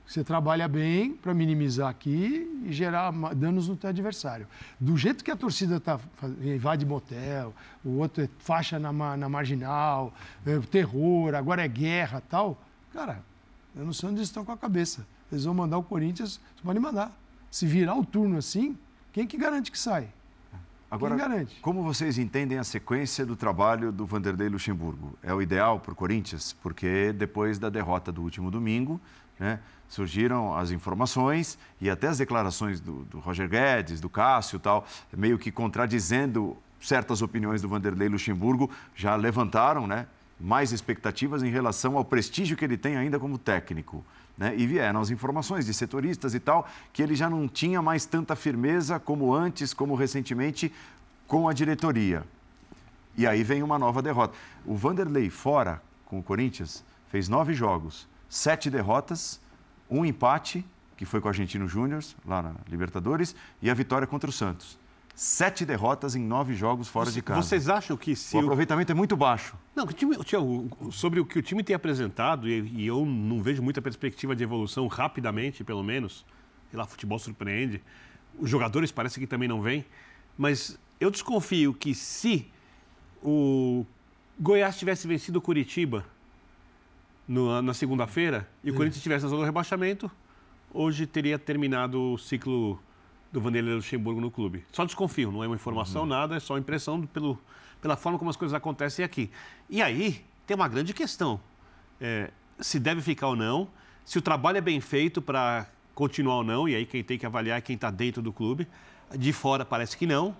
[0.07, 4.47] você trabalha bem para minimizar aqui e gerar danos no teu adversário.
[4.79, 5.99] Do jeito que a torcida tá,
[6.41, 10.13] invade motel, o outro é faixa na, na marginal,
[10.45, 12.57] é terror, agora é guerra tal.
[12.93, 13.21] Cara,
[13.75, 15.05] eu não sei onde eles estão com a cabeça.
[15.29, 17.11] Eles vão mandar o Corinthians, você pode mandar.
[17.51, 18.77] Se virar o turno assim,
[19.11, 20.07] quem que garante que sai?
[20.89, 21.59] Agora, Quem garante?
[21.61, 25.17] como vocês entendem a sequência do trabalho do Vanderlei Luxemburgo?
[25.21, 26.53] É o ideal para o Corinthians?
[26.63, 28.99] Porque depois da derrota do último domingo,
[29.37, 29.59] né,
[29.89, 34.85] surgiram as informações e até as declarações do, do Roger Guedes, do Cássio e tal,
[35.15, 40.07] meio que contradizendo certas opiniões do Vanderlei Luxemburgo já levantaram né,
[40.39, 44.05] mais expectativas em relação ao prestígio que ele tem ainda como técnico.
[44.37, 44.53] Né?
[44.55, 48.35] E vieram as informações de setoristas e tal, que ele já não tinha mais tanta
[48.35, 50.71] firmeza como antes, como recentemente,
[51.27, 52.23] com a diretoria.
[53.17, 54.37] E aí vem uma nova derrota.
[54.63, 59.41] O Vanderlei, fora com o Corinthians, fez nove jogos, sete derrotas,
[59.89, 60.63] um empate,
[60.95, 64.77] que foi com o Argentino Júnior, lá na Libertadores, e a vitória contra o Santos.
[65.15, 67.41] Sete derrotas em nove jogos fora de casa.
[67.41, 68.35] Vocês acham que se.
[68.35, 69.55] O aproveitamento é muito baixo.
[69.77, 73.43] Não, o time, Tiago, sobre o que o time tem apresentado, e, e, eu não
[73.43, 76.25] vejo muita perspectiva de evolução rapidamente, pelo menos.
[76.71, 77.79] Sei lá, futebol surpreende.
[78.39, 79.85] Os jogadores parece que também não vêm.
[80.35, 82.47] Mas eu desconfio que se
[83.21, 83.85] o
[84.39, 86.03] Goiás tivesse vencido o Curitiba
[87.27, 90.09] no, na segunda-feira e o Corinthians estivesse na zona do rebaixamento,
[90.73, 92.81] hoje teria terminado o ciclo
[93.31, 94.65] do Vanderlei Luxemburgo no clube.
[94.71, 96.07] Só desconfio, não é uma informação, uhum.
[96.07, 97.39] nada, é só impressão pelo,
[97.81, 99.29] pela forma como as coisas acontecem aqui.
[99.69, 101.39] E aí tem uma grande questão:
[101.99, 103.67] é, se deve ficar ou não,
[104.05, 107.25] se o trabalho é bem feito para continuar ou não, e aí quem tem que
[107.25, 108.67] avaliar é quem está dentro do clube.
[109.15, 110.35] De fora parece que não.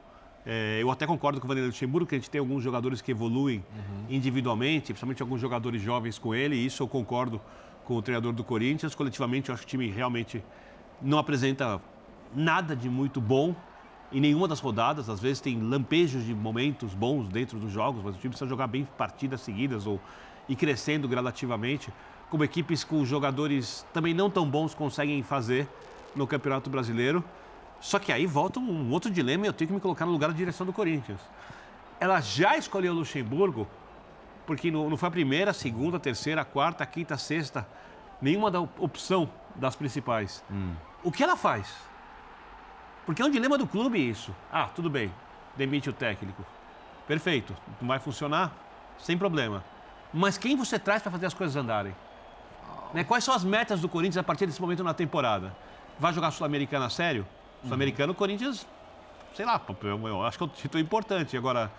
[0.45, 3.11] É, eu até concordo com o Vanderlei Luxemburgo que a gente tem alguns jogadores que
[3.11, 4.05] evoluem uhum.
[4.09, 7.41] individualmente, principalmente alguns jogadores jovens com ele, e isso eu concordo
[7.83, 8.95] com o treinador do Corinthians.
[8.95, 10.41] Coletivamente, eu acho que o time realmente
[11.01, 11.81] não apresenta
[12.33, 13.55] nada de muito bom
[14.11, 15.09] em nenhuma das rodadas.
[15.09, 18.67] Às vezes tem lampejos de momentos bons dentro dos jogos, mas o time precisa jogar
[18.67, 19.99] bem partidas seguidas ou
[20.47, 21.91] ir crescendo gradativamente,
[22.29, 25.67] como equipes com jogadores também não tão bons conseguem fazer
[26.15, 27.23] no Campeonato Brasileiro.
[27.79, 30.29] Só que aí volta um outro dilema e eu tenho que me colocar no lugar
[30.29, 31.19] da direção do Corinthians.
[31.99, 33.67] Ela já escolheu o Luxemburgo,
[34.45, 37.67] porque não, foi a primeira, a segunda, a terceira, a quarta, a quinta, a sexta,
[38.21, 40.43] nenhuma da opção das principais.
[40.49, 40.73] Hum.
[41.03, 41.67] O que ela faz?
[43.07, 44.35] Porque é um dilema do clube isso.
[44.51, 45.09] Ah, tudo bem,
[45.55, 46.45] demite o técnico.
[47.07, 48.51] Perfeito, não vai funcionar?
[48.99, 49.63] Sem problema.
[50.13, 51.95] Mas quem você traz para fazer as coisas andarem?
[52.93, 53.05] Né?
[53.05, 55.55] Quais são as metas do Corinthians a partir desse momento na temporada?
[55.97, 57.25] Vai jogar Sul-Americana sério?
[57.63, 58.67] Sul-Americano, o Corinthians,
[59.33, 61.37] sei lá, eu acho que é um título importante.
[61.37, 61.71] Agora,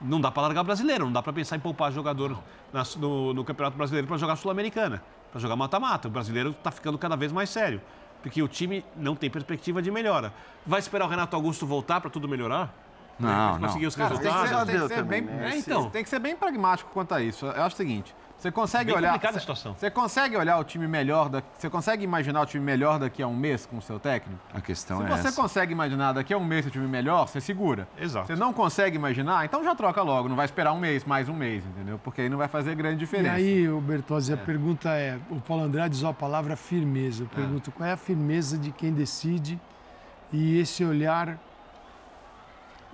[0.00, 2.38] não dá para largar brasileiro, não dá para pensar em poupar jogador
[2.72, 6.06] na, no, no, Campeonato Brasileiro para jogar Sul-Americana, para jogar mata-mata.
[6.06, 7.82] O brasileiro está ficando cada vez mais sério,
[8.22, 10.32] porque o time não tem perspectiva de melhora.
[10.66, 12.74] Vai esperar o Renato Augusto voltar para tudo melhorar?
[13.18, 13.68] Não, não.
[13.68, 14.50] Conseguir os Cara, resultados?
[14.50, 15.50] Tem que, ser, tem, que ser bem, né?
[15.52, 15.90] é, então.
[15.90, 17.46] tem que ser bem pragmático quanto a isso.
[17.46, 19.14] Eu acho o seguinte, você consegue Bem olhar.
[19.14, 19.74] a situação.
[19.74, 21.28] Você consegue olhar o time melhor.
[21.28, 24.38] Da, você consegue imaginar o time melhor daqui a um mês com o seu técnico?
[24.52, 25.08] A questão Se é.
[25.08, 25.40] você essa.
[25.40, 27.88] consegue imaginar daqui a um mês o time melhor, você segura.
[27.98, 28.26] Exato.
[28.26, 30.28] Você não consegue imaginar, então já troca logo.
[30.28, 31.98] Não vai esperar um mês, mais um mês, entendeu?
[32.04, 33.38] Porque aí não vai fazer grande diferença.
[33.40, 37.22] E aí, o Bertozzi, a pergunta é: o Paulo Andrade usou a palavra firmeza.
[37.24, 39.58] Eu pergunto qual é a firmeza de quem decide
[40.32, 41.38] e esse olhar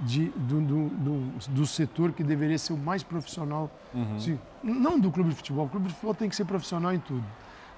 [0.02, 3.70] de, do, do, do, do, setor que deveria ser o mais profissional.
[3.94, 4.16] Uhum.
[4.16, 6.98] Assim, não do clube de futebol, o clube de futebol tem que ser profissional em
[6.98, 7.24] tudo.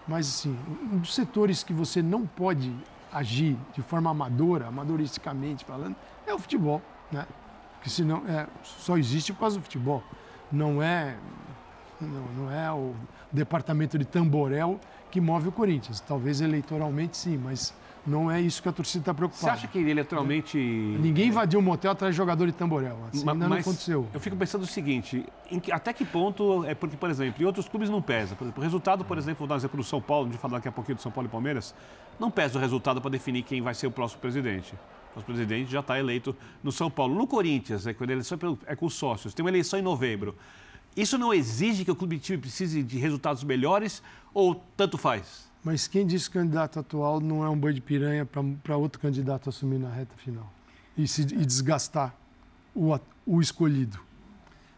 [0.08, 0.58] Mas, assim,
[0.92, 2.74] um dos setores que você não pode
[3.12, 5.94] agir de forma amadora, amadoristicamente falando,
[6.26, 7.26] é o futebol, né?
[7.74, 10.02] Porque senão é, só existe por causa do futebol.
[10.50, 11.16] Não é,
[12.00, 12.94] não, não é o
[13.30, 16.00] departamento de Tamborel que move o Corinthians.
[16.00, 17.74] Talvez eleitoralmente sim, mas
[18.06, 19.54] não é isso que a torcida está preocupada.
[19.54, 20.58] Você acha que eleitoralmente.
[20.58, 22.98] Ninguém invadiu um motel atrás de jogador de tamborel.
[23.08, 24.06] Assim, ainda não aconteceu.
[24.12, 25.24] Eu fico pensando o seguinte:
[25.62, 28.34] que, até que ponto é porque, por exemplo, em outros clubes não pesa.
[28.34, 30.40] Por exemplo, o resultado, por exemplo, vou dar um exemplo do São Paulo, a gente
[30.40, 31.74] falar daqui a pouquinho do São Paulo e Palmeiras,
[32.20, 34.74] não pesa o resultado para definir quem vai ser o próximo presidente.
[35.16, 37.14] O presidente já está eleito no São Paulo.
[37.14, 40.36] No Corinthians, é, quando a eleição é com os sócios, tem uma eleição em novembro.
[40.96, 44.02] Isso não exige que o clube time precise de resultados melhores
[44.32, 45.50] ou tanto faz?
[45.64, 48.28] Mas quem disse que o candidato atual não é um boi de piranha
[48.62, 50.52] para outro candidato assumir na reta final?
[50.94, 52.14] E, se, e desgastar
[52.74, 52.94] o,
[53.26, 53.98] o escolhido?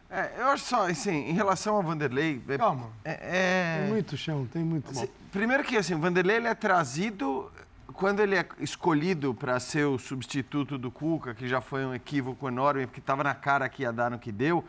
[0.08, 2.40] É, eu acho só, assim, em relação ao Vanderlei...
[2.48, 2.90] É, Calma.
[3.04, 4.94] É, Tem muito chão, tem muito...
[4.96, 7.50] Se, primeiro que, assim, o Vanderlei ele é trazido...
[7.92, 12.46] Quando ele é escolhido para ser o substituto do Cuca, que já foi um equívoco
[12.46, 14.64] enorme, porque estava na cara que ia dar no que deu...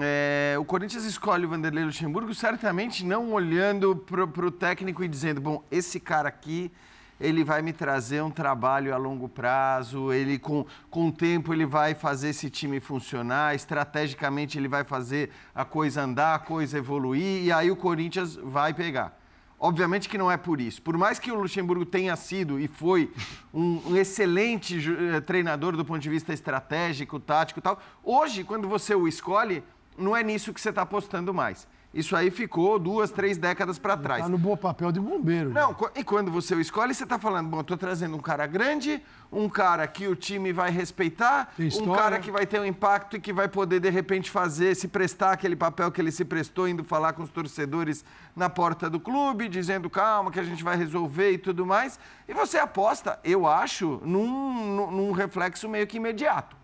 [0.00, 5.40] É, o Corinthians escolhe o Vanderlei Luxemburgo certamente não olhando para o técnico e dizendo,
[5.40, 6.72] bom, esse cara aqui
[7.20, 11.64] ele vai me trazer um trabalho a longo prazo, ele com, com o tempo ele
[11.64, 17.44] vai fazer esse time funcionar, estrategicamente ele vai fazer a coisa andar, a coisa evoluir,
[17.44, 19.16] e aí o Corinthians vai pegar.
[19.58, 20.82] Obviamente que não é por isso.
[20.82, 23.10] Por mais que o Luxemburgo tenha sido e foi
[23.52, 28.68] um, um excelente eh, treinador do ponto de vista estratégico, tático e tal, hoje, quando
[28.68, 29.62] você o escolhe,
[29.96, 31.66] não é nisso que você está apostando mais.
[31.92, 34.22] Isso aí ficou duas, três décadas para trás.
[34.24, 35.50] Tá no bom papel de bombeiro.
[35.50, 39.00] Não, e quando você o escolhe, você tá falando, bom, tô trazendo um cara grande,
[39.30, 43.20] um cara que o time vai respeitar, um cara que vai ter um impacto e
[43.20, 46.82] que vai poder, de repente, fazer, se prestar aquele papel que ele se prestou, indo
[46.82, 51.30] falar com os torcedores na porta do clube, dizendo, calma, que a gente vai resolver
[51.30, 51.96] e tudo mais.
[52.26, 56.56] E você aposta, eu acho, num- num reflexo meio que imediato.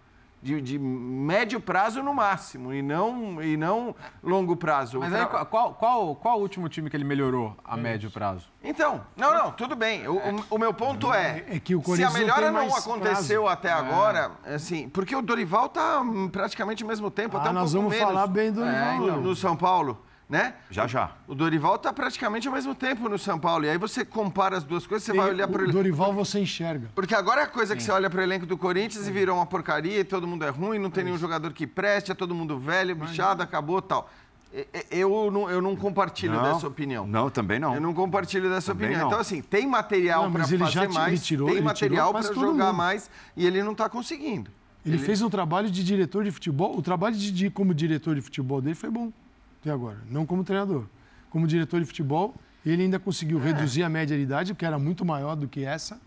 [0.42, 4.98] De, de médio prazo no máximo, e não, e não longo prazo.
[4.98, 8.48] Mas aí, qual, qual, qual o último time que ele melhorou a médio prazo?
[8.64, 10.08] Então, não, não, tudo bem.
[10.08, 13.42] O, o- o meu ponto é, É que o se a não melhora não, aconteceu
[13.42, 13.52] prazo.
[13.58, 13.72] até É.
[13.72, 17.72] agora, assim, porque o Dorival tá hum, praticamente ao mesmo tempo, Ah, até um nós
[17.72, 18.14] pouco vamos menos.
[18.14, 19.08] falar bem do É, Dorival.
[19.08, 19.98] então, no São Paulo,
[20.30, 20.54] né?
[20.70, 21.10] Já, já.
[21.26, 23.64] O Dorival tá praticamente ao mesmo tempo no São Paulo.
[23.64, 26.88] E aí você compara as duas coisas, você vai olhar para o Dorival você enxerga.
[26.94, 29.36] porque agora é a coisa que você olha para o elenco do Corinthians e virou
[29.36, 32.32] uma porcaria, e todo mundo é ruim, não tem nenhum jogador que preste, é todo
[32.34, 34.08] mundo velho, bichado, acabou tal.
[34.54, 37.06] E- e- Eu não, eu não compartilho Não, dessa opinião.
[37.06, 37.74] Não, também não.
[37.74, 39.02] Eu não compartilho dessa Também opinião.
[39.02, 39.08] não.
[39.10, 42.66] Então, assim, tem material para ele fazer mais, ele tirou- tem ele material para jogar
[42.66, 42.76] mundo.
[42.76, 44.50] mais e ele não está conseguindo.
[44.86, 46.76] Ele, fez um trabalho de diretor de futebol.
[46.76, 49.12] O trabalho de, de- como diretor de futebol dele foi bom
[49.60, 50.84] até agora, não como treinador.
[51.30, 52.34] Como diretor de futebol,
[52.64, 53.44] ele ainda conseguiu É.
[53.44, 56.00] reduzir a média de idade, que era muito maior do que essa,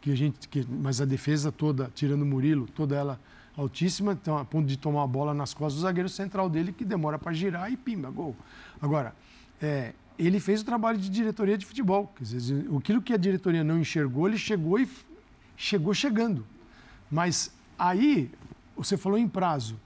[0.00, 3.20] que a gente, que- mas a defesa toda, tirando o Murilo, toda ela
[3.56, 6.84] altíssima, então, a ponto de tomar a bola nas costas do zagueiro central dele, que
[6.84, 8.34] demora para girar e pimba, gol.
[8.82, 9.14] Agora,
[9.62, 12.12] é, ele fez o trabalho de diretoria de futebol.
[12.16, 14.88] Quer dizer, aquilo que a diretoria não enxergou, ele chegou e
[15.56, 16.44] chegou chegando.
[17.10, 18.30] Mas aí,
[18.76, 19.78] você falou em prazo.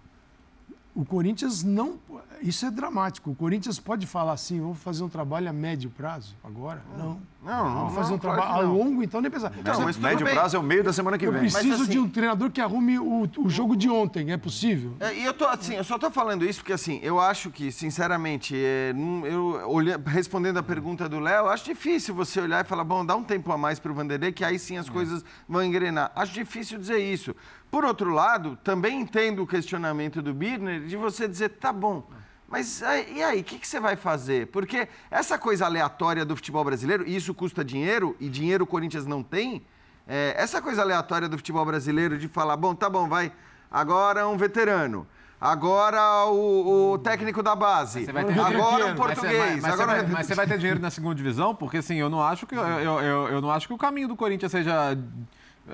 [0.98, 2.00] O Corinthians não.
[2.42, 3.30] Isso é dramático.
[3.30, 6.82] O Corinthians pode falar assim: vamos fazer um trabalho a médio prazo agora?
[6.98, 7.20] Não.
[7.40, 9.52] Não, não, Vamos fazer não, um claro trabalho que a longo, então nem pensar.
[9.64, 11.42] Não, mas médio prazo é o meio da semana que Eu vem.
[11.42, 14.32] preciso assim- de um treinador que arrume o, o jogo de ontem.
[14.32, 14.94] É possível?
[14.98, 17.70] É, e eu tô assim, eu só tô falando isso porque assim, eu acho que,
[17.70, 18.92] sinceramente, é,
[19.24, 23.22] eu respondendo a pergunta do Léo, acho difícil você olhar e falar, bom, dá um
[23.22, 26.10] tempo a mais pro Vanderlei, que aí sim as coisas vão engrenar.
[26.16, 27.34] Acho difícil dizer isso.
[27.70, 32.02] Por outro lado, também entendo o questionamento do Birner de você dizer, tá bom.
[32.48, 32.80] Mas
[33.14, 34.46] e aí, o que, que você vai fazer?
[34.46, 39.04] Porque essa coisa aleatória do futebol brasileiro, e isso custa dinheiro, e dinheiro o Corinthians
[39.04, 39.62] não tem,
[40.06, 43.30] é, essa coisa aleatória do futebol brasileiro de falar, bom, tá bom, vai,
[43.70, 45.06] agora um veterano,
[45.38, 48.06] agora o, o técnico da base,
[48.46, 48.88] agora um.
[48.88, 49.98] Mas você- português, mas, mas agora...
[49.98, 51.54] você vai, mas você vai ter dinheiro na segunda divisão?
[51.54, 54.08] Porque assim, eu não acho que, eu, eu, eu- eu não acho que o caminho
[54.08, 54.96] do Corinthians seja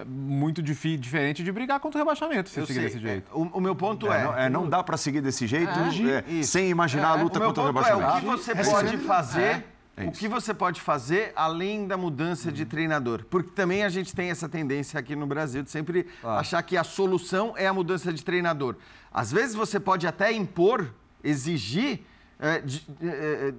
[0.07, 3.31] muito diferente de brigar contra o rebaixamento, se Eu seguir sei, desse jeito.
[3.31, 4.25] é, o, o meu ponto É, é...
[4.25, 7.39] não, é, não dá para seguir desse jeito É, é, sem imaginar a É, luta
[7.39, 8.17] o meu contra o é, rebaixamento.
[8.17, 9.65] o que você pode é- fazer,
[9.97, 13.25] É, é o que você pode fazer além da mudança de treinador?
[13.31, 16.83] Porque também a gente tem essa tendência aqui no Brasil de sempre achar que a
[16.83, 18.75] solução é a mudança de treinador.
[19.13, 20.91] Às vezes você pode até impor,
[21.23, 22.01] exigir
[22.41, 22.85] é, de-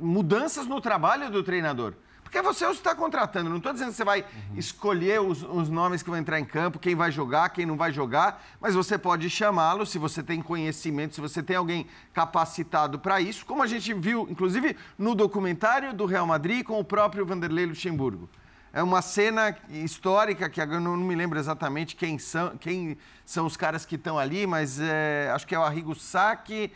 [0.02, 1.94] mudanças no trabalho do treinador.
[2.36, 3.50] Porque você está contratando.
[3.50, 4.26] Não estou dizendo que você vai
[4.58, 7.94] escolher os, os nomes que vão entrar em campo, quem vai jogar, quem não vai
[7.94, 13.22] jogar, mas você pode chamá-lo se você tem conhecimento, se você tem alguém capacitado para
[13.22, 17.68] isso, como a gente viu, inclusive, no documentário do Real Madrid com o próprio Vanderlei
[17.68, 18.30] Luxemburgo.
[18.74, 23.46] É uma cena histórica que eu não não me lembro exatamente quem são, quem são
[23.46, 26.70] os caras que estão ali, mas é, acho que é o Arrigo Sacchi,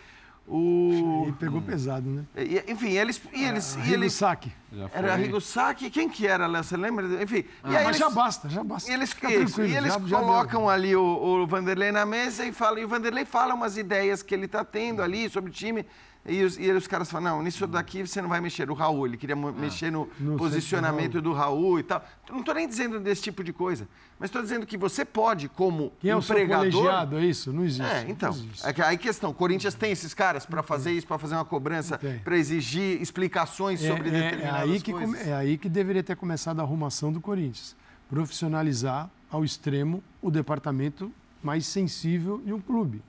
[0.50, 1.24] o...
[1.26, 2.24] Ele pegou pesado, né?
[2.36, 3.22] E- Enfim, eles.
[3.34, 4.52] E eles, e Arrigo eles Sacchi.
[4.94, 6.64] Era Arrigo Sacchi, quem que era, Léo?
[6.64, 7.22] Você lembra?
[7.24, 7.44] Enfim.
[7.64, 8.90] Ah, mas já basta, já basta.
[8.90, 9.16] E eles,
[9.50, 12.80] isso, e eles já- já colocam ali o, o Vanderlei na mesa e falam.
[12.80, 15.86] E o Vanderlei fala umas ideias que ele está tendo ali sobre o time.
[16.28, 18.70] E os, e os caras falam: não, nisso daqui você não vai mexer.
[18.70, 22.04] O Raul, ele queria mo- mexer no, No posicionamento do Raul e tal.
[22.30, 23.88] Não estou nem dizendo desse tipo de coisa,
[24.20, 26.72] mas estou dizendo que você pode, como Quem é o seu empregador.
[26.72, 27.18] colegiado?
[27.18, 27.54] É isso?
[27.54, 27.90] Não existe.
[27.90, 28.36] É, então.
[28.64, 31.46] É que aí questão, o Corinthians tem esses caras para fazer isso, para fazer uma
[31.46, 35.26] cobrança, para exigir explicações sobre é, é, determinadas aí que coisas.
[35.28, 37.76] é aí que deveria ter começado a arrumação do Corinthians.
[38.10, 41.12] Profissionalizar ao extremo o departamento
[41.42, 43.02] mais sensível de um clube,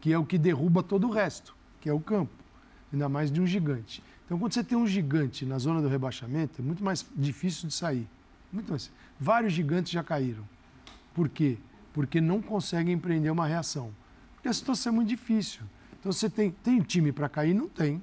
[0.00, 2.30] que é o que derruba todo o resto, que é o campo,
[2.92, 4.02] ainda mais de um gigante.
[4.24, 7.74] Então, quando você tem um gigante na zona do rebaixamento, é muito mais difícil de
[7.74, 8.06] sair.
[8.52, 8.90] Muito mais.
[9.18, 10.44] Vários gigantes já caíram.
[11.14, 11.58] Por quê?
[11.92, 13.90] Porque não conseguem empreender uma reação.
[14.34, 15.62] Porque a situação é muito difícil.
[15.98, 17.54] Então, você tem, tem time para cair?
[17.54, 18.00] Não tem.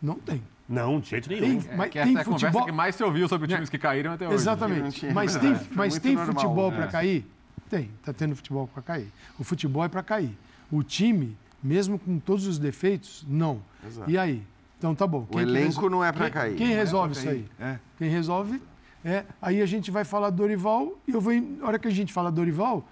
[0.00, 0.42] Não tem.
[0.68, 1.60] Não, de jeito nenhum.
[1.68, 3.68] É, mas que tem essa é a conversa futebol- que mais se ouviu sobre times
[3.68, 4.34] que caíram até hoje.
[4.36, 5.06] Exatamente.
[5.12, 7.26] Mas tem, mas tem futebol para cair?
[7.68, 7.90] Tem.
[7.98, 9.08] Está tendo futebol para cair.
[9.38, 10.36] O futebol é para cair.
[10.70, 13.62] O time, mesmo com todos os defeitos, não.
[13.86, 14.10] Exato.
[14.10, 14.42] E aí?
[14.78, 15.26] Então tá bom.
[15.32, 16.56] O elenco não é quem- cair.
[16.56, 17.48] Quem é resolve pra isso aí?
[17.60, 17.78] É.
[17.98, 18.60] Quem resolve
[19.04, 19.24] é.
[19.40, 21.32] Aí a gente vai falar do Dorival e eu vou.
[21.32, 22.86] Na hora que a gente fala Dorival,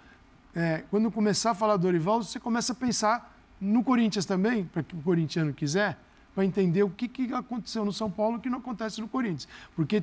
[0.54, 4.94] é, quando começar a falar Dorival, você começa a pensar no Corinthians também, para que
[4.96, 5.98] o corintiano quiser.
[6.32, 9.48] para entender o que, que aconteceu no São Paulo que não acontece no Corinthians.
[9.74, 10.00] Porque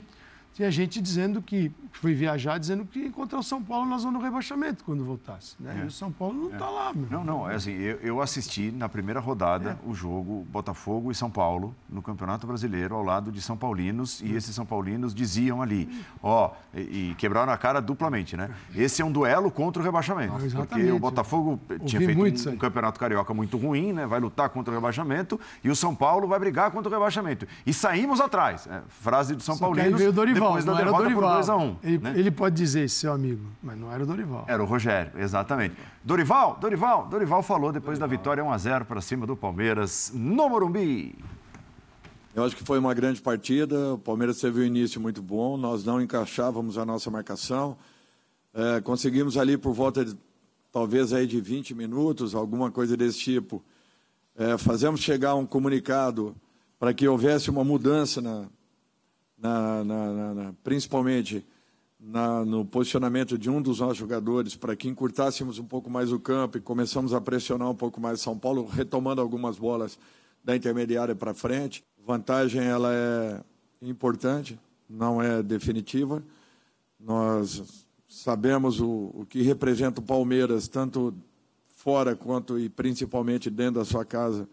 [0.53, 4.17] tinha gente dizendo que foi viajar, dizendo que ia encontrar o São Paulo na zona
[4.19, 5.55] do rebaixamento quando voltasse.
[5.59, 5.79] Né?
[5.81, 5.83] É.
[5.83, 6.69] E o São Paulo não está É.
[6.69, 6.93] lá.
[6.93, 7.07] Meu.
[7.09, 11.29] Não, não, é assim, eu, eu assisti na primeira rodada o jogo Botafogo e São
[11.29, 15.89] Paulo no Campeonato Brasileiro ao lado de São Paulinos e esses São Paulinos diziam ali,
[16.21, 18.49] ó, e, e quebraram a cara duplamente, né?
[18.75, 20.91] Esse é um duelo contra o rebaixamento, porque exatamente.
[20.91, 24.05] o Botafogo tinha feito muito um, um Campeonato Carioca muito ruim, né?
[24.05, 27.47] Vai lutar contra o rebaixamento e o São Paulo vai brigar contra o rebaixamento.
[27.65, 30.65] E saímos atrás, é, frase do São Só que aí Paulinos veio o Dorival, depois
[30.65, 31.33] da não derrota por Dorival.
[31.33, 32.13] 2 a 1 ele, né?
[32.15, 34.45] ele pode dizer isso, seu amigo, mas não era o Dorival.
[34.47, 35.75] Era o Rogério, exatamente.
[36.03, 40.49] Dorival, Dorival, Dorival falou depois da vitória 1 a 0 para cima do Palmeiras no
[40.49, 41.15] Morumbi.
[42.37, 43.95] Eu acho que foi uma grande partida.
[43.95, 45.57] O Palmeiras teve um início muito bom.
[45.57, 47.75] Nós não encaixávamos a nossa marcação.
[48.53, 50.15] É, conseguimos ali por volta de
[50.71, 53.63] talvez aí de 20 minutos, alguma coisa desse tipo.
[54.35, 56.35] É, fazemos chegar um comunicado
[56.77, 58.45] para que houvesse uma mudança na,
[59.37, 61.45] na- na- na- principalmente
[62.45, 66.57] no posicionamento de um dos nossos jogadores, para que encurtássemos um pouco mais o campo
[66.57, 69.97] e começamos a pressionar um pouco mais São Paulo, retomando algumas bolas
[70.43, 71.83] da intermediária para frente.
[72.05, 73.41] Vantagem ela é
[73.81, 74.59] importante,
[74.89, 76.23] não é definitiva.
[76.99, 81.13] Nós sabemos o, o que representa o Palmeiras, tanto
[81.75, 84.47] fora quanto e principalmente dentro da sua casa,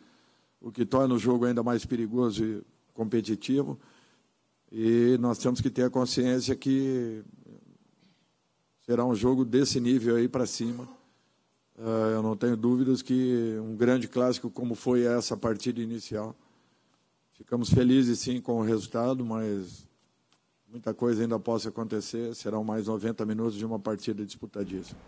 [0.60, 2.62] o que torna o jogo ainda mais perigoso e
[2.94, 3.78] competitivo.
[4.70, 7.22] E nós temos que ter a consciência que
[8.84, 10.88] será um jogo desse nível aí para cima.
[11.78, 16.36] Ah, eu não tenho dúvidas que um grande clássico como foi essa partida inicial.
[17.32, 19.86] Ficamos felizes sim com o resultado, mas
[20.68, 22.34] muita coisa ainda possa acontecer.
[22.34, 24.98] Serão mais 90 minutos de uma partida disputadíssima.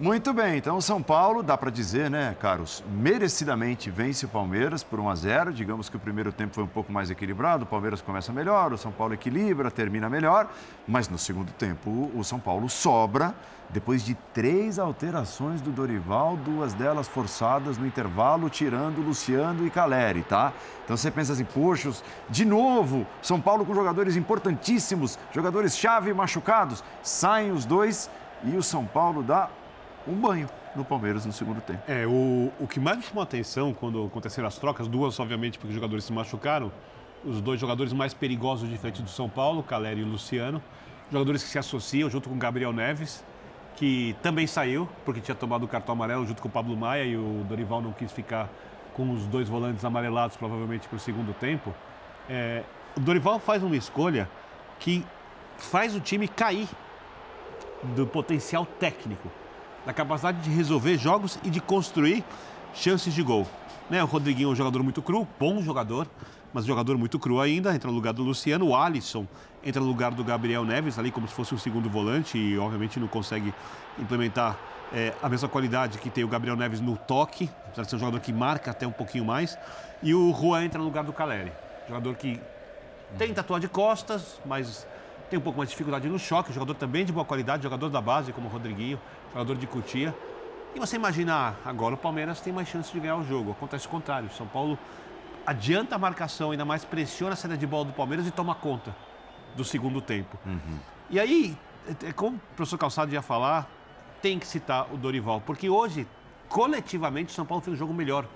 [0.00, 4.82] Muito bem, então o São Paulo, dá para dizer, né, Carlos, merecidamente vence o Palmeiras
[4.82, 5.52] por 1 a 0.
[5.52, 8.78] Digamos que o primeiro tempo foi um pouco mais equilibrado, o Palmeiras começa melhor, o
[8.78, 10.48] São Paulo equilibra, termina melhor,
[10.88, 13.34] mas no segundo tempo o São Paulo sobra
[13.68, 20.22] depois de três alterações do Dorival, duas delas forçadas no intervalo, tirando Luciano e Caleri,
[20.22, 20.54] tá?
[20.82, 21.92] Então você pensa assim, poxa,
[22.30, 28.08] de novo, São Paulo com jogadores importantíssimos, jogadores-chave machucados, saem os dois
[28.42, 29.50] e o São Paulo dá
[30.10, 31.82] um banho no Palmeiras no segundo tempo.
[31.88, 35.58] É, o, o que mais me chamou a atenção quando aconteceram as trocas, duas, obviamente,
[35.58, 36.70] porque os jogadores se machucaram,
[37.24, 40.62] os dois jogadores mais perigosos de frente do São Paulo, Caleri e Luciano,
[41.10, 43.24] jogadores que se associam junto com Gabriel Neves,
[43.76, 47.16] que também saiu, porque tinha tomado o cartão amarelo junto com o Pablo Maia e
[47.16, 48.48] o Dorival não quis ficar
[48.94, 51.74] com os dois volantes amarelados, provavelmente para o segundo tempo.
[52.28, 52.62] É,
[52.96, 54.28] o Dorival faz uma escolha
[54.78, 55.04] que
[55.56, 56.68] faz o time cair
[57.82, 59.30] do potencial técnico,
[59.84, 62.24] da capacidade de resolver jogos e de construir
[62.74, 63.46] chances de gol.
[63.88, 66.06] Né, o Rodriguinho é um jogador muito cru, bom jogador,
[66.52, 68.68] mas jogador muito cru ainda, entra no lugar do Luciano.
[68.68, 69.26] O Alisson
[69.64, 73.00] entra no lugar do Gabriel Neves, ali como se fosse um segundo volante e obviamente
[73.00, 73.52] não consegue
[73.98, 74.56] implementar
[74.92, 77.98] é, a mesma qualidade que tem o Gabriel Neves no toque, apesar de ser um
[78.00, 79.58] jogador que marca até um pouquinho mais.
[80.02, 81.52] E o Juan entra no lugar do Caleri,
[81.88, 82.40] jogador que
[83.18, 84.86] tenta atuar de costas, mas
[85.28, 86.52] tem um pouco mais de dificuldade no choque.
[86.52, 89.00] Jogador também de boa qualidade, jogador da base, como o Rodriguinho,
[89.32, 90.14] jogador de Cutia.
[90.74, 93.52] E você imagina, agora o Palmeiras tem mais chance de ganhar o jogo.
[93.52, 94.30] Acontece o contrário.
[94.32, 94.78] São Paulo
[95.46, 98.94] adianta a marcação, ainda mais pressiona a saída de bola do Palmeiras e toma conta
[99.56, 100.38] do segundo tempo.
[101.08, 101.56] E aí,
[102.04, 103.68] é- é como o professor Calçado ia falar,
[104.22, 106.06] tem que citar o Dorival, porque hoje,
[106.48, 108.26] coletivamente, o São Paulo fez um jogo melhor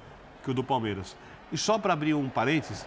[0.43, 1.17] que o do Palmeiras.
[1.53, 2.85] E só para abrir um parênteses,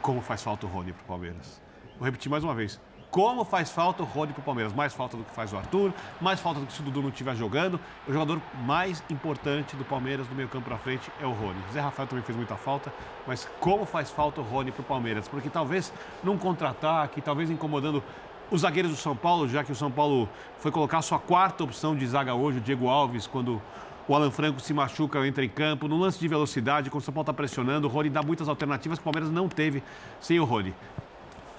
[0.00, 1.60] como faz falta o Rony para o Palmeiras.
[1.98, 2.80] Vou repetir mais uma vez.
[3.16, 4.74] Como faz falta o Rony para o Palmeiras?
[4.74, 5.90] Mais falta do que faz o Arthur,
[6.20, 7.80] mais falta do que se o Dudu não estiver jogando.
[8.06, 11.56] O jogador mais importante do Palmeiras do meio campo para frente é o Rony.
[11.72, 12.92] Zé Rafael também fez muita falta,
[13.26, 15.26] mas como faz falta o Rony para o Palmeiras?
[15.28, 15.90] Porque talvez
[16.22, 18.04] num contra-ataque, talvez incomodando
[18.50, 20.28] os zagueiros do São Paulo, já que o São Paulo
[20.58, 23.62] foi colocar a sua quarta opção de zaga hoje, o Diego Alves, quando
[24.06, 27.14] o Alan Franco se machuca, entra em campo, no lance de velocidade, quando o São
[27.14, 29.82] Paulo está pressionando, o Rony dá muitas alternativas que o Palmeiras não teve
[30.20, 30.74] sem o Rony.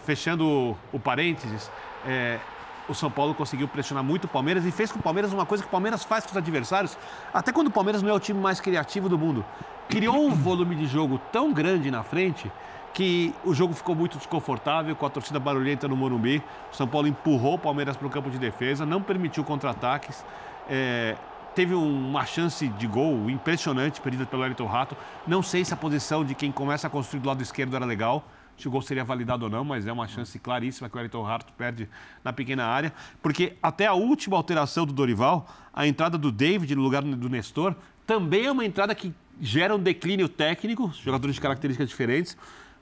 [0.08, 1.70] Fechando o, parênteses,
[2.08, 2.40] é,
[2.88, 5.62] o São Paulo conseguiu pressionar muito o Palmeiras e fez com o Palmeiras uma coisa
[5.62, 6.98] que o Palmeiras faz com os adversários,
[7.34, 9.44] até quando o Palmeiras não é o time mais criativo do mundo.
[9.90, 12.50] Criou um volume de jogo tão grande na frente
[12.94, 16.42] que o jogo ficou muito desconfortável com a torcida barulhenta no Morumbi.
[16.72, 20.24] O São Paulo empurrou o Palmeiras para o campo de defesa, não permitiu contra-ataques.
[20.70, 21.18] É,
[21.54, 24.96] teve um- uma chance de gol impressionante perdida pelo Wellington Rato.
[25.28, 28.24] Não sei se a posição de quem começa a construir do lado esquerdo era legal,
[28.58, 31.22] se o gol seria validado ou não, mas é uma chance claríssima que o Wellington
[31.22, 31.88] Rato perde
[32.24, 32.92] na pequena área.
[33.22, 37.76] Porque até a última alteração do Dorival, a entrada do David no lugar do Nestor,
[38.06, 42.38] também é uma entrada que gera um declínio técnico, jogadores de características diferentes,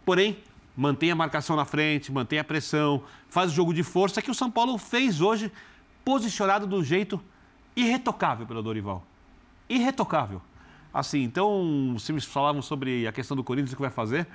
[0.06, 0.38] porém
[0.78, 4.34] mantém a marcação na frente, mantém a pressão, faz o jogo de força que o
[4.34, 5.52] São Paulo fez hoje,
[6.04, 7.22] posicionado do jeito
[7.76, 9.04] irretocável pelo Dorival.
[9.68, 10.42] Irretocável.
[10.94, 14.26] Assim, então, vocês falavam sobre a questão do Corinthians, o que vai fazer.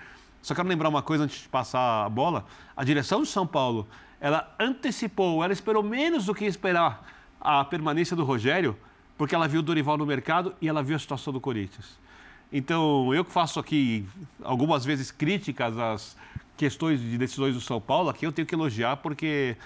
[0.42, 2.46] Só quero lembrar uma coisa antes de passar a bola.
[2.76, 3.86] A direção do São Paulo,
[4.20, 7.06] ela antecipou, ela esperou menos do que esperar
[7.40, 8.76] a permanência do Rogério,
[9.16, 11.98] porque ela viu o Dorival no mercado e ela viu a situação do Corinthians.
[12.52, 14.04] Então, eu que faço aqui
[14.42, 16.16] algumas vezes críticas às
[16.56, 19.56] questões de decisões do São Paulo, aqui eu tenho que elogiar porque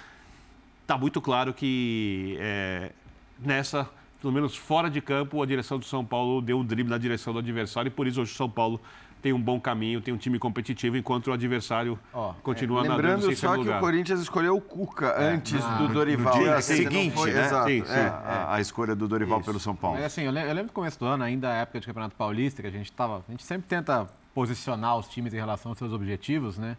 [0.82, 2.92] está muito claro que é,
[3.38, 3.88] nessa,
[4.20, 7.32] pelo menos fora de campo, a direção do São Paulo deu um drible na direção
[7.32, 8.80] do adversário e por isso hoje o São Paulo
[9.24, 11.98] tem um bom caminho, tem um time competitivo, enquanto o adversário
[12.42, 13.78] continua é, nadando Lembrando sem só que lugar.
[13.78, 16.34] o Corinthians escolheu o Cuca antes Ah, do Dorival.
[16.36, 17.46] No dia É, assim, seguinte, foi- né?
[17.46, 17.92] Exato, Sim, é, sim.
[17.94, 18.06] é.
[18.06, 19.96] A, a escolha do Dorival pelo São Paulo.
[19.96, 22.14] Mas assim, eu lem- eu lembro do começo do ano, ainda a época de Campeonato
[22.16, 23.24] Paulista, que a gente tava.
[23.26, 26.76] A gente sempre tenta posicionar os times em relação aos seus objetivos, né?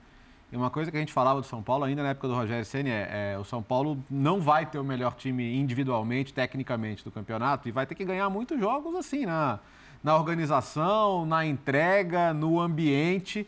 [0.51, 2.63] E uma coisa que a gente falava do São Paulo ainda na época do Rogério
[2.63, 7.09] Ceni é, é o São Paulo não vai ter o melhor time individualmente, tecnicamente do
[7.09, 9.57] campeonato e vai ter que ganhar muitos jogos assim na,
[10.05, 13.47] na organização, na entrega, no ambiente.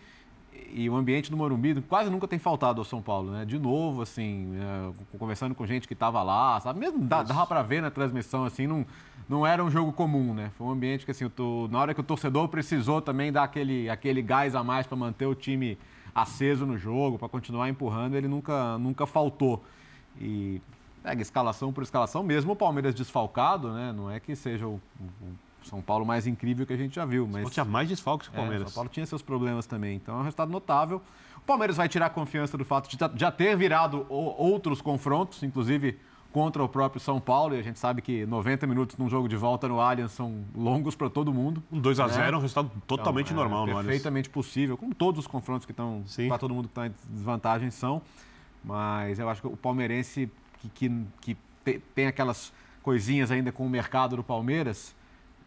[0.73, 3.45] E o ambiente do Morumbi quase nunca tem faltado ao São Paulo, né?
[3.45, 6.79] De novo, assim, é, conversando com gente que estava lá, sabe?
[6.79, 8.83] Mesmo dá, dava para ver na transmissão, assim, não,
[9.29, 10.49] não era um jogo comum, né?
[10.57, 13.87] Foi um ambiente que, assim, tô- na hora que o torcedor precisou também dar aquele,
[13.87, 15.77] aquele gás a mais para manter o time
[16.13, 19.63] aceso no jogo, para continuar empurrando, ele nunca, nunca faltou.
[20.19, 20.59] E
[21.03, 23.93] pega escalação por escalação, mesmo o Palmeiras desfalcado, né?
[23.95, 25.35] Não é que seja o, o
[25.67, 27.49] São Paulo mais incrível que a gente já viu, mas...
[27.51, 28.69] tinha mais desfalques que o É, Palmeiras.
[28.69, 31.01] São Paulo tinha seus problemas também, então é um resultado notável.
[31.37, 35.97] O Palmeiras vai tirar a confiança do fato de já- ter virado outros confrontos, inclusive
[36.31, 39.35] contra o próprio São Paulo, e a gente sabe que 90 minutos num jogo de
[39.37, 41.63] volta no Allianz são longos para todo mundo.
[41.71, 42.13] Um 2 a né?
[42.13, 43.85] 0 é um resultado totalmente Então, é normal no Allianz.
[43.87, 47.71] Perfeitamente possível, como todos os confrontos que estão para todo mundo que está em desvantagem
[47.71, 48.01] são.
[48.63, 50.29] Mas eu acho que o palmeirense
[50.59, 52.51] que, que, que te- tem aquelas
[52.83, 54.95] coisinhas ainda com o mercado do Palmeiras,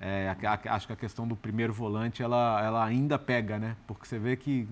[0.00, 3.76] é, a- a- acho que a questão do primeiro volante ela, ela ainda pega, né?
[3.86, 4.66] Porque você vê que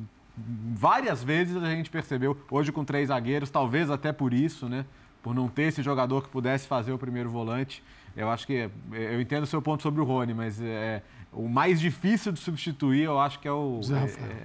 [0.74, 4.84] várias vezes a gente percebeu, hoje com três zagueiros, talvez até por isso, né?
[5.22, 7.82] Por não ter esse jogador que pudesse fazer o primeiro volante.
[8.16, 8.70] Eu acho que.
[8.92, 11.02] Eu entendo o seu ponto sobre o Rony, mas é,
[11.32, 13.80] o mais difícil de substituir, eu acho que é, o,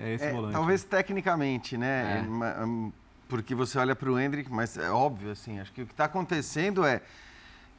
[0.02, 0.54] é, é esse É, volante.
[0.54, 2.26] Talvez tecnicamente, né?
[2.28, 2.92] É.
[3.30, 6.06] Porque você olha para o Hendrick, mas é óbvio, assim, acho que o que está
[6.06, 7.02] acontecendo é.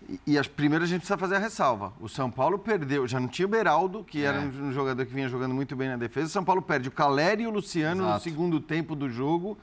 [0.09, 1.93] E, e as, primeiro a gente precisa fazer a ressalva.
[2.01, 4.41] O São Paulo perdeu, já não tinha o Beraldo, que era É.
[4.41, 6.27] um, um jogador que vinha jogando muito bem na defesa.
[6.27, 8.25] O São Paulo perde o Caleri e o Luciano no Exato.
[8.25, 9.57] segundo tempo do jogo.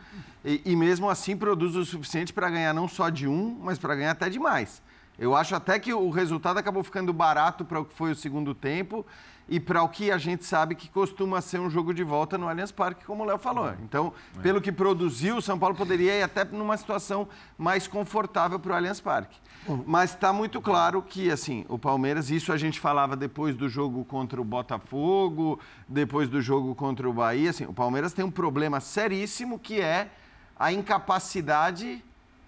[0.44, 3.94] E, e mesmo assim produz o suficiente para ganhar não só de um, mas para
[3.96, 4.82] ganhar até de mais.
[5.20, 8.56] Eu acho até que o resultado acabou ficando barato para o que foi o segundo
[8.56, 9.06] tempo
[9.52, 12.48] e para o que a gente sabe que costuma ser um jogo de volta no
[12.48, 13.74] Allianz Parque, como o Léo falou.
[13.84, 18.72] Então, pelo que produziu, o São Paulo poderia ir até numa situação mais confortável para
[18.72, 19.38] o Allianz Parque.
[19.86, 24.06] Mas está muito claro que, assim, o Palmeiras, isso a gente falava depois do jogo
[24.06, 28.80] contra o Botafogo, depois do jogo contra o Bahia, assim, o Palmeiras tem um problema
[28.80, 30.12] seríssimo que é
[30.58, 32.02] a incapacidade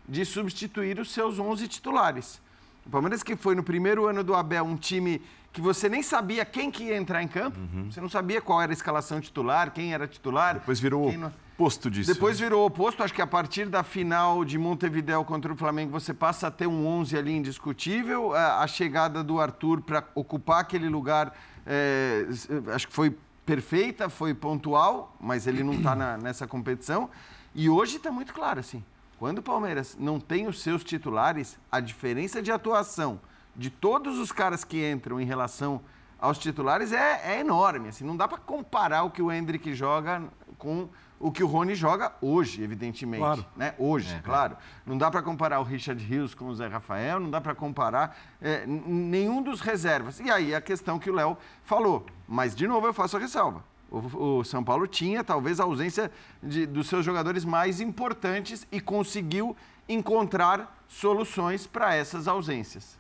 [0.08, 2.42] de substituir os seus 11 titulares.
[2.86, 5.22] O Palmeiras que foi no primeiro ano do Abel um time
[5.54, 7.58] que você nem sabia quem que ia entrar em campo,
[7.90, 10.56] você não sabia qual era a escalação titular, quem era titular.
[10.56, 12.12] Depois virou não- oposto disso.
[12.12, 15.92] Depois virou o oposto, acho que a partir da final de Montevideo contra o Flamengo
[15.92, 20.62] você passa a ter um 11 ali indiscutível, a, a chegada do Arthur para ocupar
[20.62, 21.32] aquele lugar,
[21.68, 23.16] é, s- acho que foi
[23.46, 27.10] perfeita, foi pontual, mas ele não está nessa competição.
[27.54, 28.84] E hoje está muito claro assim,
[29.20, 33.20] quando o Palmeiras não tem os seus titulares, a diferença de atuação
[33.56, 35.82] de todos os caras que entram em relação
[36.20, 37.90] aos titulares é, é enorme.
[37.90, 40.24] Assim, não dá para comparar o que o Hendrick joga
[40.58, 40.88] com
[41.20, 43.22] o que o Rony joga hoje, evidentemente.
[43.22, 43.46] Claro.
[43.56, 43.74] Né?
[43.78, 44.58] Hoje, claro.
[44.86, 48.18] Não dá para comparar o Richard Rios com o Zé Rafael, não dá para comparar
[48.42, 50.20] é, nenhum dos reservas.
[50.20, 52.06] E aí a questão que o Léo falou.
[52.28, 53.64] Mas, de novo, eu faço a ressalva.
[53.90, 56.12] O, o São Paulo tinha talvez a ausência
[56.42, 59.56] de- dos seus jogadores mais importantes e conseguiu
[59.88, 62.98] encontrar soluções para essas ausências.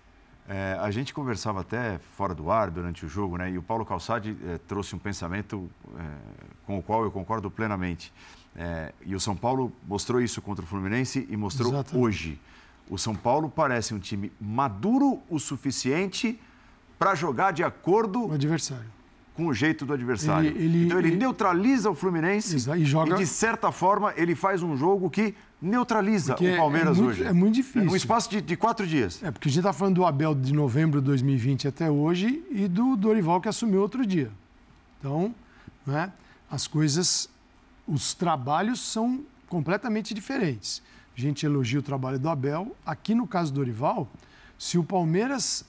[0.47, 3.49] É, a gente conversava até fora do ar durante o jogo, né?
[3.51, 6.01] E o Paulo Calçade eh, trouxe um pensamento eh,
[6.65, 8.11] com o qual eu concordo plenamente.
[8.55, 11.97] Eh, e o São Paulo mostrou isso contra o Fluminense e mostrou Exatamente.
[12.05, 12.41] hoje.
[12.89, 16.37] O São Paulo parece um time maduro o suficiente
[16.99, 18.85] para jogar de acordo O adversário.
[19.33, 20.49] com o jeito do adversário.
[20.49, 24.61] Ele- ele- então ele, ele- neutraliza o Fluminense e joga- de certa forma ele faz
[24.61, 25.33] um jogo que
[25.63, 27.23] neutraliza Porque é- o Palmeiras é muito- hoje.
[27.23, 27.89] é muito difícil.
[27.89, 29.23] Um espaço de, de quatro dias.
[29.23, 32.67] É, porque a gente está falando do Abel de novembro de 2020 até hoje e
[32.67, 34.29] do Dorival que assumiu outro dia.
[34.99, 35.33] Então,
[35.87, 36.11] né,
[36.51, 37.29] as coisas,
[37.87, 40.81] os trabalhos são completamente diferentes.
[41.17, 42.75] A gente elogia o trabalho do Abel.
[42.85, 44.07] Aqui no caso do Dorival,
[44.57, 45.63] se o Palmeiras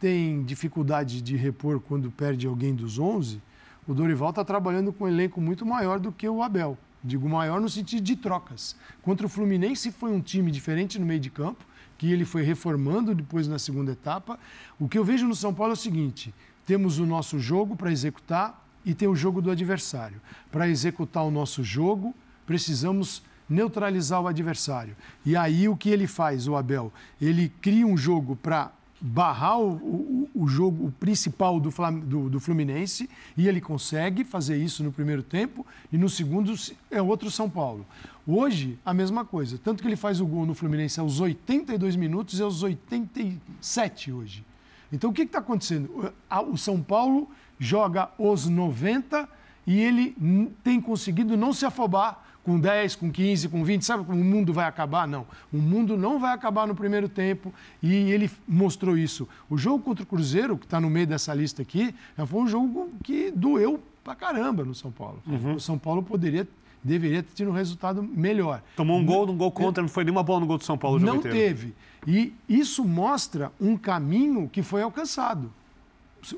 [0.00, 3.40] tem dificuldade de repor quando perde alguém dos 11,
[3.86, 6.76] o Dorival está trabalhando com um elenco muito maior do que o Abel.
[7.06, 8.74] Digo maior no sentido de trocas.
[9.02, 11.62] Contra o Fluminense foi um time diferente no meio de campo,
[11.98, 14.38] que ele foi reformando depois na segunda etapa.
[14.80, 17.92] O que eu vejo no São Paulo é o seguinte: temos o nosso jogo para
[17.92, 20.18] executar e tem o jogo do adversário.
[20.50, 22.14] Para executar o nosso jogo,
[22.46, 24.96] precisamos neutralizar o adversário.
[25.26, 26.90] E aí o que ele faz, o Abel?
[27.20, 28.72] Ele cria um jogo para
[29.06, 31.68] barrar o, o, o, jogo principal do,
[32.06, 36.54] do, do, Fluminense e ele consegue fazer isso no primeiro tempo e no segundo
[36.90, 37.84] é outro São Paulo.
[38.26, 39.60] Hoje, a mesma coisa.
[39.62, 44.42] Tanto que ele faz o gol no Fluminense aos 82 minutos e aos 87 hoje.
[44.90, 46.14] Então, o que está acontecendo?
[46.50, 47.28] O São Paulo
[47.58, 49.28] joga os 90
[49.66, 50.16] e ele
[50.62, 54.52] tem conseguido não se afobar com 10, com 15, com 20, sabe como o mundo
[54.52, 55.08] vai acabar?
[55.08, 55.26] Não.
[55.52, 57.52] O mundo não vai acabar no primeiro tempo
[57.82, 59.26] e ele mostrou isso.
[59.48, 61.94] O jogo contra o Cruzeiro, que está no meio dessa lista aqui,
[62.26, 65.22] foi um jogo que doeu pra caramba no São Paulo.
[65.26, 65.54] Uhum.
[65.54, 66.46] O São Paulo poderia
[66.84, 68.62] deveria ter tido um resultado melhor.
[68.76, 71.00] Tomou um gol, um gol contra, não foi nenhuma bola no gol do São Paulo
[71.00, 71.36] Não inteiro.
[71.36, 71.74] teve.
[72.06, 75.50] E isso mostra um caminho que foi alcançado.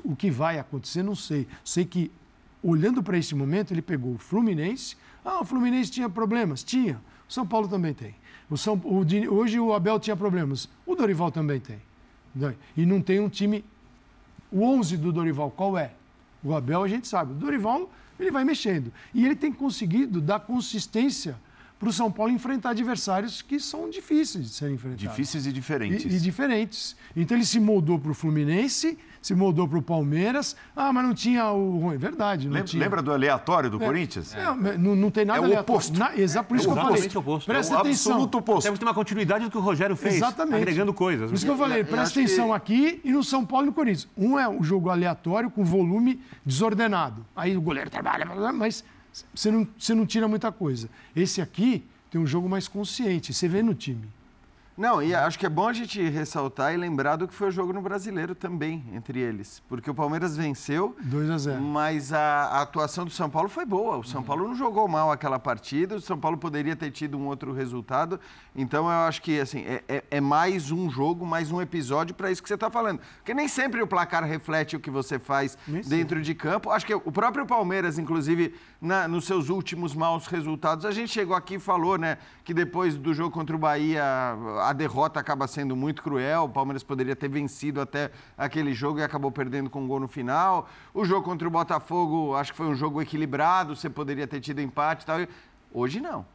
[0.05, 1.45] O que vai acontecer, não sei.
[1.65, 2.09] Sei que,
[2.63, 4.95] olhando para esse momento, ele pegou o Fluminense,
[5.27, 6.63] ah, o Fluminense tinha problemas?
[6.63, 7.01] Tinha.
[7.27, 8.15] O São Paulo também tem.
[8.49, 10.69] O São, o, hoje o Abel tinha problemas.
[10.85, 11.81] O Dorival também tem.
[12.77, 13.63] E não tem um time.
[14.49, 15.91] O 11 do Dorival, qual é?
[16.41, 17.33] O Abel a gente sabe.
[17.33, 18.93] O Dorival, ele vai mexendo.
[19.13, 21.35] E ele tem conseguido dar consistência
[21.77, 25.03] para o São Paulo enfrentar adversários que são difíceis de serem enfrentados.
[25.03, 26.05] Difíceis e diferentes.
[26.05, 26.95] E, e diferentes.
[27.15, 28.97] Então ele se moldou para o Fluminense,
[29.27, 30.55] se moldou para o Palmeiras.
[30.73, 31.97] Ah, mas não tinha o ruim.
[31.97, 32.81] Verdade, não lembra, tinha.
[32.81, 34.33] Lembra do aleatório do é, Corinthians?
[34.33, 35.73] É, não, não tem nada é o aleatório.
[35.75, 35.99] oposto.
[35.99, 37.09] Na, exato, por é isso o que eu falei.
[37.13, 37.45] Oposto.
[37.45, 38.11] Presta é o atenção.
[38.13, 38.63] absoluto oposto.
[38.63, 40.15] Temos que ter uma continuidade do que o Rogério fez.
[40.15, 40.55] Exatamente.
[40.55, 41.29] Agregando coisas.
[41.29, 42.53] Por isso que eu falei, presta atenção que...
[42.53, 44.07] aqui e no São Paulo e no Corinthians.
[44.17, 47.25] Um é um jogo aleatório com volume desordenado.
[47.35, 48.83] Aí o goleiro trabalha, mas
[49.35, 50.89] você não, você não tira muita coisa.
[51.13, 54.07] Esse aqui tem um jogo mais consciente, você vê no time.
[54.77, 57.51] Não, e acho que é bom a gente ressaltar e lembrar do que foi o
[57.51, 59.59] jogo no Brasileiro também, entre eles.
[59.67, 60.95] Porque o Palmeiras venceu.
[61.01, 63.97] 2 a 0 Mas a, a, atuação do São Paulo foi boa.
[63.97, 65.95] O São Paulo não jogou mal aquela partida.
[65.95, 68.19] O São Paulo poderia ter tido um outro resultado.
[68.55, 72.29] Então eu acho que assim, é, é, é mais um jogo, mais um episódio para
[72.29, 72.99] isso que você está falando.
[73.17, 76.69] Porque nem sempre o placar reflete o que você faz dentro de campo.
[76.69, 81.35] Acho que o próprio Palmeiras, inclusive, na, nos seus últimos maus resultados, a gente chegou
[81.35, 84.03] aqui e falou, né, que depois do jogo contra o Bahia
[84.67, 86.43] a derrota acaba sendo muito cruel.
[86.43, 90.07] O Palmeiras poderia ter vencido até aquele jogo e acabou perdendo com um gol no
[90.07, 90.67] final.
[90.93, 94.59] O jogo contra o Botafogo, acho que foi um jogo equilibrado, você poderia ter tido
[94.59, 95.19] empate e tal.
[95.71, 96.25] Hoje não.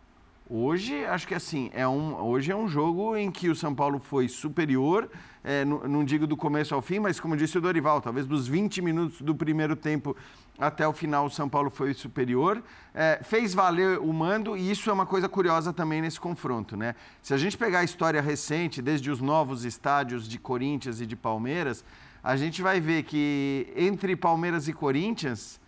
[0.50, 3.98] Hoje, acho que assim, é um, hoje é um jogo em que o São Paulo
[3.98, 5.08] foi superior,
[5.42, 8.46] é, não, não, digo do começo ao fim, mas como disse o Dorival, talvez dos
[8.48, 10.16] 20 minutos do primeiro tempo
[10.58, 12.62] até o final o São Paulo foi superior,
[12.92, 16.94] é, fez valer o mando e isso é uma coisa curiosa também nesse confronto, né?
[17.22, 21.16] Se a gente pegar a história recente, desde os novos estádios de Corinthians e de
[21.16, 21.84] Palmeiras,
[22.22, 25.60] a gente vai ver que entre Palmeiras e Corinthians,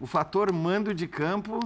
[0.00, 1.60] o fator mando de campo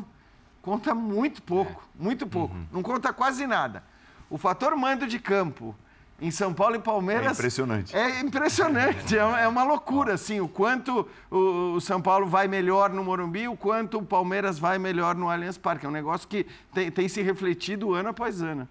[0.69, 2.03] conta muito pouco, é.
[2.03, 2.55] muito pouco.
[2.55, 2.66] Uhum.
[2.70, 3.82] Não conta quase nada.
[4.28, 5.74] O fator mando de campo
[6.20, 7.28] em São Paulo e Palmeiras.
[7.28, 7.97] É impressionante.
[7.97, 13.03] É impressionante, é, é uma loucura, assim, o quanto o São Paulo vai melhor no
[13.03, 15.86] Morumbi, o quanto o Palmeiras vai melhor no Allianz Parque.
[15.86, 18.69] É um negócio que tem, tem se refletido ano após ano.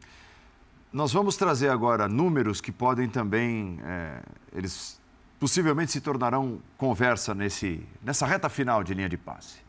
[0.94, 4.22] Nós vamos trazer agora números que podem também, é,
[4.53, 4.99] eles
[5.40, 9.66] possivelmente se tornarão conversa nesse, nessa reta final de linha de passe.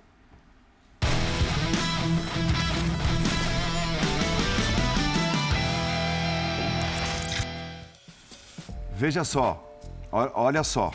[8.99, 9.65] Veja só,
[10.11, 10.91] olha só,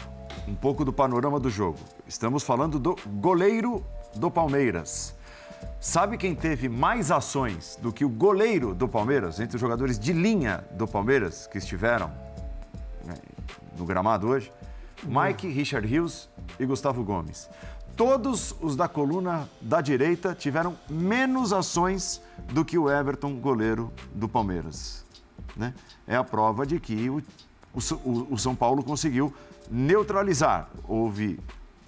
[0.45, 1.80] um pouco do panorama do jogo.
[2.05, 3.81] Estamos falando do goleiro
[4.13, 5.15] do Palmeiras.
[5.80, 10.11] Sabe quem teve mais ações do que o goleiro do Palmeiras, entre os jogadores de
[10.11, 12.11] linha do Palmeiras que estiveram
[13.05, 13.15] né,
[13.77, 14.51] no gramado hoje?
[15.05, 16.27] Mike, Richard Rios
[16.59, 17.49] e Gustavo Gomes.
[17.95, 22.21] Todos os da coluna da direita tiveram menos ações
[22.51, 25.05] do que o Everton, goleiro do Palmeiras.
[25.55, 25.73] Né?
[26.05, 27.23] É a prova de que o
[27.73, 29.33] o, São Paulo conseguiu
[29.69, 30.69] neutralizar.
[30.87, 31.39] Houve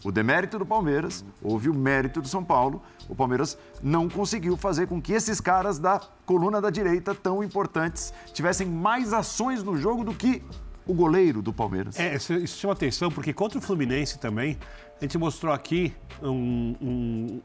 [0.03, 2.81] o demérito do Palmeiras, houve o mérito do São Paulo.
[3.07, 8.13] O Palmeiras não conseguiu fazer com que esses caras da coluna da direita, tão importantes,
[8.33, 10.41] tivessem mais ações no jogo do que
[10.87, 11.99] o goleiro do Palmeiras.
[11.99, 14.57] É, isso chama atenção, porque contra o Fluminense também,
[14.99, 17.41] a gente mostrou aqui um, um,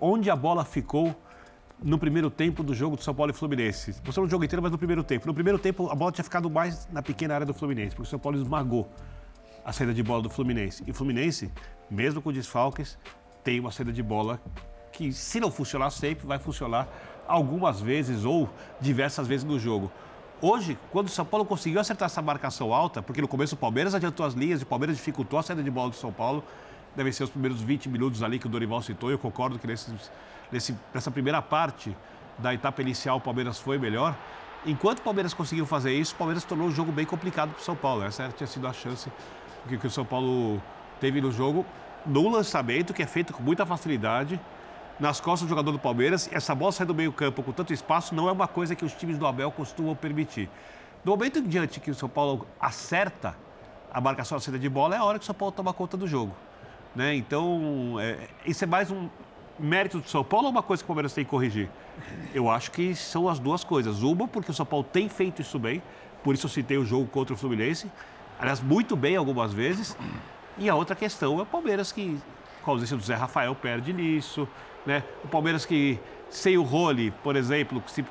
[0.00, 1.14] onde a bola ficou
[1.82, 3.94] no primeiro tempo do jogo do São Paulo e Fluminense.
[4.04, 5.26] Mostrou o jogo inteiro, mas no primeiro tempo.
[5.26, 8.10] No primeiro tempo, a bola tinha ficado mais na pequena área do Fluminense, porque o
[8.10, 8.88] São Paulo esmagou
[9.64, 10.82] a saída de bola do Fluminense.
[10.86, 11.50] E o Fluminense,
[11.90, 12.98] mesmo com desfalques,
[13.42, 14.40] tem uma saída de bola
[14.92, 16.88] que, se não funcionar sempre, vai funcionar
[17.26, 18.48] algumas vezes ou
[18.80, 19.90] diversas vezes no jogo.
[20.42, 23.94] Hoje, quando o São Paulo conseguiu acertar essa marcação alta, porque no começo o Palmeiras
[23.94, 26.42] adiantou as linhas e o Palmeiras dificultou a saída de bola do São Paulo,
[26.96, 30.10] devem ser os primeiros 20 minutos ali que o Dorival citou, eu concordo que nesses,
[30.52, 31.96] nessa primeira parte
[32.38, 34.16] da etapa inicial o Palmeiras foi melhor.
[34.66, 37.64] Enquanto o Palmeiras conseguiu fazer isso, o Palmeiras tornou o jogo bem complicado para o
[37.64, 38.04] São Paulo.
[38.04, 39.10] Essa tinha sido a chance
[39.68, 40.60] que, que o São Paulo
[41.00, 41.64] teve no jogo,
[42.04, 44.38] no lançamento, que é feito com muita facilidade,
[44.98, 46.28] nas costas do jogador do Palmeiras.
[46.30, 48.92] Essa bola sair do meio campo com tanto espaço não é uma coisa que os
[48.92, 50.48] times do Abel costumam permitir.
[51.02, 53.34] No momento em diante que o São Paulo acerta
[53.92, 55.96] a marcação da saída de bola, é a hora que o São Paulo toma conta
[55.96, 56.36] do jogo.
[56.94, 57.14] Né?
[57.14, 59.08] Então, é, isso é mais um
[59.60, 61.68] mérito do São Paulo ou uma coisa que o Palmeiras tem que corrigir?
[62.34, 64.02] Eu acho que são as duas coisas.
[64.02, 65.82] Uma, porque o São Paulo tem feito isso bem,
[66.24, 67.90] por isso eu citei o jogo contra o Fluminense.
[68.38, 69.96] Aliás, muito bem algumas vezes.
[70.56, 72.18] E a outra questão é o Palmeiras que,
[72.62, 74.48] com a ausência do Zé Rafael, perde nisso.
[74.86, 75.02] Né?
[75.24, 75.98] O Palmeiras que,
[76.30, 78.04] sem o Rony, por exemplo, se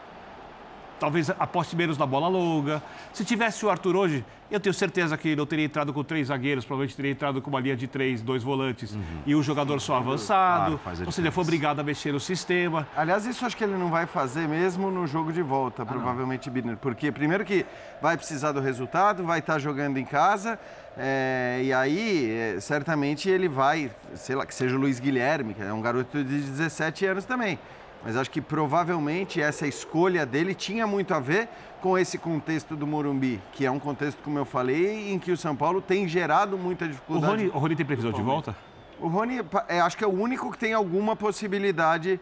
[0.99, 2.81] talvez aposte menos na bola longa.
[3.13, 6.65] Se tivesse o Arthur hoje, eu tenho certeza que não teria entrado com três zagueiros,
[6.65, 10.79] provavelmente teria entrado com uma linha de três, dois volantes e um jogador só avançado.
[10.79, 12.87] Claro, Ou seja, foi obrigado a mexer no sistema.
[12.95, 16.77] Aliás, isso acho que ele não vai fazer mesmo no jogo de volta, provavelmente, Birner.
[16.77, 17.65] Porque, primeiro, que
[18.01, 20.59] vai precisar do resultado, vai estar jogando em casa,
[20.97, 25.61] é, e aí, é, certamente, ele vai, sei lá, que seja o Luiz Guilherme, que
[25.61, 27.59] é um garoto de 17 anos também.
[28.03, 31.49] Mas acho que provavelmente essa escolha dele tinha muito a ver
[31.81, 35.37] com esse contexto do Morumbi, que é um contexto, como eu falei, em que o
[35.37, 37.33] São Paulo tem gerado muita O dificuldade.
[37.33, 38.55] Rony, o Rony tem previsão de volta?
[38.99, 42.19] O Rony, é, acho que é o único que tem alguma possibilidade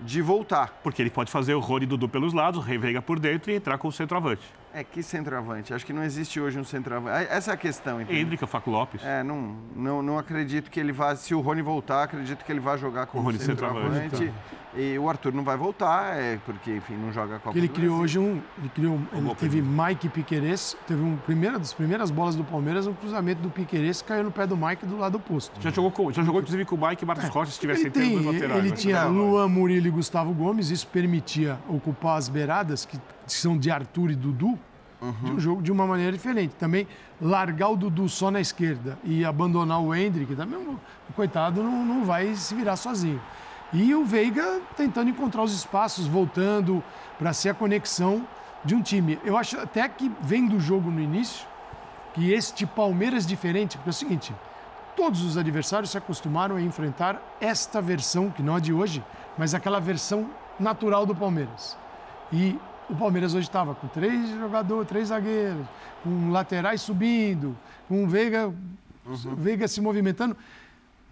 [0.00, 0.78] de voltar.
[0.82, 3.54] Porque ele pode fazer o Rony Dudu pelos lados, o Rei Veiga por dentro e
[3.54, 4.42] entrar com o centroavante.
[4.76, 5.72] É, que centroavante?
[5.72, 7.28] Acho que não existe hoje um centroavante.
[7.30, 8.20] Essa é a questão, entendeu?
[8.20, 9.02] Hendrick, o Faco Lopes.
[9.02, 11.16] É, não, não, não acredito que ele vá.
[11.16, 14.18] Se o Rony voltar, acredito que ele vai jogar com O Rony centroavante.
[14.18, 14.34] centroavante,
[14.76, 17.68] E o Arthur não vai voltar, é, porque, enfim, não joga a Copa Que ele
[17.68, 18.42] criou hoje um.
[18.58, 19.00] Ele criou.
[19.14, 23.48] Ele teve Mike Piqueires, teve um primeira das primeiras bolas do Palmeiras, um cruzamento do
[23.48, 25.58] Piqueires caiu no pé do Mike do lado oposto.
[25.58, 28.12] Já jogou, com, já jogou inclusive com o Mike e Marcos Costa, se tivesse tem,
[28.12, 28.58] dois laterais.
[28.58, 28.76] ele né?
[28.76, 33.00] tinha Luan, Murilo e Gustavo Gomes, isso permitia ocupar as beiradas, que
[33.32, 34.58] são de Arthur e Dudu,
[35.22, 36.54] de um jogo de uma maneira diferente.
[36.54, 36.86] Também
[37.20, 42.04] largar o Dudu só na esquerda e abandonar o Hendrick, também o coitado não, não
[42.04, 43.20] vai se virar sozinho.
[43.72, 46.82] E o Veiga tentando encontrar os espaços, voltando
[47.18, 48.26] para ser a conexão
[48.64, 49.18] de um time.
[49.24, 51.46] Eu acho até que vem do jogo no início,
[52.14, 54.34] que este Palmeiras diferente, porque é o seguinte,
[54.96, 59.04] todos os adversários se acostumaram a enfrentar esta versão, que não é de hoje,
[59.36, 61.76] mas aquela versão natural do Palmeiras.
[62.32, 62.58] E
[62.88, 65.66] o Palmeiras hoje estava com três jogadores, três zagueiros,
[66.02, 67.56] com laterais subindo,
[67.88, 68.52] com o Veiga,
[69.36, 70.36] Veiga se movimentando.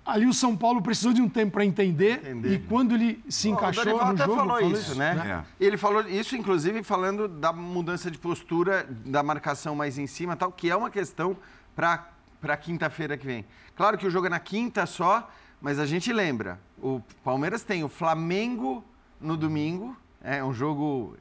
[0.07, 3.83] Ali o São Paulo precisou de um tempo para entender, e quando ele se encaixou
[3.83, 4.37] o Dorival no até jogo...
[4.37, 5.45] falou isso, né?
[5.59, 5.65] É.
[5.65, 10.37] Ele falou isso, inclusive, falando da mudança de postura, da marcação mais em cima e
[10.37, 11.35] tal, que é uma questão
[11.75, 13.47] para quinta-feira que vem.
[13.75, 15.27] Claro que o jogo é na quinta só,
[15.59, 18.85] mas a gente lembra, o Palmeiras tem o Flamengo
[19.19, 21.17] no domingo, é um jogo...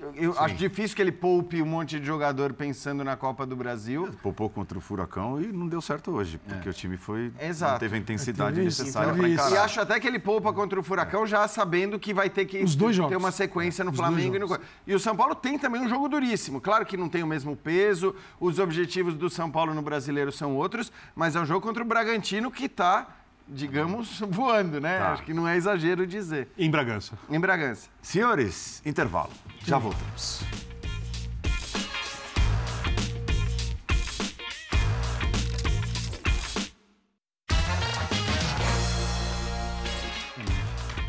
[0.00, 3.54] Eu, eu acho difícil que ele poupe um monte de jogador pensando na Copa do
[3.54, 4.08] Brasil.
[4.22, 7.30] Poupou contra o Furacão e não deu certo hoje, porque o time foi.
[7.38, 7.72] Exato.
[7.72, 9.50] Não teve a intensidade Teve isso, necessária para encarar.
[9.50, 12.62] E acho até que ele poupa contra o Furacão já sabendo que vai ter que
[12.62, 13.16] Os dois ter jogos.
[13.18, 16.08] uma sequência no Os Flamengo e no E o São Paulo tem também um jogo
[16.08, 16.62] duríssimo.
[16.62, 20.56] Claro que não tem o mesmo peso, os objetivos do São Paulo no Brasileiro são
[20.56, 23.06] outros, mas é um jogo contra o Bragantino que está,
[23.50, 24.98] digamos, voando, né?
[24.98, 25.12] Tá.
[25.12, 26.48] Acho que não é exagero dizer.
[26.56, 27.18] Em Bragança.
[27.28, 27.88] Em Bragança.
[28.00, 29.30] Senhores, intervalo.
[29.64, 30.42] Já voltamos.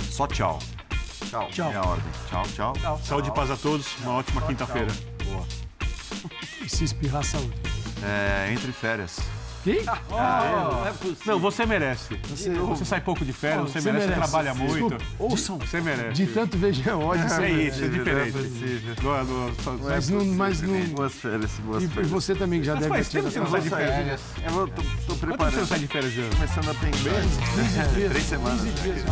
[0.09, 0.59] Só tchau.
[1.29, 1.47] Tchau.
[1.49, 1.71] Tchau.
[1.71, 2.11] É a ordem.
[2.29, 2.99] Tchau, tchau.
[3.03, 3.97] Saúde e paz a todos.
[3.99, 4.91] Uma ótima quinta-feira.
[5.23, 5.47] Boa.
[6.63, 7.53] E se espirrar, saúde.
[8.03, 9.19] É, entre férias.
[9.63, 9.77] Quem?
[10.11, 10.91] Ah,
[11.25, 12.15] Não, você merece.
[12.29, 14.21] Você- Você, sai pouco de férias, Oh, você, você merece, merece.
[14.25, 14.73] você trabalha muito.
[14.97, 15.05] Desculpa.
[15.19, 15.59] Ouçam.
[15.59, 16.13] Você merece.
[16.13, 17.67] De tanto VG ódio, você É merece.
[17.67, 18.95] isso, é diferente.
[19.03, 22.09] Não é- não- só- Mas não- mas não- Boas férias, boas E férias.
[22.09, 24.21] você também que já Mas deve faz ter tempo que você não sai de férias.
[24.43, 25.37] Eu vou- tô, tô Quanto preparando.
[25.37, 26.29] tempo você não sai de férias, Jean?
[26.31, 26.91] Começando a pensar.
[27.53, 28.11] 15 dias.
[28.11, 28.61] Três semanas.
[28.61, 29.05] 15 dias.